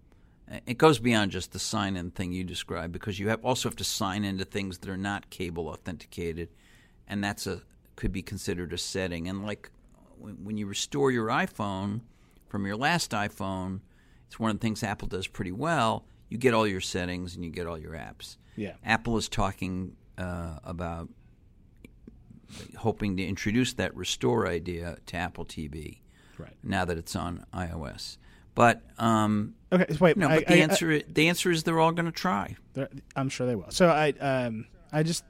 Uh, 0.50 0.60
It 0.66 0.78
goes 0.78 1.00
beyond 1.00 1.32
just 1.32 1.52
the 1.52 1.60
sign-in 1.60 2.12
thing 2.12 2.32
you 2.32 2.44
described 2.46 2.94
because 2.94 3.20
you 3.20 3.28
have 3.30 3.44
also 3.44 3.68
have 3.70 3.76
to 3.78 3.84
sign 3.84 4.24
into 4.24 4.46
things 4.46 4.78
that 4.80 4.90
are 4.90 4.98
not 4.98 5.30
cable 5.30 5.68
authenticated, 5.68 6.50
and 7.08 7.24
that's 7.24 7.46
a 7.48 7.62
could 7.96 8.12
be 8.12 8.22
considered 8.22 8.72
a 8.74 8.78
setting. 8.78 9.28
And 9.28 9.46
like 9.46 9.70
when 10.20 10.58
you 10.58 10.68
restore 10.68 11.12
your 11.12 11.28
iPhone 11.28 12.02
from 12.48 12.66
your 12.66 12.78
last 12.78 13.12
iPhone, 13.12 13.82
it's 14.28 14.40
one 14.40 14.52
of 14.52 14.58
the 14.58 14.62
things 14.62 14.84
Apple 14.84 15.08
does 15.08 15.28
pretty 15.28 15.52
well. 15.52 16.06
You 16.34 16.40
get 16.40 16.56
all 16.56 16.66
your 16.66 16.82
settings 16.82 17.36
and 17.36 17.46
you 17.46 17.52
get 17.52 17.68
all 17.68 17.78
your 17.78 17.92
apps. 17.92 18.38
Yeah. 18.56 18.72
Apple 18.84 19.18
is 19.18 19.30
talking 19.30 19.96
uh, 20.18 20.58
about 20.64 21.08
hoping 22.76 23.18
to 23.18 23.24
introduce 23.24 23.74
that 23.74 23.96
restore 23.96 24.48
idea 24.48 24.98
to 25.06 25.16
Apple 25.18 25.46
TV 25.46 26.00
right. 26.40 26.56
now 26.64 26.86
that 26.86 26.98
it's 26.98 27.16
on 27.16 27.46
iOS. 27.54 28.18
But 28.56 28.82
um, 28.98 29.54
Okay. 29.72 29.86
so 29.94 29.98
Wait. 30.00 30.18
no, 30.18 30.28
I, 30.28 30.40
but 30.40 30.48
the 30.48 30.54
I- 30.56 30.58
answer 30.58 30.92
i- 30.92 31.04
the 31.08 31.28
answer 31.30 31.52
is 31.52 31.62
they're 31.64 31.80
all 31.80 31.92
going 31.92 32.06
to 32.08 32.12
try. 32.12 32.56
I'm 33.16 33.30
sure 33.30 33.46
they 33.46 33.56
will. 33.56 33.70
So 33.70 33.90
I, 33.90 34.10
um, 34.20 34.66
I 34.92 35.04
just 35.04 35.24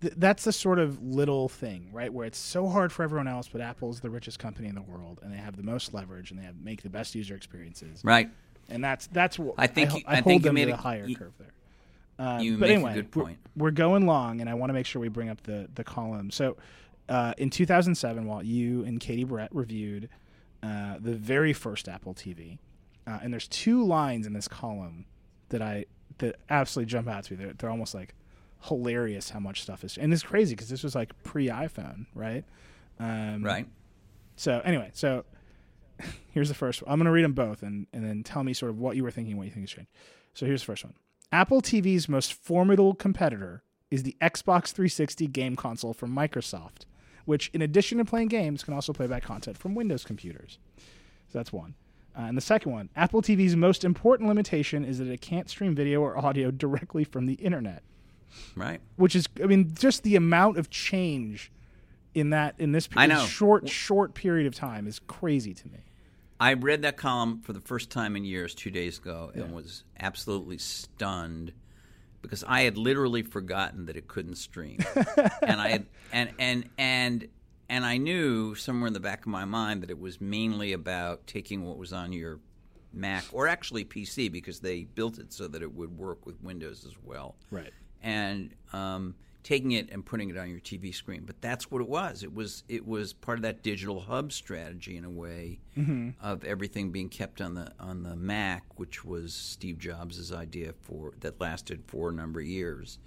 th- 0.00 0.14
that's 0.16 0.42
the 0.42 0.52
sort 0.52 0.80
of 0.80 1.00
little 1.00 1.48
thing, 1.48 1.90
right? 1.92 2.12
Where 2.12 2.26
it's 2.26 2.38
so 2.38 2.66
hard 2.68 2.90
for 2.92 3.04
everyone 3.04 3.28
else, 3.28 3.48
but 3.48 3.60
Apple's 3.60 4.00
the 4.00 4.10
richest 4.10 4.40
company 4.40 4.66
in 4.68 4.74
the 4.74 4.82
world, 4.82 5.20
and 5.22 5.32
they 5.32 5.36
have 5.38 5.56
the 5.56 5.62
most 5.62 5.94
leverage, 5.94 6.32
and 6.32 6.40
they 6.40 6.44
have 6.44 6.56
make 6.60 6.82
the 6.82 6.90
best 6.90 7.14
user 7.14 7.36
experiences, 7.36 8.00
Right? 8.04 8.30
And 8.68 8.82
that's 8.84 9.06
that's 9.08 9.38
what 9.38 9.54
I 9.58 9.66
think 9.66 9.94
you- 9.94 10.02
I, 10.06 10.12
I 10.12 10.14
hold 10.16 10.24
think 10.26 10.44
you 10.44 10.52
made 10.52 10.68
a- 10.68 10.72
the 10.72 10.76
higher 10.76 11.06
you- 11.06 11.16
curve 11.16 11.32
there. 11.38 11.48
Um, 12.20 12.40
you 12.40 12.52
but 12.58 12.62
make 12.62 12.70
a 12.70 12.74
anyway, 12.74 12.94
good 12.94 13.14
we're- 13.14 13.24
point. 13.26 13.38
We're, 13.56 13.70
going 13.70 14.04
long, 14.06 14.40
and 14.40 14.50
I 14.50 14.54
want 14.54 14.70
to 14.70 14.74
make 14.74 14.86
sure 14.86 15.00
we 15.00 15.08
bring 15.08 15.28
up 15.28 15.42
the 15.44 15.68
the 15.74 15.84
column. 15.84 16.30
So, 16.30 16.56
uh, 17.08 17.32
in 17.38 17.48
2007, 17.50 18.26
while 18.26 18.42
you 18.42 18.82
and 18.84 18.98
Katie 19.00 19.24
Boehret 19.24 19.48
reviewed 19.52 20.08
uh, 20.62 20.96
the 21.00 21.14
very 21.14 21.52
first 21.52 21.88
Apple 21.88 22.14
TV, 22.14 22.58
uh, 23.06 23.20
and 23.22 23.32
there's 23.32 23.46
two 23.48 23.84
lines 23.84 24.26
in 24.26 24.32
this 24.32 24.48
column 24.48 25.06
that 25.50 25.62
I 25.62 25.86
that 26.18 26.36
absolutely 26.50 26.90
jump 26.90 27.06
out 27.08 27.22
to 27.24 27.34
me. 27.34 27.44
They're, 27.44 27.52
they're 27.54 27.70
almost 27.70 27.94
like 27.94 28.14
hilarious 28.64 29.30
how 29.30 29.38
much 29.38 29.62
stuff 29.62 29.84
is, 29.84 29.96
and 29.96 30.12
it's 30.12 30.22
crazy 30.24 30.54
because 30.56 30.68
this 30.68 30.82
was 30.82 30.94
like 30.96 31.12
pre 31.22 31.46
iPhone, 31.48 32.06
right? 32.14 32.44
Um, 32.98 33.44
Right? 33.44 33.66
So 34.34 34.60
anyway, 34.64 34.90
so 34.92 35.24
here's 36.32 36.48
the 36.48 36.54
first 36.54 36.82
one. 36.82 36.92
I'm 36.92 36.98
going 36.98 37.06
to 37.06 37.12
read 37.12 37.24
them 37.24 37.32
both 37.32 37.62
and, 37.62 37.86
and 37.92 38.04
then 38.04 38.22
tell 38.22 38.44
me 38.44 38.52
sort 38.52 38.70
of 38.70 38.78
what 38.78 38.96
you 38.96 39.02
were 39.02 39.10
thinking, 39.10 39.36
what 39.36 39.44
you 39.44 39.50
think 39.50 39.64
has 39.64 39.70
changed. 39.70 39.90
So 40.34 40.46
here's 40.46 40.62
the 40.62 40.66
first 40.66 40.84
one. 40.84 40.94
Apple 41.32 41.60
TV's 41.60 42.08
most 42.08 42.32
formidable 42.32 42.94
competitor 42.94 43.62
is 43.90 44.02
the 44.02 44.16
Xbox 44.20 44.72
360 44.72 45.26
game 45.28 45.56
console 45.56 45.92
from 45.92 46.14
Microsoft, 46.14 46.84
which, 47.24 47.50
in 47.52 47.62
addition 47.62 47.98
to 47.98 48.04
playing 48.04 48.28
games, 48.28 48.62
can 48.62 48.74
also 48.74 48.92
play 48.92 49.06
back 49.06 49.22
content 49.22 49.58
from 49.58 49.74
Windows 49.74 50.04
computers. 50.04 50.58
So 51.28 51.38
that's 51.38 51.52
one. 51.52 51.74
Uh, 52.16 52.22
and 52.22 52.36
the 52.36 52.42
second 52.42 52.72
one, 52.72 52.88
Apple 52.96 53.22
TV's 53.22 53.56
most 53.56 53.84
important 53.84 54.28
limitation 54.28 54.84
is 54.84 54.98
that 54.98 55.08
it 55.08 55.20
can't 55.20 55.48
stream 55.48 55.74
video 55.74 56.00
or 56.00 56.18
audio 56.18 56.50
directly 56.50 57.04
from 57.04 57.26
the 57.26 57.34
internet 57.34 57.82
Right? 58.54 58.80
which 58.96 59.16
is 59.16 59.26
I 59.42 59.46
mean 59.46 59.72
just 59.74 60.02
the 60.02 60.16
amount 60.16 60.58
of 60.58 60.70
change 60.70 61.50
in 62.14 62.30
that 62.30 62.54
in 62.58 62.72
this 62.72 62.88
I 62.96 63.06
know. 63.06 63.24
short 63.26 63.68
short 63.68 64.14
period 64.14 64.46
of 64.46 64.54
time 64.54 64.86
is 64.86 64.98
crazy 64.98 65.54
to 65.54 65.68
me. 65.68 65.78
I 66.40 66.54
read 66.54 66.82
that 66.82 66.96
column 66.96 67.40
for 67.40 67.52
the 67.52 67.60
first 67.60 67.90
time 67.90 68.14
in 68.16 68.24
years 68.24 68.54
two 68.54 68.70
days 68.70 68.98
ago 68.98 69.32
and 69.34 69.52
was 69.52 69.82
absolutely 69.98 70.58
stunned 70.58 71.52
because 72.22 72.44
I 72.46 72.62
had 72.62 72.76
literally 72.78 73.22
forgotten 73.22 73.86
that 73.86 73.96
it 73.96 74.06
couldn't 74.08 74.36
stream, 74.36 74.78
and 75.42 75.60
I 75.60 75.68
had, 75.68 75.86
and 76.12 76.30
and 76.38 76.68
and 76.78 77.28
and 77.68 77.84
I 77.84 77.96
knew 77.96 78.54
somewhere 78.54 78.86
in 78.88 78.92
the 78.92 79.00
back 79.00 79.20
of 79.20 79.26
my 79.28 79.44
mind 79.44 79.82
that 79.82 79.90
it 79.90 79.98
was 79.98 80.20
mainly 80.20 80.72
about 80.72 81.26
taking 81.26 81.64
what 81.64 81.76
was 81.76 81.92
on 81.92 82.12
your 82.12 82.40
Mac 82.92 83.24
or 83.32 83.46
actually 83.46 83.84
PC 83.84 84.30
because 84.32 84.60
they 84.60 84.84
built 84.84 85.18
it 85.18 85.32
so 85.32 85.46
that 85.48 85.60
it 85.62 85.72
would 85.74 85.96
work 85.98 86.24
with 86.24 86.40
Windows 86.42 86.84
as 86.86 86.94
well 87.04 87.36
Right. 87.50 87.72
and 88.02 88.54
um, 88.72 89.14
taking 89.42 89.72
it 89.72 89.90
and 89.90 90.04
putting 90.04 90.30
it 90.30 90.36
on 90.36 90.50
your 90.50 90.60
TV 90.60 90.94
screen. 90.94 91.22
But 91.24 91.40
that's 91.40 91.70
what 91.70 91.80
it 91.80 91.88
was. 91.88 92.22
It 92.22 92.34
was 92.34 92.64
it 92.68 92.86
was 92.86 93.12
part 93.12 93.38
of 93.38 93.42
that 93.42 93.62
digital 93.62 94.00
hub 94.00 94.32
strategy 94.32 94.96
in 94.96 95.04
a 95.04 95.10
way 95.10 95.60
of 96.20 96.44
everything 96.44 96.90
being 96.90 97.08
kept 97.08 97.40
on 97.40 97.54
the 97.54 97.72
on 97.80 98.02
the 98.02 98.16
Mac, 98.16 98.64
which 98.78 99.04
was 99.04 99.32
Steve 99.34 99.78
Jobs' 99.78 100.32
idea 100.32 100.72
for 100.82 101.12
that 101.20 101.40
lasted 101.40 101.82
for 101.86 102.10
a 102.10 102.12
number 102.12 102.40
of 102.40 102.46
years. 102.46 102.98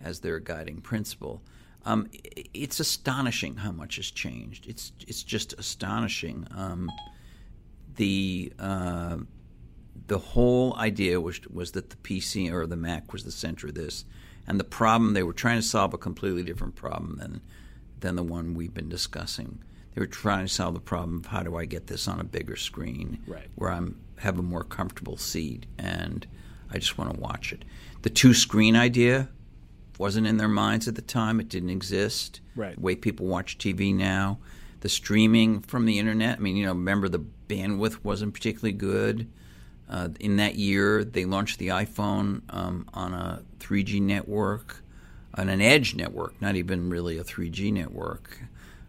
as 0.00 0.20
their 0.20 0.38
guiding 0.40 0.80
principle. 0.80 1.42
Um, 1.86 2.08
it's 2.52 2.80
astonishing 2.80 3.56
how 3.56 3.72
much 3.72 3.96
has 3.96 4.10
changed. 4.10 4.66
It's 4.66 4.92
it's 5.06 5.22
just 5.22 5.52
astonishing. 5.58 6.46
Um, 6.50 6.90
the 7.96 8.52
uh, 8.58 9.18
the 10.06 10.18
whole 10.18 10.74
idea 10.76 11.20
was 11.20 11.40
was 11.48 11.72
that 11.72 11.90
the 11.90 11.96
PC 11.96 12.50
or 12.52 12.66
the 12.66 12.76
Mac 12.76 13.12
was 13.12 13.24
the 13.24 13.30
center 13.32 13.68
of 13.68 13.74
this, 13.74 14.04
and 14.46 14.58
the 14.60 14.64
problem 14.64 15.14
they 15.14 15.22
were 15.22 15.32
trying 15.32 15.58
to 15.58 15.66
solve 15.66 15.94
a 15.94 15.98
completely 15.98 16.42
different 16.42 16.74
problem 16.74 17.16
than 17.18 17.40
than 18.00 18.16
the 18.16 18.22
one 18.22 18.54
we've 18.54 18.74
been 18.74 18.88
discussing. 18.88 19.60
They 19.94 20.00
were 20.00 20.06
trying 20.06 20.44
to 20.46 20.52
solve 20.52 20.74
the 20.74 20.80
problem 20.80 21.18
of 21.20 21.26
how 21.26 21.42
do 21.42 21.56
I 21.56 21.64
get 21.64 21.86
this 21.86 22.06
on 22.08 22.20
a 22.20 22.24
bigger 22.24 22.56
screen, 22.56 23.18
Right. 23.26 23.48
where 23.54 23.70
I'm 23.70 23.96
have 24.18 24.38
a 24.38 24.42
more 24.42 24.64
comfortable 24.64 25.16
seat, 25.16 25.66
and 25.78 26.26
I 26.70 26.78
just 26.78 26.98
want 26.98 27.14
to 27.14 27.20
watch 27.20 27.52
it. 27.52 27.64
The 28.02 28.10
two 28.10 28.34
screen 28.34 28.76
idea 28.76 29.28
wasn't 29.98 30.26
in 30.26 30.36
their 30.36 30.48
minds 30.48 30.88
at 30.88 30.94
the 30.96 31.02
time; 31.02 31.40
it 31.40 31.48
didn't 31.48 31.70
exist. 31.70 32.40
Right. 32.56 32.74
The 32.74 32.80
way 32.80 32.96
people 32.96 33.26
watch 33.26 33.56
TV 33.58 33.94
now, 33.94 34.38
the 34.80 34.88
streaming 34.88 35.60
from 35.60 35.86
the 35.86 35.98
internet. 35.98 36.38
I 36.38 36.40
mean, 36.40 36.56
you 36.56 36.66
know, 36.66 36.72
remember 36.72 37.08
the 37.08 37.24
bandwidth 37.48 37.98
wasn't 38.02 38.34
particularly 38.34 38.72
good. 38.72 39.28
Uh, 39.88 40.08
in 40.18 40.36
that 40.36 40.54
year, 40.56 41.04
they 41.04 41.24
launched 41.26 41.58
the 41.58 41.68
iPhone 41.68 42.40
um, 42.50 42.88
on 42.94 43.12
a 43.14 43.42
3G 43.64 44.00
network, 44.00 44.82
on 45.36 45.48
an 45.48 45.60
edge 45.60 45.94
network, 45.94 46.40
not 46.40 46.56
even 46.56 46.90
really 46.90 47.18
a 47.18 47.24
3G 47.24 47.72
network. 47.72 48.40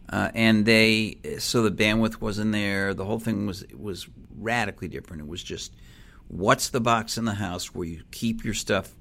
Uh, 0.09 0.29
and 0.35 0.65
they, 0.65 1.17
so 1.39 1.63
the 1.63 1.71
bandwidth 1.71 2.21
wasn't 2.21 2.51
there. 2.51 2.93
The 2.93 3.05
whole 3.05 3.19
thing 3.19 3.47
was 3.47 3.65
was 3.75 4.07
radically 4.37 4.87
different. 4.87 5.21
It 5.23 5.27
was 5.27 5.41
just, 5.41 5.73
what's 6.27 6.69
the 6.69 6.79
box 6.79 7.17
in 7.17 7.25
the 7.25 7.33
house 7.33 7.73
where 7.73 7.87
you 7.87 8.03
keep 8.11 8.43
your 8.43 8.53
stuff, 8.53 8.93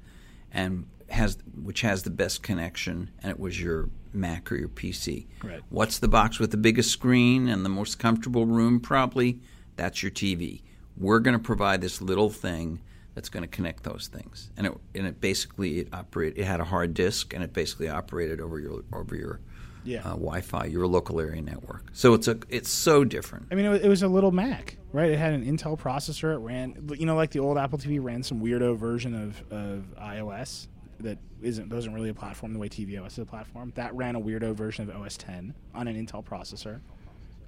and 0.51 0.87
has 1.11 1.37
which 1.63 1.83
has 1.83 2.05
the 2.05 2.11
best 2.11 2.43
connection, 2.43 3.11
and 3.23 3.31
it 3.31 3.39
was 3.39 3.61
your 3.61 3.91
Mac 4.15 4.51
or 4.51 4.57
your 4.57 4.69
PC. 4.69 5.27
Right. 5.43 5.61
What's 5.69 5.99
the 5.99 6.09
box 6.09 6.39
with 6.39 6.51
the 6.51 6.57
biggest 6.57 6.91
screen 6.91 7.49
and 7.49 7.65
the 7.65 7.69
most 7.69 7.99
comfortable 7.99 8.47
room? 8.47 8.81
Probably 8.81 9.41
that's 9.77 10.03
your 10.03 10.13
TV. 10.13 10.63
We're 10.97 11.19
going 11.19 11.37
to 11.37 11.43
provide 11.43 11.81
this 11.81 12.01
little 12.01 12.31
thing 12.31 12.81
that's 13.15 13.29
going 13.29 13.43
to 13.43 13.49
connect 13.49 13.83
those 13.85 14.09
things, 14.13 14.51
and 14.57 14.67
it 14.67 14.75
and 14.95 15.07
it 15.07 15.21
basically 15.21 15.81
it 15.81 15.89
operate. 15.93 16.35
It 16.37 16.45
had 16.45 16.61
a 16.61 16.65
hard 16.65 16.95
disk, 16.95 17.33
and 17.35 17.43
it 17.45 17.53
basically 17.53 17.89
operated 17.89 18.41
over 18.41 18.59
your 18.59 18.83
over 18.93 19.15
your 19.15 19.41
Yeah. 19.85 20.01
uh, 20.01 20.11
Wi-Fi, 20.15 20.65
your 20.67 20.87
local 20.87 21.21
area 21.21 21.41
network. 21.43 21.85
So 21.93 22.15
it's 22.15 22.27
a 22.29 22.39
it's 22.49 22.71
so 22.71 23.05
different. 23.05 23.47
I 23.51 23.55
mean, 23.55 23.67
it 23.67 23.69
was, 23.71 23.81
it 23.83 23.89
was 23.89 24.03
a 24.03 24.09
little 24.09 24.33
Mac, 24.33 24.77
right? 24.93 25.11
It 25.11 25.19
had 25.19 25.33
an 25.35 25.45
Intel 25.45 25.79
processor. 25.79 26.35
It 26.35 26.39
ran, 26.39 26.89
you 26.99 27.07
know, 27.07 27.15
like 27.17 27.31
the 27.31 27.41
old 27.41 27.57
Apple 27.59 27.79
TV 27.79 28.03
ran 28.03 28.23
some 28.23 28.41
weirdo 28.41 28.77
version 28.77 29.15
of, 29.15 29.43
of 29.53 29.85
iOS 30.01 30.67
that 31.01 31.19
isn't 31.43 31.69
wasn't 31.73 31.95
really 31.95 32.09
a 32.09 32.15
platform 32.15 32.53
the 32.53 32.59
way 32.59 32.69
tvOS 32.69 33.07
is 33.13 33.19
a 33.19 33.25
platform. 33.27 33.73
That 33.75 33.95
ran 33.95 34.17
a 34.17 34.21
weirdo 34.21 34.55
version 34.55 34.89
of 34.89 34.97
OS 34.97 35.17
10 35.19 35.53
on 35.75 35.87
an 35.89 35.95
Intel 36.07 36.25
processor. 36.25 36.81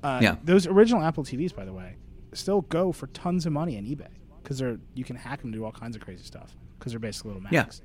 Uh, 0.02 0.20
Yeah. 0.22 0.36
Those 0.44 0.66
original 0.66 1.02
Apple 1.02 1.24
TVs, 1.24 1.54
by 1.56 1.64
the 1.64 1.72
way, 1.72 1.96
still 2.34 2.60
go 2.62 2.92
for 2.92 3.06
tons 3.08 3.46
of 3.46 3.52
money 3.52 3.78
on 3.78 3.84
eBay 3.84 4.08
because 4.46 4.58
they're 4.58 4.78
you 4.94 5.02
can 5.02 5.16
hack 5.16 5.40
them 5.40 5.50
to 5.50 5.58
do 5.58 5.64
all 5.64 5.72
kinds 5.72 5.96
of 5.96 6.02
crazy 6.02 6.22
stuff 6.22 6.54
because 6.78 6.92
they're 6.92 7.00
basically 7.00 7.32
little 7.32 7.48
Yeah. 7.50 7.62
Macs. 7.62 7.82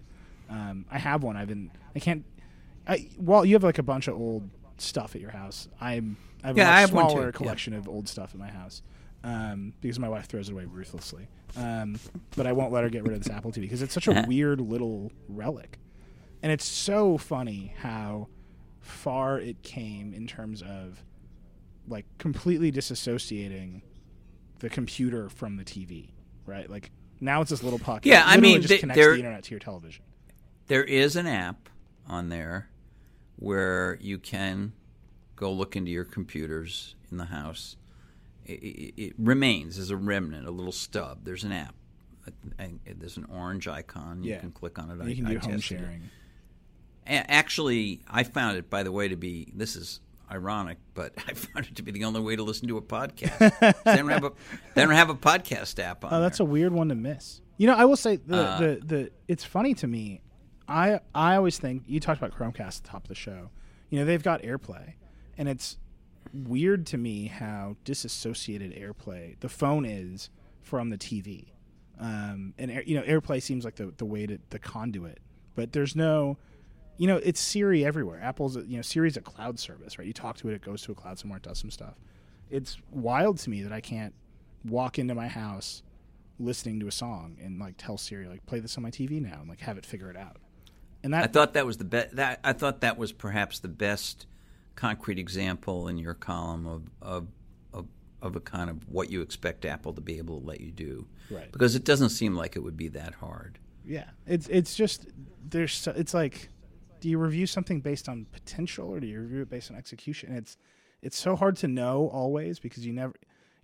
Um, 0.48 0.86
I 0.92 1.00
have 1.00 1.24
one. 1.24 1.36
I've 1.36 1.48
been. 1.48 1.72
I 1.96 2.00
can't. 2.00 2.24
I, 2.88 3.08
well, 3.18 3.44
you 3.44 3.56
have 3.56 3.64
like 3.64 3.80
a 3.80 3.84
bunch 3.84 4.08
of 4.08 4.16
old 4.16 4.48
stuff 4.78 5.16
at 5.16 5.22
your 5.22 5.32
house. 5.32 5.68
I'm. 5.80 6.18
I 6.44 6.48
have 6.48 6.58
Yeah, 6.58 6.64
a 6.64 6.68
much 6.68 6.76
I 6.76 6.80
have 6.82 6.94
one 6.94 7.06
too, 7.06 7.10
smaller 7.12 7.26
yeah. 7.28 7.32
collection 7.32 7.74
of 7.74 7.88
old 7.90 8.08
stuff 8.08 8.34
in 8.36 8.40
my 8.40 8.50
house 8.50 8.82
um, 9.24 9.74
because 9.82 9.98
my 9.98 10.10
wife 10.10 10.26
throws 10.28 10.50
it 10.50 10.52
away 10.52 10.66
ruthlessly. 10.66 11.28
Um, 11.58 11.98
but 12.36 12.46
I 12.48 12.52
won't 12.52 12.72
let 12.72 12.84
her 12.84 12.90
get 12.90 13.04
rid 13.04 13.14
of 13.14 13.24
this 13.24 13.32
Apple 13.34 13.52
TV 13.52 13.62
because 13.62 13.82
it's 13.82 13.94
such 13.94 14.08
a 14.08 14.24
weird 14.28 14.62
little 14.62 15.12
relic, 15.28 15.80
and 16.44 16.52
it's 16.52 16.66
so 16.66 17.18
funny 17.18 17.74
how 17.80 18.28
far 18.82 19.40
it 19.40 19.62
came 19.64 20.14
in 20.14 20.28
terms 20.28 20.62
of 20.62 21.04
like 21.88 22.06
completely 22.18 22.72
disassociating 22.72 23.82
the 24.60 24.70
computer 24.70 25.30
from 25.30 25.58
the 25.58 25.64
TV. 25.64 26.10
Right, 26.52 26.70
like 26.70 26.92
now 27.22 27.42
it's 27.42 27.50
this 27.50 27.64
little 27.64 27.80
puck. 27.80 28.06
Yeah, 28.06 28.24
I 28.26 28.38
mean, 28.38 28.58
just 28.62 28.70
they- 28.70 28.78
connects 28.80 28.98
they're- 29.00 29.14
the 29.14 29.20
internet 29.20 29.44
to 29.46 29.52
your 29.52 29.60
television. 29.60 30.04
There 30.68 30.84
is 30.84 31.16
an 31.16 31.28
app 31.28 31.70
on 32.08 32.30
there 32.30 32.70
where 33.38 33.98
you 34.02 34.18
can 34.20 34.74
go 35.36 35.52
look 35.52 35.76
into 35.76 35.92
your 35.92 36.04
computers 36.06 36.96
in 37.12 37.18
the 37.18 37.26
house. 37.26 37.76
It, 38.46 38.54
it, 38.64 38.94
it 39.02 39.14
remains 39.18 39.78
as 39.78 39.90
a 39.92 39.98
remnant, 39.98 40.48
a 40.48 40.52
little 40.52 40.72
stub. 40.72 41.20
There's 41.24 41.44
an 41.44 41.52
app. 41.52 41.76
And 42.60 42.80
There's 42.86 43.18
an 43.18 43.26
orange 43.26 43.68
icon. 43.68 44.24
You 44.24 44.32
Yeah. 44.32 44.40
can 44.40 44.52
click 44.52 44.78
on 44.78 44.92
it. 44.92 45.04
You 45.06 45.12
I- 45.12 45.16
can 45.16 45.26
I 45.26 45.30
do 45.34 45.40
home 45.40 45.52
tested 45.54 45.80
it. 45.80 45.84
sharing. 45.84 46.10
Actually, 47.08 48.02
I 48.08 48.24
found 48.24 48.58
it, 48.58 48.70
by 48.70 48.84
the 48.84 48.92
way, 48.92 49.08
to 49.08 49.16
be 49.16 49.52
this 49.56 49.76
is 49.76 50.00
ironic, 50.32 50.78
but 50.94 51.14
I 51.28 51.34
found 51.34 51.68
it 51.68 51.76
to 51.76 51.84
be 51.84 51.92
the 51.92 52.04
only 52.06 52.22
way 52.22 52.36
to 52.36 52.44
listen 52.44 52.68
to 52.70 52.78
a 52.78 52.82
podcast. 52.82 53.60
they 53.84 53.96
don't 53.98 54.10
have 54.10 54.24
a 54.24 54.32
they 54.76 54.84
don't 54.84 54.94
have 54.94 55.10
a 55.10 55.16
podcast 55.16 55.78
app 55.80 56.04
on. 56.06 56.14
Oh, 56.14 56.22
that's 56.22 56.38
there. 56.40 56.48
a 56.48 56.50
weird 56.50 56.74
one 56.74 56.90
to 56.90 56.96
miss. 56.96 57.42
You 57.58 57.68
know, 57.68 57.76
I 57.76 57.86
will 57.86 57.96
say 57.98 58.16
the, 58.16 58.38
Uh, 58.38 58.60
the 58.60 58.80
the 58.84 59.12
it's 59.28 59.44
funny 59.44 59.74
to 59.76 59.88
me. 59.88 60.22
I 60.68 61.00
I 61.14 61.36
always 61.36 61.58
think 61.60 61.84
you 61.86 62.00
talked 62.00 62.22
about 62.22 62.38
Chromecast 62.38 62.78
at 62.80 62.84
the 62.84 62.90
top 62.90 63.04
of 63.04 63.10
the 63.10 63.16
show. 63.16 63.50
You 63.90 64.00
know, 64.00 64.06
they've 64.06 64.24
got 64.24 64.42
AirPlay, 64.42 64.94
and 65.38 65.50
it's 65.50 65.78
weird 66.34 66.86
to 66.88 66.98
me 66.98 67.28
how 67.28 67.76
disassociated 67.84 68.74
AirPlay 68.74 69.40
the 69.42 69.50
phone 69.50 69.86
is 69.86 70.30
from 70.62 70.90
the 70.90 70.98
TV. 70.98 71.48
Um, 72.00 72.54
and 72.58 72.72
you 72.86 72.96
know, 72.96 73.04
AirPlay 73.04 73.42
seems 73.44 73.64
like 73.66 73.76
the 73.76 73.94
the 73.98 74.06
way 74.06 74.26
to 74.26 74.40
the 74.50 74.60
conduit, 74.60 75.20
but 75.56 75.74
there's 75.74 75.96
no. 75.96 76.38
You 76.98 77.08
know, 77.08 77.18
it's 77.18 77.40
Siri 77.40 77.84
everywhere. 77.86 78.20
Apple's, 78.22 78.56
you 78.58 78.76
know, 78.76 78.82
Siri's 78.82 79.18
a 79.18 79.22
cloud 79.22 79.60
service, 79.60 79.98
right? 79.98 80.08
You 80.08 80.14
talk 80.14 80.38
to 80.38 80.50
it, 80.50 80.54
it 80.54 80.62
goes 80.62 80.82
to 80.84 80.92
a 80.92 80.96
cloud 80.96 81.18
somewhere, 81.18 81.38
it 81.38 81.44
does 81.44 81.60
some 81.60 81.72
stuff. 81.72 81.96
It's 82.50 82.78
wild 82.92 83.40
to 83.40 83.50
me 83.50 83.64
that 83.64 83.72
I 83.72 83.82
can't 83.82 84.14
walk 84.66 85.00
into 85.00 85.16
my 85.16 85.28
house 85.28 85.82
listening 86.40 86.80
to 86.80 86.88
a 86.88 86.92
song 86.92 87.38
and 87.42 87.60
like 87.60 87.76
tell 87.78 87.98
Siri 87.98 88.28
like 88.28 88.46
play 88.46 88.60
this 88.60 88.78
on 88.78 88.84
my 88.84 88.92
TV 88.92 89.22
now 89.22 89.40
and 89.40 89.50
like 89.50 89.62
have 89.62 89.78
it 89.78 89.86
figure 89.86 90.10
it 90.10 90.18
out. 90.18 90.38
And 91.04 91.14
that 91.14 91.24
I 91.24 91.28
thought 91.28 91.54
that 91.54 91.66
was 91.66 91.78
the 91.78 91.84
best. 91.86 92.16
That 92.16 92.40
I 92.44 92.54
thought 92.54 92.82
that 92.82 92.98
was 92.98 93.12
perhaps 93.12 93.60
the 93.60 93.68
best 93.68 94.28
concrete 94.76 95.18
example 95.18 95.88
in 95.88 95.98
your 95.98 96.14
column 96.14 96.68
of 96.68 96.84
of 97.02 97.28
of, 97.74 97.88
of 98.22 98.36
a 98.36 98.40
kind 98.40 98.70
of 98.70 98.88
what 98.88 99.10
you 99.10 99.22
expect 99.22 99.66
Apple 99.66 99.94
to 99.94 100.02
be 100.02 100.20
able 100.20 100.40
to 100.40 100.46
let 100.46 100.62
you 100.62 100.72
do. 100.72 101.08
Right. 101.32 101.52
Because 101.52 101.76
it 101.76 101.84
doesn't 101.84 102.10
seem 102.10 102.36
like 102.36 102.56
it 102.56 102.60
would 102.60 102.78
be 102.78 102.90
that 102.90 103.16
hard. 103.16 103.58
yeah, 103.86 104.10
it's 104.28 104.48
it's 104.48 104.76
just 104.76 105.08
there's 105.50 105.74
so, 105.74 105.92
it's 105.96 106.14
like 106.14 106.50
do 107.02 107.10
you 107.10 107.18
review 107.18 107.46
something 107.46 107.82
based 107.82 108.08
on 108.08 108.26
potential 108.32 108.88
or 108.88 109.00
do 109.00 109.08
you 109.08 109.20
review 109.20 109.42
it 109.42 109.50
based 109.50 109.70
on 109.70 109.76
execution? 109.76 110.30
And 110.30 110.38
it's 110.38 110.56
it's 111.02 111.18
so 111.18 111.36
hard 111.36 111.58
to 111.58 111.68
know 111.68 112.10
always 112.14 112.60
because 112.60 112.86
you 112.86 112.94
never 112.94 113.14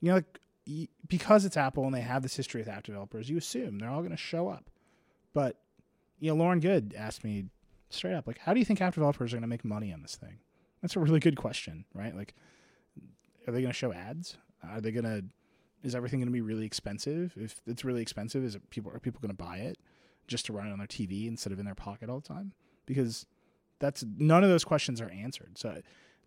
you 0.02 0.10
know 0.10 0.16
like 0.16 0.40
y 0.68 0.88
because 1.08 1.46
it's 1.46 1.56
Apple 1.56 1.86
and 1.86 1.94
they 1.94 2.02
have 2.02 2.24
this 2.24 2.36
history 2.36 2.60
with 2.60 2.68
app 2.68 2.84
developers, 2.84 3.30
you 3.30 3.38
assume 3.38 3.80
they're 3.80 3.90
all 3.90 4.00
going 4.02 4.12
to 4.12 4.18
show 4.18 4.50
up. 4.50 4.70
But 5.34 5.58
you 6.20 6.30
know, 6.30 6.36
Lauren 6.36 6.60
Goode 6.60 6.96
asked 6.98 7.24
me 7.24 7.46
straight 7.90 8.16
up 8.16 8.28
like 8.28 8.40
how 8.40 8.54
do 8.54 8.60
you 8.60 8.66
think 8.66 8.82
app 8.82 8.96
developers 8.96 9.32
are 9.32 9.38
going 9.38 9.44
to 9.44 9.48
make 9.48 9.64
money 9.64 9.94
on 9.94 10.02
this 10.02 10.16
thing? 10.16 10.40
That's 10.82 10.96
a 10.96 11.00
really 11.00 11.20
good 11.20 11.38
question, 11.38 11.86
right? 11.94 12.16
Like 12.16 12.34
are 13.48 13.54
they 13.54 13.62
going 13.62 13.72
to 13.72 13.78
show 13.78 13.94
ads? 13.94 14.36
Are 14.68 14.82
they 14.82 14.92
going 14.92 15.06
to 15.06 15.24
is 15.84 15.94
everything 15.94 16.20
going 16.20 16.28
to 16.28 16.34
be 16.34 16.42
really 16.42 16.66
expensive? 16.66 17.34
If 17.38 17.62
it's 17.68 17.86
really 17.86 18.02
expensive, 18.02 18.44
is 18.44 18.56
it 18.56 18.68
people 18.72 18.92
are 18.92 19.00
people 19.00 19.22
going 19.22 19.36
to 19.36 19.44
buy 19.44 19.58
it 19.58 19.78
just 20.28 20.48
to 20.48 20.54
run 20.54 20.68
it 20.68 20.72
on 20.72 20.80
their 20.80 20.88
TV 20.88 21.28
instead 21.28 21.54
of 21.54 21.60
in 21.60 21.66
their 21.66 21.76
pocket 21.76 22.10
all 22.10 22.20
the 22.20 22.28
time? 22.28 22.54
Because 22.88 23.28
that's 23.80 24.04
none 24.18 24.44
of 24.44 24.50
those 24.50 24.64
questions 24.64 25.00
are 25.00 25.12
answered. 25.12 25.58
So 25.60 25.82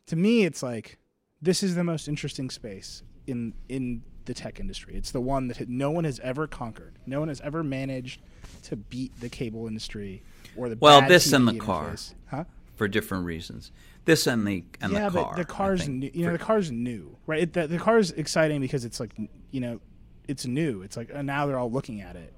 to 0.06 0.16
me, 0.16 0.44
it's 0.44 0.62
like 0.62 0.98
this 1.42 1.62
is 1.64 1.74
the 1.74 1.82
most 1.84 2.06
interesting 2.06 2.48
space 2.50 3.02
in 3.26 3.54
in 3.68 4.02
the 4.26 4.34
tech 4.34 4.60
industry. 4.60 4.94
It's 4.94 5.10
the 5.10 5.20
one 5.20 5.48
that 5.48 5.68
no 5.68 5.90
one 5.90 6.04
has 6.04 6.20
ever 6.20 6.46
conquered. 6.46 6.98
No 7.06 7.18
one 7.18 7.28
has 7.28 7.40
ever 7.40 7.64
managed 7.64 8.20
to 8.64 8.76
beat 8.76 9.18
the 9.20 9.28
cable 9.28 9.66
industry 9.66 10.22
or 10.56 10.68
the 10.68 10.76
Well, 10.78 11.08
this 11.08 11.32
and 11.32 11.48
TV 11.48 11.52
the 11.54 11.58
car. 11.58 11.96
huh? 12.30 12.44
For 12.76 12.86
different 12.86 13.24
reasons. 13.24 13.72
This 14.04 14.26
and 14.26 14.46
the 14.46 14.64
and 14.80 14.92
yeah, 14.92 15.08
the 15.08 15.22
car. 15.22 15.32
but 15.32 15.36
the 15.38 15.44
car's 15.44 15.88
new, 15.88 16.10
you 16.14 16.22
know 16.24 16.32
for- 16.32 16.38
the 16.38 16.44
car's 16.44 16.70
new, 16.70 17.16
right? 17.26 17.42
It, 17.42 17.52
the, 17.54 17.66
the 17.66 17.78
car's 17.78 18.10
exciting 18.12 18.60
because 18.60 18.84
it's 18.84 19.00
like 19.00 19.12
you 19.50 19.60
know 19.60 19.80
it's 20.28 20.46
new. 20.46 20.82
It's 20.82 20.96
like 20.96 21.12
uh, 21.14 21.22
now 21.22 21.46
they're 21.46 21.58
all 21.58 21.70
looking 21.72 22.00
at 22.02 22.16
it. 22.16 22.32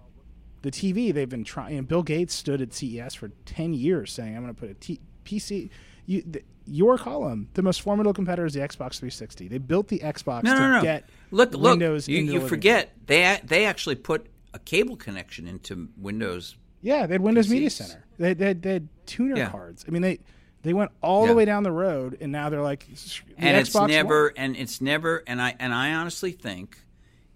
The 0.63 0.71
TV 0.71 1.13
they've 1.13 1.29
been 1.29 1.45
trying. 1.45 1.75
You 1.75 1.81
know, 1.83 1.87
Bill 1.87 2.03
Gates 2.03 2.35
stood 2.35 2.61
at 2.61 2.73
CES 2.73 3.15
for 3.15 3.29
ten 3.45 3.75
years 3.75 4.13
saying, 4.13 4.37
"I'm 4.37 4.43
going 4.43 4.55
to 4.55 4.61
put 4.61 4.71
a 4.71 4.75
T- 4.75 5.01
PC." 5.25 5.71
You, 6.07 6.23
the, 6.23 6.43
your 6.65 6.97
column, 6.99 7.49
the 7.55 7.63
most 7.63 7.81
formidable 7.83 8.15
competitor 8.15 8.47
is 8.47 8.55
the 8.55 8.61
Xbox 8.61 8.99
360. 8.99 9.49
They 9.49 9.59
built 9.59 9.89
the 9.89 9.99
Xbox 9.99 10.45
no, 10.45 10.55
to 10.55 10.61
no, 10.61 10.73
no. 10.77 10.83
get 10.83 11.09
look, 11.33 11.53
look. 11.55 11.73
Windows. 11.73 12.09
You, 12.09 12.19
the 12.19 12.25
you 12.25 12.33
living 12.35 12.49
forget 12.49 12.93
they 13.07 13.41
they 13.45 13.65
actually 13.67 13.97
put 13.97 14.27
a 14.55 14.59
cable 14.61 14.97
connection 14.97 15.47
into 15.49 15.89
Windows. 15.97 16.57
Yeah, 16.81 17.07
they 17.07 17.15
had 17.15 17.21
Windows 17.23 17.49
Media 17.49 17.71
Center. 17.71 18.05
They, 18.19 18.35
they, 18.35 18.47
had, 18.47 18.63
they 18.63 18.73
had 18.75 18.89
tuner 19.07 19.37
Yeah. 19.37 19.51
cards. 19.51 19.85
I 19.87 19.91
mean, 19.91 20.03
they 20.03 20.19
they 20.63 20.73
went 20.73 20.91
all 21.01 21.23
Yeah. 21.23 21.29
the 21.31 21.35
way 21.37 21.45
down 21.45 21.63
the 21.65 21.73
road, 21.73 22.19
and 22.21 22.31
now 22.31 22.49
they're 22.49 22.63
like, 22.63 22.87
the 22.87 23.21
and 23.39 23.57
it's 23.57 23.71
Xbox 23.71 23.89
never 23.89 24.25
One. 24.25 24.33
and 24.37 24.57
it's 24.57 24.81
never 24.81 25.23
and 25.27 25.41
I 25.43 25.55
and 25.59 25.73
I 25.75 25.95
honestly 25.95 26.33
think 26.33 26.79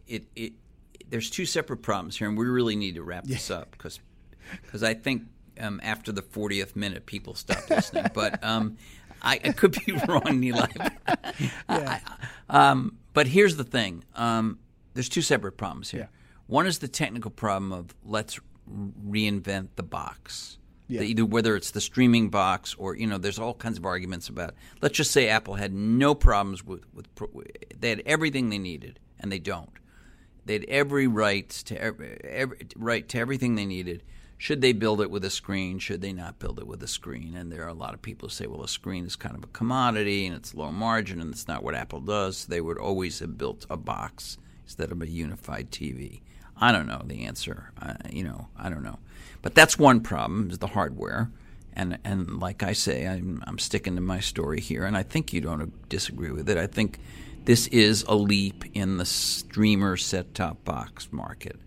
it 0.07 0.27
it 0.37 0.53
there's 1.09 1.31
two 1.31 1.47
separate 1.47 1.79
problems 1.79 2.17
here 2.17 2.29
and 2.29 2.37
we 2.37 2.47
really 2.47 2.77
need 2.77 2.97
to 2.97 3.03
wrap 3.03 3.25
this 3.25 3.51
up 3.51 3.71
because 3.73 4.01
because 4.63 4.83
I 4.83 4.95
think 4.95 5.23
um, 5.61 5.81
after 5.83 6.13
the 6.13 6.23
40th 6.23 6.77
minute, 6.77 7.07
people 7.07 7.35
stopped 7.35 7.71
listening. 7.71 8.07
but 8.15 8.43
um, 8.45 8.77
I, 9.23 9.41
I, 9.43 9.53
could 9.53 9.77
be 9.85 9.93
wrong, 10.09 10.41
Neil. 10.41 10.67
yeah. 11.69 12.01
um, 12.49 12.99
but 13.13 13.27
here's 13.27 13.57
the 13.57 13.65
thing 13.65 14.05
um, 14.15 14.59
there's 14.95 15.09
two 15.09 15.23
separate 15.23 15.57
problems 15.57 15.91
here. 15.91 16.09
Yeah. 16.13 16.41
One 16.47 16.67
is 16.67 16.79
the 16.79 16.89
technical 16.89 17.31
problem 17.31 17.73
of 17.73 17.95
let's 18.05 18.39
reinvent 18.69 19.69
the 19.77 19.83
box. 19.83 20.59
Yeah. 20.89 21.03
Either 21.03 21.25
whether 21.25 21.57
it's 21.57 21.73
the 21.73 21.81
streaming 21.81 22.29
box 22.31 22.77
or 22.79 22.95
you 22.95 23.09
know, 23.09 23.19
there's 23.19 23.41
all 23.41 23.55
kinds 23.55 23.77
of 23.77 23.85
arguments 23.85 24.29
about. 24.29 24.55
Let's 24.81 24.97
just 24.97 25.11
say 25.11 25.29
Apple 25.29 25.55
had 25.55 25.73
no 25.73 26.15
problems 26.15 26.65
with 26.65 26.85
with 26.95 27.09
they 27.79 27.89
had 27.89 28.03
everything 28.07 28.51
they 28.51 28.59
needed, 28.59 29.01
and 29.19 29.33
they 29.33 29.41
don't. 29.41 29.71
They 30.47 30.55
had 30.55 30.65
every 30.65 31.07
right 31.07 31.49
to 31.49 31.81
every, 31.81 32.19
every 32.25 32.59
right 32.77 33.07
to 33.09 33.19
everything 33.19 33.57
they 33.57 33.67
needed. 33.67 34.03
Should 34.39 34.61
they 34.61 34.73
build 34.73 35.01
it 35.01 35.11
with 35.11 35.25
a 35.25 35.31
screen? 35.31 35.79
Should 35.79 36.03
they 36.03 36.13
not 36.13 36.39
build 36.39 36.59
it 36.59 36.67
with 36.67 36.83
a 36.83 36.89
screen? 36.89 37.37
And 37.37 37.51
there 37.51 37.65
are 37.65 37.69
a 37.69 37.75
lot 37.75 37.95
of 37.95 38.03
people 38.03 38.29
who 38.29 38.35
say, 38.35 38.47
well, 38.47 38.63
a 38.63 38.69
screen 38.69 39.07
is 39.07 39.17
kind 39.17 39.35
of 39.35 39.43
a 39.43 39.49
commodity 39.49 40.27
and 40.27 40.37
it's 40.37 40.55
low 40.55 40.71
margin 40.71 41.21
and 41.21 41.33
it's 41.33 41.49
not 41.49 41.63
what 41.63 41.75
Apple 41.75 42.01
does. 42.01 42.45
They 42.47 42.61
would 42.61 42.79
always 42.79 43.19
have 43.21 43.39
built 43.39 43.67
a 43.71 43.77
box 43.77 44.37
instead 44.65 44.93
of 44.93 45.01
a 45.01 45.09
unified 45.09 45.71
TV. 45.71 46.21
I 46.59 46.71
don't 46.73 46.87
know 46.87 47.03
the 47.05 47.25
answer. 47.25 47.73
Uh, 47.81 47.95
you 48.11 48.25
know, 48.25 48.49
I 48.57 48.69
don't 48.69 48.83
know. 48.83 48.99
But 49.43 49.55
that's 49.55 49.79
one 49.79 50.01
problem 50.01 50.51
is 50.51 50.59
the 50.59 50.69
hardware. 50.69 51.31
And 51.73 51.99
and 52.05 52.41
like 52.41 52.63
I 52.63 52.73
say, 52.73 53.07
I'm 53.07 53.45
I'm 53.47 53.59
sticking 53.59 53.97
to 53.97 54.01
my 54.01 54.21
story 54.21 54.61
here, 54.61 54.85
and 54.85 54.97
I 54.97 55.03
think 55.03 55.35
you 55.35 55.43
don't 55.43 55.89
disagree 55.91 56.31
with 56.31 56.49
it. 56.49 56.57
I 56.57 56.67
think 56.67 56.99
this 57.47 57.69
is 57.69 58.05
a 58.09 58.15
leap 58.15 58.65
in 58.75 58.99
the 58.99 59.07
streamer 59.07 59.97
set-top 59.97 60.65
box 60.65 61.09
market. 61.13 61.59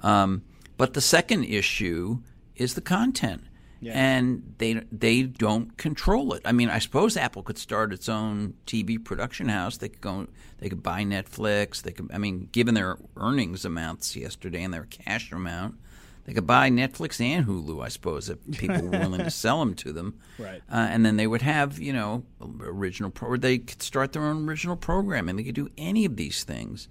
Um, 0.00 0.42
but 0.76 0.94
the 0.94 1.00
second 1.00 1.44
issue 1.44 2.20
is 2.54 2.74
the 2.74 2.80
content. 2.80 3.42
Yeah. 3.82 3.92
And 3.94 4.54
they 4.58 4.74
they 4.92 5.22
don't 5.22 5.74
control 5.78 6.34
it. 6.34 6.42
I 6.44 6.52
mean, 6.52 6.68
I 6.68 6.80
suppose 6.80 7.16
Apple 7.16 7.42
could 7.42 7.56
start 7.56 7.94
its 7.94 8.10
own 8.10 8.52
TV 8.66 9.02
production 9.02 9.48
house. 9.48 9.78
They 9.78 9.88
could 9.88 10.02
go, 10.02 10.26
they 10.58 10.68
could 10.68 10.82
buy 10.82 11.02
Netflix. 11.02 11.80
They 11.80 11.92
could, 11.92 12.10
I 12.12 12.18
mean, 12.18 12.50
given 12.52 12.74
their 12.74 12.98
earnings 13.16 13.64
amounts 13.64 14.14
yesterday 14.14 14.62
and 14.62 14.74
their 14.74 14.84
cash 14.84 15.32
amount, 15.32 15.76
they 16.24 16.32
could 16.32 16.46
buy 16.46 16.70
Netflix 16.70 17.20
and 17.20 17.46
Hulu, 17.46 17.84
I 17.84 17.88
suppose, 17.88 18.28
if 18.28 18.38
people 18.58 18.82
were 18.82 18.90
willing 18.90 19.24
to 19.24 19.30
sell 19.30 19.60
them 19.60 19.74
to 19.76 19.92
them. 19.92 20.18
Right. 20.38 20.62
Uh, 20.70 20.88
and 20.90 21.04
then 21.04 21.16
they 21.16 21.26
would 21.26 21.42
have, 21.42 21.78
you 21.78 21.92
know, 21.92 22.24
original 22.60 23.10
pro. 23.10 23.30
Or 23.30 23.38
they 23.38 23.58
could 23.58 23.82
start 23.82 24.12
their 24.12 24.22
own 24.22 24.48
original 24.48 24.76
programming. 24.76 25.36
They 25.36 25.44
could 25.44 25.54
do 25.54 25.70
any 25.78 26.04
of 26.04 26.16
these 26.16 26.44
things. 26.44 26.88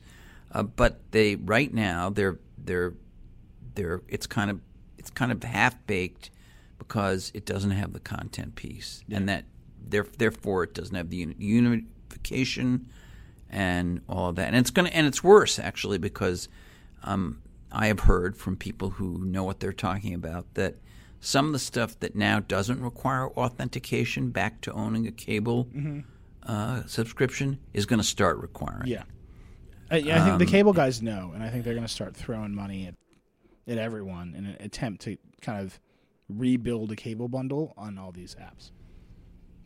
Uh, 0.52 0.64
but 0.64 1.00
they 1.12 1.36
right 1.36 1.74
now 1.74 2.10
they're 2.10 2.40
they're 2.58 2.94
they're 3.76 4.02
it's 4.08 4.26
kind 4.26 4.50
of 4.50 4.60
it's 4.98 5.12
kind 5.12 5.32
of 5.32 5.44
half 5.44 5.76
baked 5.86 6.32
because 6.78 7.32
it 7.36 7.46
doesn't 7.46 7.72
have 7.72 7.94
the 7.94 8.00
content 8.00 8.56
piece, 8.56 9.04
yeah. 9.08 9.18
and 9.18 9.30
that 9.30 9.46
therefore 10.18 10.64
it 10.64 10.74
doesn't 10.74 10.96
have 10.96 11.10
the 11.10 11.36
unification 11.38 12.90
and 13.50 14.02
all 14.10 14.30
of 14.30 14.36
that. 14.38 14.48
And 14.48 14.58
it's 14.58 14.72
going 14.72 14.88
to 14.88 14.96
and 14.96 15.06
it's 15.06 15.24
worse 15.24 15.60
actually 15.60 15.98
because 15.98 16.50
um, 17.04 17.42
I 17.72 17.88
have 17.88 18.02
heard 18.02 18.36
from 18.36 18.56
people 18.56 18.92
who 18.92 19.24
know 19.26 19.44
what 19.44 19.60
they're 19.60 19.74
talking 19.74 20.14
about 20.14 20.54
that 20.56 20.76
some 21.20 21.48
of 21.48 21.54
the 21.54 21.60
stuff 21.60 22.00
that 22.00 22.16
now 22.16 22.40
doesn't 22.40 22.82
require 22.82 23.30
authentication 23.30 24.30
back 24.32 24.62
to 24.62 24.72
owning 24.72 25.06
a 25.08 25.12
cable 25.12 25.66
mm-hmm. 25.66 26.00
uh, 26.44 26.84
subscription 26.88 27.60
is 27.74 27.86
going 27.86 28.00
to 28.00 28.08
start 28.08 28.40
requiring. 28.40 28.88
Yeah. 28.88 29.04
I, 29.92 29.98
I 29.98 30.02
think 30.02 30.20
um, 30.20 30.38
the 30.38 30.46
cable 30.46 30.74
guys 30.74 31.02
know, 31.02 31.32
and 31.34 31.44
I 31.44 31.50
think 31.50 31.64
they're 31.64 31.74
going 31.74 31.86
to 31.86 31.92
start 31.92 32.16
throwing 32.16 32.54
money 32.54 32.88
at, 32.88 32.96
at 33.72 33.78
everyone 33.78 34.36
in 34.36 34.46
an 34.46 34.58
attempt 34.60 35.02
to 35.04 35.18
kind 35.42 35.62
of 35.62 35.80
rebuild 36.30 36.92
a 36.92 36.96
cable 36.96 37.28
bundle 37.28 37.74
on 37.76 37.98
all 37.98 38.12
these 38.12 38.36
apps. 38.36 38.72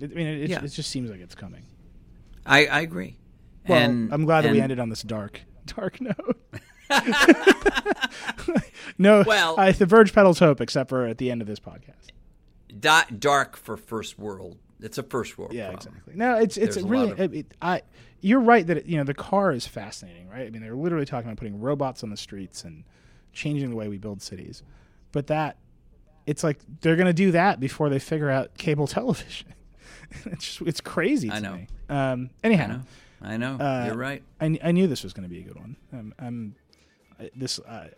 I 0.02 0.08
mean, 0.08 0.28
it, 0.28 0.50
yeah. 0.50 0.64
it, 0.64 0.70
just 0.70 0.90
seems 0.90 1.10
like 1.10 1.20
it's 1.20 1.36
coming. 1.36 1.64
I, 2.46 2.66
I 2.66 2.82
agree. 2.82 3.18
Well, 3.68 3.80
and, 3.80 4.14
I'm 4.14 4.26
glad 4.26 4.44
that 4.44 4.52
we 4.52 4.62
ended 4.62 4.80
on 4.80 4.90
this 4.90 5.04
dark, 5.04 5.42
dark 5.66 6.02
note. 6.02 6.38
no, 8.98 9.24
well, 9.26 9.60
I, 9.60 9.72
the 9.72 9.86
Verge 9.86 10.14
peddles 10.14 10.40
hope, 10.40 10.62
except 10.62 10.90
for 10.90 11.06
at 11.06 11.18
the 11.18 11.32
end 11.32 11.42
of 11.42 11.48
this 11.48 11.60
podcast. 11.60 12.12
Da- 12.80 13.06
dark 13.18 13.56
for 13.58 13.78
first 13.78 14.18
world. 14.18 14.58
It's 14.80 14.98
a 14.98 15.04
first 15.04 15.38
world. 15.38 15.54
Yeah, 15.54 15.72
problem. 15.72 15.94
exactly. 15.94 16.16
No, 16.16 16.38
it's 16.38 16.58
it's 16.58 16.78
really. 16.78 17.12
Of... 17.12 17.34
It, 17.34 17.54
I 17.62 17.82
you're 18.22 18.40
right 18.40 18.66
that 18.68 18.78
it, 18.78 18.86
you 18.86 18.98
know 18.98 19.04
the 19.04 19.14
car 19.14 19.52
is 19.52 19.68
fascinating, 19.68 20.30
right? 20.30 20.48
I 20.48 20.50
mean, 20.50 20.62
they're 20.62 20.76
literally 20.76 21.06
talking 21.06 21.30
about 21.30 21.38
putting 21.38 21.60
robots 21.60 22.04
on 22.04 22.10
the 22.10 22.18
streets 22.18 22.64
and 22.64 22.84
changing 23.34 23.70
the 23.70 23.76
way 23.76 23.88
we 23.88 23.98
build 23.98 24.22
cities, 24.22 24.64
but 25.12 25.28
that 25.28 25.58
it's 26.26 26.44
like 26.44 26.60
they're 26.82 26.96
going 26.96 27.08
to 27.08 27.14
do 27.14 27.32
that 27.32 27.60
before 27.60 27.90
they 27.90 28.00
figure 28.00 28.30
out 28.30 28.58
cable 28.58 28.88
television. 28.88 29.54
it's 30.26 30.46
just, 30.46 30.62
it's 30.62 30.82
crazy. 30.82 31.32
I 31.32 31.40
know. 31.40 31.56
Me. 31.56 31.68
Um, 31.90 32.30
anyhow, 32.44 32.64
I 32.64 32.68
know. 32.68 32.82
I 33.22 33.38
know. 33.38 33.66
Uh, 33.66 33.84
You're 33.88 33.98
right. 33.98 34.24
I, 34.40 34.58
I 34.64 34.72
knew 34.72 34.88
this 34.88 35.04
was 35.04 35.14
going 35.14 35.24
to 35.24 35.34
be 35.34 35.40
a 35.40 35.44
good 35.44 35.58
one. 35.58 35.76
Um, 35.92 36.14
I'm 36.20 36.56
this 37.36 37.60
uh, 37.60 37.90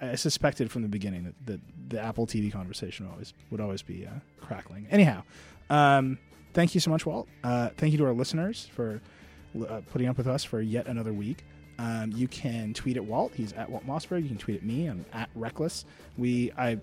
I 0.00 0.14
suspected 0.14 0.70
from 0.70 0.82
the 0.82 0.88
beginning 0.88 1.24
that, 1.24 1.46
that 1.46 1.60
the 1.88 2.00
Apple 2.00 2.26
TV 2.26 2.52
conversation 2.52 3.06
would 3.06 3.12
always 3.12 3.34
would 3.50 3.60
always 3.60 3.82
be 3.82 4.06
uh, 4.06 4.10
crackling. 4.40 4.86
Anyhow, 4.90 5.22
um, 5.70 6.18
thank 6.54 6.74
you 6.74 6.80
so 6.80 6.90
much, 6.90 7.06
Walt. 7.06 7.28
Uh, 7.42 7.70
thank 7.76 7.92
you 7.92 7.98
to 7.98 8.06
our 8.06 8.12
listeners 8.12 8.68
for 8.72 9.00
uh, 9.68 9.80
putting 9.92 10.08
up 10.08 10.16
with 10.16 10.26
us 10.26 10.44
for 10.44 10.60
yet 10.60 10.86
another 10.86 11.12
week. 11.12 11.44
Um, 11.78 12.12
you 12.14 12.26
can 12.26 12.74
tweet 12.74 12.96
at 12.96 13.04
Walt. 13.04 13.32
He's 13.34 13.52
at 13.52 13.70
Walt 13.70 13.86
Mossberg. 13.86 14.22
You 14.22 14.28
can 14.28 14.38
tweet 14.38 14.58
at 14.58 14.62
me. 14.64 14.86
I'm 14.86 15.04
at 15.12 15.30
Reckless. 15.34 15.84
We 16.16 16.52
I 16.56 16.78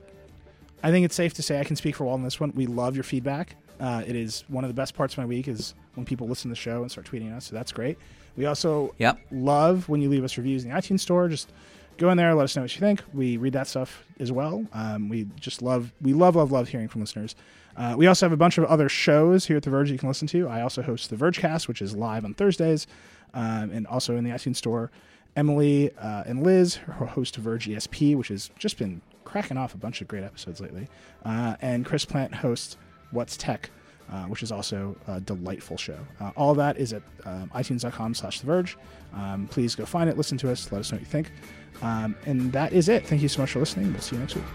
I 0.84 0.92
think 0.92 1.06
it's 1.06 1.16
safe 1.16 1.34
to 1.36 1.42
say 1.42 1.60
I 1.60 1.64
can 1.64 1.76
speak 1.76 1.96
for 1.96 2.06
Walt 2.06 2.16
on 2.16 2.24
this 2.24 2.40
one. 2.40 2.52
We 2.56 2.68
love 2.68 2.96
your 2.96 3.04
feedback. 3.04 3.56
Uh, 3.80 4.04
it 4.06 4.16
is 4.16 4.46
one 4.48 4.64
of 4.64 4.70
the 4.70 4.74
best 4.74 4.94
parts 4.94 5.14
of 5.14 5.18
my 5.18 5.26
week 5.26 5.48
is 5.48 5.74
when 5.96 6.06
people 6.06 6.28
listen 6.28 6.50
to 6.50 6.54
the 6.54 6.60
show 6.60 6.82
and 6.82 6.92
start 6.92 7.10
tweeting 7.10 7.36
us. 7.36 7.46
So 7.46 7.56
that's 7.56 7.72
great. 7.72 7.98
We 8.38 8.46
also 8.46 8.94
yep. 8.98 9.20
love 9.32 9.90
when 9.90 10.02
you 10.02 10.10
leave 10.10 10.24
us 10.24 10.38
reviews 10.38 10.64
in 10.64 10.70
the 10.70 10.76
iTunes 10.76 11.02
store. 11.02 11.28
Just 11.28 11.52
go 11.98 12.10
in 12.10 12.18
there, 12.18 12.34
let 12.34 12.44
us 12.44 12.56
know 12.56 12.62
what 12.64 12.74
you 12.76 12.80
think. 12.80 13.02
We 13.14 13.38
read 13.38 13.54
that 13.54 13.68
stuff 13.68 14.06
as 14.20 14.32
well. 14.32 14.66
Um, 14.74 15.10
we 15.10 15.28
just 15.40 15.62
love, 15.62 15.92
we 16.02 16.14
love, 16.14 16.36
love, 16.36 16.52
love 16.52 16.70
hearing 16.70 16.88
from 16.88 17.02
listeners. 17.02 17.36
Uh, 17.78 17.96
we 17.98 18.08
also 18.08 18.26
have 18.26 18.32
a 18.34 18.38
bunch 18.38 18.58
of 18.58 18.66
other 18.66 18.88
shows 18.88 19.46
here 19.46 19.58
at 19.58 19.64
The 19.64 19.70
Verge 19.70 19.92
you 19.92 19.98
can 19.98 20.08
listen 20.08 20.28
to. 20.30 20.48
I 20.48 20.62
also 20.62 20.82
host 20.82 21.10
The 21.10 21.16
Vergecast, 21.16 21.68
which 21.68 21.82
is 21.82 21.96
live 21.96 22.24
on 22.24 22.34
Thursdays, 22.34 22.88
um, 23.34 23.72
and 23.72 23.86
also 23.88 24.16
in 24.16 24.24
the 24.24 24.32
iTunes 24.32 24.56
Store. 24.58 24.92
Emily 25.36 25.92
uh, 25.98 26.24
and 26.26 26.44
Liz 26.44 26.76
host 26.76 27.36
Verge 27.36 27.68
ESP, 27.68 28.16
which 28.16 28.30
has 28.30 28.50
just 28.58 28.78
been 28.78 29.02
cracking 29.26 29.58
off 29.58 29.74
a 29.74 29.78
bunch 29.78 30.02
of 30.02 30.08
great 30.08 30.24
episodes 30.24 30.62
lately. 30.62 30.88
Uh, 31.26 31.56
and 31.62 31.86
Chris 31.86 32.06
Plante 32.06 32.36
hosts 32.36 32.78
What's 33.12 33.36
Tech, 33.36 33.70
uh, 34.10 34.24
which 34.24 34.44
is 34.44 34.52
also 34.52 34.96
a 35.08 35.20
delightful 35.20 35.78
show. 35.78 35.98
Uh, 36.22 36.32
all 36.38 36.54
that 36.56 36.78
is 36.78 36.94
at 36.94 37.02
um, 37.26 37.52
itunes.com 37.54 38.14
slash 38.14 38.40
The 38.40 38.46
Verge. 38.46 38.78
Um, 39.14 39.48
please 39.48 39.76
go 39.76 39.86
find 39.86 40.10
it, 40.10 40.18
listen 40.18 40.38
to 40.38 40.52
us, 40.52 40.72
let 40.72 40.80
us 40.80 40.92
know 40.92 40.98
what 40.98 41.02
you 41.02 41.12
think. 41.12 41.32
Um, 41.82 42.16
and 42.26 42.52
that 42.54 42.74
is 42.74 42.90
it. 42.90 43.06
Thank 43.06 43.22
you 43.22 43.28
so 43.28 43.42
much 43.42 43.52
for 43.52 43.60
listening. 43.60 43.92
We'll 43.92 44.02
see 44.02 44.16
you 44.16 44.22
next 44.22 44.36
week. 44.36 44.46